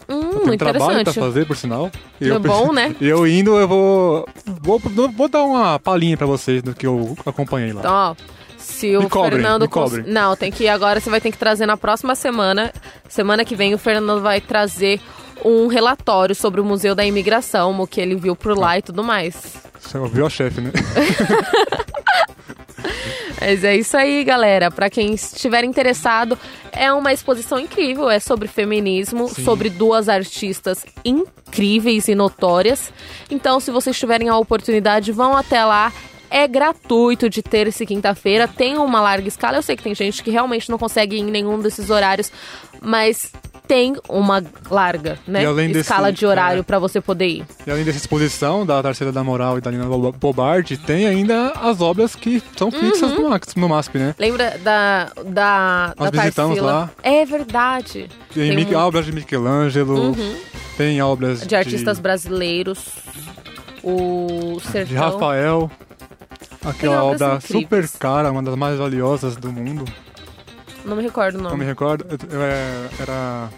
Hum, 0.09 0.39
Tem 0.45 0.53
um 0.53 0.57
trabalho 0.57 1.03
pra 1.03 1.13
fazer, 1.13 1.45
por 1.47 1.55
sinal. 1.55 1.91
E 2.21 2.27
É 2.27 2.31
eu 2.31 2.39
bom, 2.39 2.71
né? 2.73 2.95
E 3.01 3.07
eu 3.07 3.25
indo, 3.27 3.55
eu 3.57 3.67
vou, 3.67 4.27
vou. 4.61 4.79
Vou 5.15 5.27
dar 5.27 5.43
uma 5.43 5.79
palhinha 5.79 6.15
pra 6.17 6.27
vocês 6.27 6.61
do 6.61 6.73
que 6.75 6.85
eu 6.85 7.15
acompanhei 7.25 7.71
lá. 7.73 7.79
Então, 7.81 7.91
ó, 7.93 8.15
se 8.85 8.97
o 8.97 9.03
Me 9.03 9.09
cobrem, 9.09 9.41
Fernando... 9.41 9.69
cons-. 9.69 10.05
Não, 10.05 10.35
tem 10.35 10.51
que 10.51 10.67
agora 10.67 10.99
você 10.99 11.09
vai 11.09 11.21
ter 11.21 11.31
que 11.31 11.37
trazer 11.37 11.65
na 11.65 11.77
próxima 11.77 12.15
semana. 12.15 12.71
Semana 13.09 13.43
que 13.43 13.55
vem 13.55 13.73
o 13.73 13.77
Fernando 13.77 14.21
vai 14.21 14.39
trazer 14.39 14.99
um 15.43 15.67
relatório 15.67 16.35
sobre 16.35 16.61
o 16.61 16.65
Museu 16.65 16.95
da 16.95 17.05
Imigração, 17.05 17.79
o 17.79 17.87
que 17.87 18.01
ele 18.01 18.15
viu 18.15 18.35
por 18.35 18.57
lá 18.57 18.77
e 18.77 18.81
tudo 18.81 19.03
mais. 19.03 19.35
Você 19.79 19.97
ouviu 19.97 20.25
a 20.25 20.29
chefe, 20.29 20.61
né? 20.61 20.71
Mas 23.39 23.63
é 23.63 23.75
isso 23.75 23.95
aí, 23.95 24.23
galera. 24.23 24.71
Pra 24.71 24.89
quem 24.89 25.13
estiver 25.13 25.63
interessado, 25.63 26.37
é 26.71 26.91
uma 26.91 27.13
exposição 27.13 27.59
incrível. 27.59 28.09
É 28.09 28.19
sobre 28.19 28.47
feminismo, 28.47 29.27
Sim. 29.27 29.43
sobre 29.43 29.69
duas 29.69 30.09
artistas 30.09 30.83
incríveis 31.03 32.07
e 32.07 32.15
notórias. 32.15 32.91
Então, 33.29 33.59
se 33.59 33.69
vocês 33.69 33.97
tiverem 33.99 34.29
a 34.29 34.37
oportunidade, 34.37 35.11
vão 35.11 35.37
até 35.37 35.63
lá. 35.63 35.93
É 36.29 36.47
gratuito 36.47 37.29
de 37.29 37.41
terça 37.41 37.83
e 37.83 37.87
quinta-feira. 37.87 38.47
Tem 38.47 38.77
uma 38.77 39.01
larga 39.01 39.27
escala. 39.27 39.57
Eu 39.57 39.61
sei 39.61 39.75
que 39.75 39.83
tem 39.83 39.95
gente 39.95 40.21
que 40.23 40.31
realmente 40.31 40.69
não 40.69 40.77
consegue 40.77 41.15
ir 41.15 41.19
em 41.19 41.31
nenhum 41.31 41.59
desses 41.59 41.89
horários, 41.89 42.31
mas 42.81 43.31
tem 43.67 43.95
uma 44.07 44.43
larga, 44.69 45.17
né? 45.27 45.41
E 45.41 45.45
além 45.45 45.67
desse- 45.69 45.79
escala 45.81 46.11
de 46.11 46.23
horário 46.23 46.59
é. 46.59 46.63
pra 46.63 46.77
você 46.77 47.01
poder 47.01 47.27
ir. 47.27 47.45
E 47.65 47.71
além 47.71 47.83
dessa 47.83 47.97
exposição 47.97 48.63
da 48.63 48.81
Tarcília 48.83 49.11
da 49.11 49.23
Moral 49.23 49.57
e 49.57 49.61
da 49.61 49.71
Lina 49.71 49.85
Bo- 49.85 50.11
Bobardi, 50.11 50.77
tem 50.77 51.07
ainda 51.07 51.51
as 51.59 51.81
obras 51.81 52.13
que 52.15 52.43
são 52.55 52.69
fixas 52.69 53.11
Uhum. 53.13 53.29
no, 53.29 53.39
no 53.57 53.69
MASP, 53.69 53.97
né? 53.97 54.13
Lembra 54.19 54.55
da 54.63 55.09
da 55.25 55.93
Nós 55.97 56.11
da 56.11 56.21
visitamos 56.21 56.57
Tarsila? 56.57 56.71
lá. 56.71 56.91
É 57.01 57.25
verdade. 57.25 58.07
Tem, 58.33 58.49
Tem 58.55 58.65
Mi- 58.65 58.75
um- 58.75 58.77
obras 58.77 59.03
de 59.05 59.11
Michelangelo, 59.11 60.09
Uhum. 60.09 60.35
tem 60.77 61.01
obras 61.01 61.45
de 61.47 61.55
artistas 61.55 61.97
brasileiros. 61.97 62.79
O 63.83 64.57
de 64.61 64.67
Sertão. 64.71 64.97
Rafael. 64.97 65.71
Aquela 66.65 67.03
obra 67.03 67.35
incríveis. 67.35 67.89
super 67.89 67.99
cara, 67.99 68.31
uma 68.31 68.41
das 68.43 68.55
mais 68.55 68.77
valiosas 68.77 69.35
do 69.35 69.51
mundo. 69.51 69.85
Não 70.83 70.95
me 70.95 71.03
recordo 71.03 71.35
o 71.35 71.41
Não 71.41 71.51
me 71.51 71.57
nome. 71.57 71.65
recordo. 71.65 72.05
eu- 72.09 72.29
eu- 72.37 72.41
é- 72.43 72.89
era. 72.99 73.49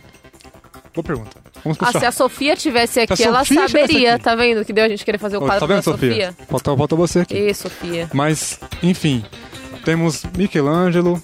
Boa 0.93 1.03
pergunta. 1.03 1.30
Vamos 1.64 1.78
Ah, 1.82 1.91
se 1.99 2.05
a 2.05 2.12
Sofia 2.12 2.55
tivesse 2.55 2.99
aqui, 3.01 3.24
ela 3.24 3.39
Sofia 3.39 3.68
saberia, 3.68 4.16
aqui. 4.16 4.24
tá 4.24 4.36
vendo? 4.36 4.64
Que 4.64 4.72
deu 4.72 4.86
a 4.86 4.89
gente 4.89 5.03
querer 5.03 5.18
fazer 5.18 5.38
o 5.38 5.41
quadro 5.41 5.60
tá 5.60 5.66
vendo, 5.66 5.78
da 5.78 5.82
Sofia? 5.84 6.34
Sofia. 6.49 6.95
Você 6.95 7.20
aqui. 7.20 7.36
Ê, 7.36 7.53
Sofia. 7.53 8.10
Mas, 8.14 8.60
enfim, 8.82 9.24
temos 9.84 10.24
Michelangelo, 10.38 11.22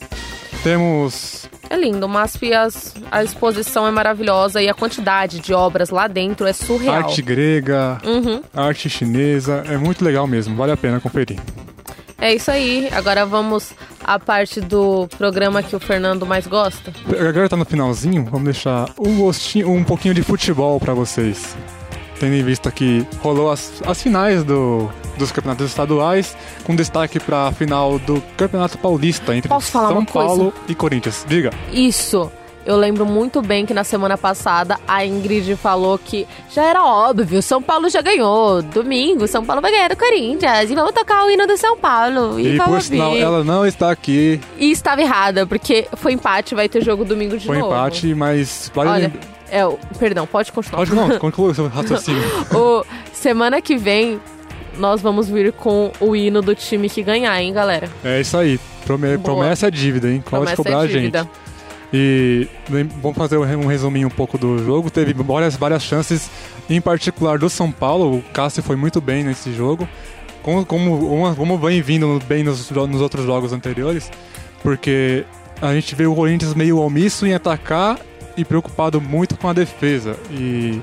temos. 0.64 1.50
É 1.70 1.76
lindo, 1.78 2.08
mas 2.10 2.36
as, 2.54 2.94
a 3.12 3.24
exposição 3.24 3.88
é 3.88 3.92
maravilhosa 3.92 4.62
e 4.62 4.70
a 4.70 4.74
quantidade 4.74 5.40
de 5.40 5.54
obras 5.54 5.90
lá 5.90 6.08
dentro 6.08 6.46
é 6.46 6.54
surreal. 6.54 6.96
Arte 6.96 7.22
grega, 7.22 8.00
Uhum. 8.06 8.44
arte 8.54 8.90
chinesa, 8.90 9.64
é 9.68 9.78
muito 9.78 10.04
legal 10.04 10.28
mesmo, 10.28 10.56
vale 10.56 10.72
a 10.72 10.78
pena 10.78 11.00
conferir. 11.00 11.40
É 12.24 12.34
isso 12.34 12.50
aí. 12.50 12.88
Agora 12.94 13.26
vamos 13.26 13.74
à 14.02 14.18
parte 14.18 14.62
do 14.62 15.10
programa 15.18 15.62
que 15.62 15.76
o 15.76 15.80
Fernando 15.80 16.26
mais 16.26 16.48
gosta. 16.48 16.94
Agora 17.20 17.50
tá 17.50 17.58
no 17.58 17.66
finalzinho, 17.66 18.24
vamos 18.24 18.46
deixar 18.46 18.90
um 18.98 19.18
gostinho, 19.18 19.70
um 19.70 19.84
pouquinho 19.84 20.14
de 20.14 20.24
futebol 20.24 20.80
pra 20.80 20.94
vocês. 20.94 21.54
Tendo 22.22 22.34
em 22.34 22.42
vista 22.42 22.72
que 22.72 23.06
rolou 23.22 23.52
as, 23.52 23.74
as 23.86 24.02
finais 24.02 24.42
do, 24.46 24.90
dos 25.18 25.34
campeonatos 25.34 25.66
estaduais, 25.66 26.34
com 26.64 26.74
destaque 26.74 27.20
pra 27.20 27.52
final 27.52 28.00
do 28.00 28.24
Campeonato 28.38 28.78
Paulista 28.78 29.36
entre 29.36 29.50
Posso 29.50 29.70
falar 29.70 29.90
São 29.90 29.98
uma 29.98 30.06
coisa? 30.06 30.28
Paulo 30.30 30.54
e 30.70 30.74
Corinthians. 30.74 31.26
Diga. 31.28 31.50
Isso. 31.74 32.32
Eu 32.66 32.78
lembro 32.78 33.06
muito 33.06 33.42
bem 33.42 33.66
que 33.66 33.74
na 33.74 33.84
semana 33.84 34.18
passada 34.18 34.78
a 34.88 35.06
Ingrid 35.06 35.56
falou 35.58 35.98
que 35.98 36.26
já 36.50 36.64
era 36.64 36.82
óbvio, 36.84 37.42
São 37.42 37.62
Paulo 37.62 37.90
já 37.90 38.02
ganhou. 38.02 38.62
Domingo, 38.62 39.28
São 39.28 39.44
Paulo 39.46 39.62
vai 39.62 39.70
ganhar 39.72 39.90
do 39.90 39.98
Corinthians. 39.98 40.72
E 40.72 40.76
vamos 40.76 40.94
tocar 40.94 41.26
o 41.26 41.30
hino 41.30 41.46
do 41.46 41.58
São 41.58 41.78
Paulo. 41.78 42.40
E, 42.40 42.56
E 42.56 42.58
por 42.58 42.82
sinal, 42.82 43.18
ela 43.18 43.44
não 43.44 43.66
está 43.66 43.92
aqui, 43.92 44.40
E 44.58 44.72
estava 44.72 45.02
errada, 45.02 45.46
porque 45.46 45.88
foi 45.98 46.14
empate, 46.14 46.56
vai 46.56 46.70
ter 46.70 46.82
jogo 46.82 47.04
domingo 47.04 47.38
de 47.38 47.46
foi 47.48 47.58
novo. 47.58 47.74
empate, 47.74 48.16
mas 48.16 48.72
Olha, 48.76 49.12
é, 49.52 49.62
perdão, 50.00 50.26
pode 50.26 50.52
continuar. 50.52 50.80
Pode 50.80 50.96
não, 50.96 51.10
conclua 51.20 51.52
o 51.52 51.54
seu 51.56 51.68
raciocínio. 51.68 52.24
o, 52.56 52.86
semana 53.12 53.62
que 53.62 53.76
vem 53.76 54.22
nós 54.78 55.02
vamos 55.02 55.30
vir 55.30 55.52
com 55.52 55.92
o 56.00 56.16
hino 56.16 56.42
do 56.42 56.56
time 56.56 56.90
que 56.90 57.04
ganhar, 57.04 57.40
hein, 57.42 57.54
galera? 57.54 57.90
É 58.04 58.22
isso 58.22 58.38
aí. 58.38 58.60
Prome- 58.86 59.18
Boa. 59.18 59.38
promessa 59.38 59.68
é 59.68 59.72
dívida, 59.72 60.10
hein? 60.10 60.16
Pode 60.22 60.30
Promessa 60.30 60.56
cobrar 60.56 60.80
é 60.80 60.82
a 60.84 60.88
gente. 60.88 61.14
E 61.96 62.48
vamos 63.02 63.16
fazer 63.16 63.38
um 63.38 63.44
re- 63.44 63.56
um 63.56 63.68
resuminho 63.68 64.08
um 64.08 64.12
pouco 64.12 64.36
do 64.36 64.58
jogo. 64.66 64.90
Teve 64.90 65.14
várias, 65.14 65.56
várias 65.56 65.84
chances, 65.84 66.28
em 66.68 66.82
particular 66.82 67.38
do 67.38 67.48
São 67.50 67.72
Paulo. 67.72 68.18
O 68.18 68.22
Cássio 68.34 68.64
foi 68.64 68.76
muito 68.76 69.00
bem 69.00 69.24
nesse 69.24 69.54
jogo. 69.54 69.88
Como, 70.42 70.66
como, 70.66 71.36
como 71.36 71.58
vem 71.60 71.82
vindo 71.82 72.20
bem 72.28 72.44
nos, 72.44 72.72
nos 72.72 73.00
outros 73.00 73.26
jogos 73.26 73.54
anteriores. 73.54 74.10
Porque 74.64 75.24
a 75.62 75.72
gente 75.74 75.94
vê 75.94 76.08
o 76.08 76.16
Corinthians 76.16 76.56
meio 76.56 76.80
omisso 76.80 77.28
em 77.28 77.34
atacar 77.36 78.00
e 78.36 78.44
preocupado 78.44 79.00
muito 79.00 79.38
com 79.38 79.48
a 79.48 79.54
defesa. 79.54 80.18
E 80.32 80.82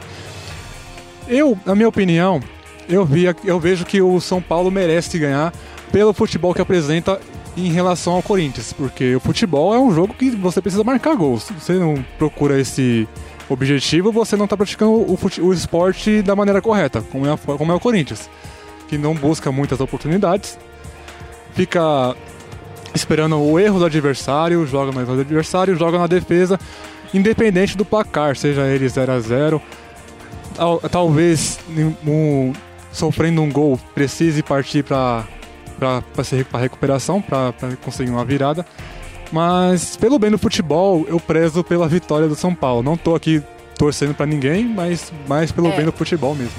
eu, 1.26 1.58
na 1.66 1.74
minha 1.74 1.88
opinião, 1.88 2.40
eu, 2.88 3.04
vi, 3.04 3.24
eu 3.44 3.58
vejo 3.58 3.84
que 3.84 4.00
o 4.00 4.20
São 4.20 4.40
Paulo 4.40 4.70
merece 4.70 5.18
ganhar 5.18 5.52
pelo 5.90 6.12
futebol 6.12 6.54
que 6.54 6.62
apresenta 6.62 7.20
em 7.56 7.70
relação 7.72 8.14
ao 8.14 8.22
Corinthians, 8.22 8.72
porque 8.72 9.14
o 9.16 9.20
futebol 9.20 9.74
é 9.74 9.78
um 9.78 9.92
jogo 9.92 10.14
que 10.14 10.30
você 10.30 10.60
precisa 10.60 10.84
marcar 10.84 11.14
gols. 11.16 11.44
Se 11.44 11.52
você 11.52 11.72
não 11.74 12.02
procura 12.18 12.58
esse 12.60 13.08
objetivo, 13.48 14.12
você 14.12 14.36
não 14.36 14.44
está 14.44 14.56
praticando 14.56 14.92
o, 14.92 15.18
o 15.42 15.52
esporte 15.52 16.22
da 16.22 16.36
maneira 16.36 16.62
correta, 16.62 17.02
como 17.02 17.26
é, 17.26 17.36
como 17.36 17.72
é 17.72 17.74
o 17.74 17.80
Corinthians, 17.80 18.30
que 18.88 18.96
não 18.96 19.14
busca 19.14 19.50
muitas 19.50 19.80
oportunidades, 19.80 20.56
fica 21.54 22.14
esperando 22.94 23.36
o 23.40 23.58
erro 23.58 23.78
do 23.80 23.84
adversário, 23.84 24.66
joga 24.66 24.92
no 24.92 25.00
erro 25.00 25.14
do 25.16 25.20
adversário, 25.22 25.76
joga 25.76 25.98
na 25.98 26.06
defesa, 26.06 26.58
independente 27.12 27.76
do 27.76 27.84
placar, 27.84 28.36
seja 28.36 28.62
ele 28.68 28.88
0 28.88 29.12
a 29.12 29.20
0 29.20 29.62
Tal- 30.54 30.78
Talvez 30.90 31.58
um- 32.06 32.52
sofrendo 32.92 33.40
um 33.42 33.50
gol 33.50 33.78
precise 33.94 34.42
partir 34.42 34.82
para 34.84 35.24
para 35.80 36.58
recuperação, 36.60 37.20
para 37.20 37.52
conseguir 37.82 38.10
uma 38.10 38.24
virada. 38.24 38.64
Mas 39.32 39.96
pelo 39.96 40.18
bem 40.18 40.30
do 40.30 40.38
futebol, 40.38 41.06
eu 41.08 41.18
prezo 41.18 41.62
pela 41.64 41.88
vitória 41.88 42.28
do 42.28 42.34
São 42.34 42.54
Paulo. 42.54 42.82
Não 42.82 42.96
tô 42.96 43.14
aqui 43.14 43.42
torcendo 43.78 44.14
para 44.14 44.26
ninguém, 44.26 44.64
mas 44.64 45.12
mais 45.26 45.50
pelo 45.50 45.68
É. 45.68 45.76
bem 45.76 45.84
do 45.86 45.92
futebol 45.92 46.34
mesmo. 46.34 46.52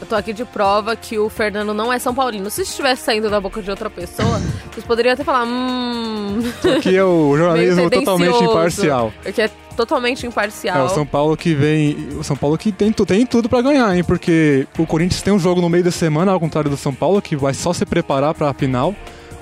Eu 0.00 0.06
tô 0.06 0.14
aqui 0.14 0.32
de 0.32 0.44
prova 0.44 0.94
que 0.94 1.18
o 1.18 1.28
Fernando 1.28 1.74
não 1.74 1.92
é 1.92 1.98
São 1.98 2.14
Paulino. 2.14 2.48
Se 2.50 2.62
estivesse 2.62 3.02
saindo 3.02 3.28
da 3.28 3.40
boca 3.40 3.60
de 3.60 3.68
outra 3.68 3.90
pessoa, 3.90 4.40
vocês 4.70 4.86
poderiam 4.86 5.14
até 5.14 5.24
falar, 5.24 5.44
hum. 5.44 6.40
Aqui 6.76 6.96
é 6.96 7.02
o 7.02 7.34
jornalismo 7.36 7.90
totalmente 7.90 8.44
imparcial. 8.44 9.12
É 9.24 9.32
totalmente 9.78 10.26
É 10.26 10.28
imparcial. 10.28 10.86
o 10.86 10.88
São 10.88 11.06
Paulo 11.06 11.36
que 11.36 11.54
vem, 11.54 12.08
o 12.18 12.24
São 12.24 12.36
Paulo 12.36 12.58
que 12.58 12.72
tem, 12.72 12.92
tem 12.92 13.24
tudo 13.24 13.48
pra 13.48 13.62
ganhar, 13.62 13.96
hein? 13.96 14.02
Porque 14.02 14.66
o 14.76 14.84
Corinthians 14.86 15.22
tem 15.22 15.32
um 15.32 15.38
jogo 15.38 15.60
no 15.60 15.68
meio 15.68 15.84
da 15.84 15.90
semana, 15.90 16.32
ao 16.32 16.40
contrário 16.40 16.68
do 16.70 16.76
São 16.76 16.92
Paulo, 16.92 17.22
que 17.22 17.36
vai 17.36 17.54
só 17.54 17.72
se 17.72 17.86
preparar 17.86 18.34
pra 18.34 18.52
final. 18.52 18.94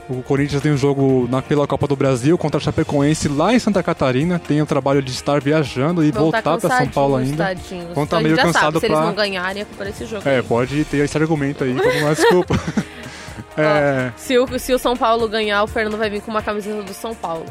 O 0.09 0.23
Corinthians 0.23 0.63
tem 0.63 0.71
um 0.71 0.77
jogo 0.77 1.27
na, 1.29 1.43
pela 1.43 1.67
Copa 1.67 1.89
do 1.89 1.97
Brasil 1.97 2.39
contra 2.39 2.59
a 2.59 2.61
Chapecoense 2.63 3.29
lá 3.29 3.53
em 3.53 3.59
Santa 3.59 3.83
Catarina. 3.83 4.39
Tem 4.39 4.63
o 4.63 4.67
trabalho 4.67 5.03
de 5.03 5.11
estar 5.11 5.41
viajando 5.41 6.05
e 6.05 6.13
Vão 6.13 6.25
voltar 6.25 6.43
tá 6.43 6.59
pra 6.59 6.79
São 6.79 6.87
Paulo 6.89 7.17
ainda. 7.17 7.45
tadinhos. 7.45 7.93
Tá 7.93 8.03
Então 8.03 8.19
a 8.19 8.23
meio 8.23 8.37
já 8.37 8.43
sabe, 8.43 8.55
cansado 8.55 8.79
se 8.81 8.87
eles 8.87 8.99
não 9.01 9.15
ganharem, 9.15 9.63
é 9.63 9.65
culpa 9.65 9.85
desse 9.85 10.07
jogo. 10.07 10.29
É, 10.29 10.37
aí. 10.37 10.43
pode 10.43 10.85
ter 10.85 10.99
esse 10.99 11.19
argumento 11.19 11.65
aí 11.65 11.75
como 11.75 11.99
uma 11.99 12.15
desculpa. 12.15 12.55
É, 13.57 14.13
Ó, 14.15 14.19
se, 14.19 14.39
o, 14.39 14.59
se 14.61 14.73
o 14.75 14.79
São 14.79 14.97
Paulo 14.97 15.29
ganhar, 15.29 15.65
o 15.65 15.67
Fernando 15.67 15.97
vai 15.97 16.09
vir 16.09 16.21
com 16.21 16.31
uma 16.31 16.43
camiseta 16.43 16.83
do 16.83 16.95
São 16.95 17.13
Paulo. 17.15 17.47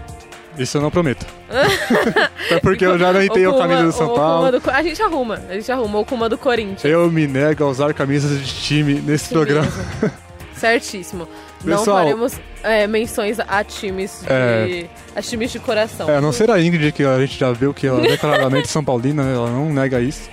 Isso 0.58 0.78
eu 0.78 0.82
não 0.82 0.92
prometo. 0.92 1.26
Até 2.46 2.60
porque 2.60 2.86
eu 2.86 2.98
já 2.98 3.12
não 3.14 3.22
Ou 3.22 3.30
tenho 3.30 3.56
a 3.56 3.58
camisa 3.60 3.84
do 3.84 3.92
São 3.92 4.14
Paulo. 4.14 4.60
do 4.60 4.70
a 4.70 4.82
gente 4.84 5.02
arruma, 5.02 5.42
a 5.50 5.54
gente 5.54 5.72
arruma. 5.72 5.98
Ou 6.00 6.06
com 6.06 6.16
uma 6.16 6.30
do 6.30 6.38
Corinthians. 6.38 6.86
Eu 6.86 7.10
me 7.12 7.28
nego 7.28 7.64
a 7.64 7.68
usar 7.68 7.94
camisas 7.94 8.40
de 8.40 8.54
time 8.54 8.96
nesse 8.96 9.30
programa. 9.30 9.68
Certíssimo. 10.56 11.28
Não 11.64 11.78
Pessoal- 11.80 11.98
faremos 11.98 12.40
é, 12.64 12.88
menções 12.88 13.40
a 13.40 13.64
times 13.64 14.22
de. 14.22 14.28
É. 14.30 14.86
a 15.16 15.22
times 15.22 15.52
de 15.52 15.60
coração. 15.60 16.10
É, 16.10 16.18
a 16.18 16.22
não 16.22 16.32
ser 16.32 16.50
a 16.52 16.62
Ingrid, 16.62 16.92
que 16.92 17.04
a 17.04 17.20
gente 17.20 17.38
já 17.40 17.52
viu 17.52 17.74
que 17.74 17.88
ela 17.88 18.06
é 18.06 18.10
declaradamente 18.10 18.68
São 18.70 18.84
Paulina, 18.84 19.24
né? 19.24 19.34
ela 19.36 19.50
não 19.50 19.72
nega 19.74 20.00
isso. 20.00 20.30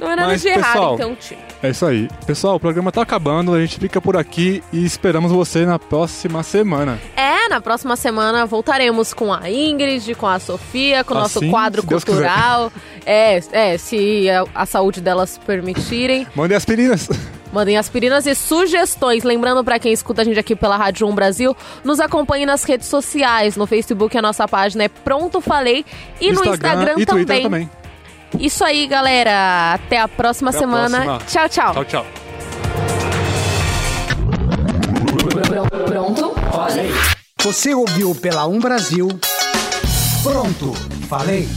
Não 0.00 0.10
é 0.10 0.16
nada 0.16 0.28
Mas, 0.28 0.40
de 0.40 0.48
errado 0.48 0.96
pessoal, 0.96 1.10
um 1.10 1.14
time. 1.14 1.40
É 1.62 1.68
isso 1.68 1.84
aí. 1.84 2.08
Pessoal, 2.26 2.56
o 2.56 2.60
programa 2.60 2.90
tá 2.90 3.02
acabando, 3.02 3.52
a 3.52 3.60
gente 3.60 3.78
fica 3.78 4.00
por 4.00 4.16
aqui 4.16 4.62
e 4.72 4.82
esperamos 4.82 5.30
você 5.30 5.66
na 5.66 5.78
próxima 5.78 6.42
semana. 6.42 6.98
É, 7.14 7.48
na 7.50 7.60
próxima 7.60 7.96
semana 7.96 8.46
voltaremos 8.46 9.12
com 9.12 9.30
a 9.30 9.50
Ingrid, 9.50 10.14
com 10.14 10.26
a 10.26 10.38
Sofia, 10.38 11.04
com 11.04 11.12
o 11.12 11.18
nosso 11.18 11.40
Assim, 11.40 11.50
quadro 11.50 11.82
se 11.82 11.86
Deus 11.86 12.02
cultural. 12.02 12.72
É, 13.04 13.40
é, 13.52 13.76
se 13.76 14.30
a, 14.30 14.44
a 14.54 14.64
saúde 14.64 15.02
delas 15.02 15.36
permitirem. 15.36 16.26
Mandem 16.34 16.56
aspirinas! 16.56 17.08
Mandem 17.52 17.76
aspirinas 17.76 18.26
e 18.26 18.34
sugestões. 18.34 19.24
Lembrando 19.24 19.62
pra 19.64 19.78
quem 19.78 19.92
escuta 19.92 20.22
a 20.22 20.24
gente 20.24 20.38
aqui 20.38 20.54
pela 20.54 20.76
Rádio 20.76 21.06
1 21.08 21.14
Brasil, 21.14 21.56
nos 21.84 21.98
acompanhe 22.00 22.46
nas 22.46 22.62
redes 22.64 22.86
sociais. 22.86 23.56
No 23.56 23.66
Facebook 23.66 24.16
a 24.16 24.22
nossa 24.22 24.46
página 24.46 24.84
é 24.84 24.88
Pronto 24.88 25.40
Falei 25.40 25.84
e 26.20 26.32
no 26.32 26.44
Instagram 26.44 26.94
e 26.96 27.04
também. 27.04 27.26
Twitter 27.26 27.42
também. 27.42 27.70
Isso 28.38 28.64
aí, 28.64 28.86
galera. 28.86 29.74
Até 29.74 29.98
a 29.98 30.08
próxima 30.08 30.50
Até 30.50 30.58
a 30.58 30.60
semana. 30.60 31.02
próxima. 31.02 31.18
Tchau, 31.26 31.48
tchau. 31.48 31.72
Tchau, 31.72 31.84
tchau. 31.84 32.06
Pronto? 35.70 36.34
Falei. 36.52 36.90
Você 37.42 37.74
ouviu 37.74 38.14
pela 38.14 38.46
Um 38.46 38.58
Brasil. 38.58 39.08
Pronto, 40.22 40.72
falei. 41.08 41.48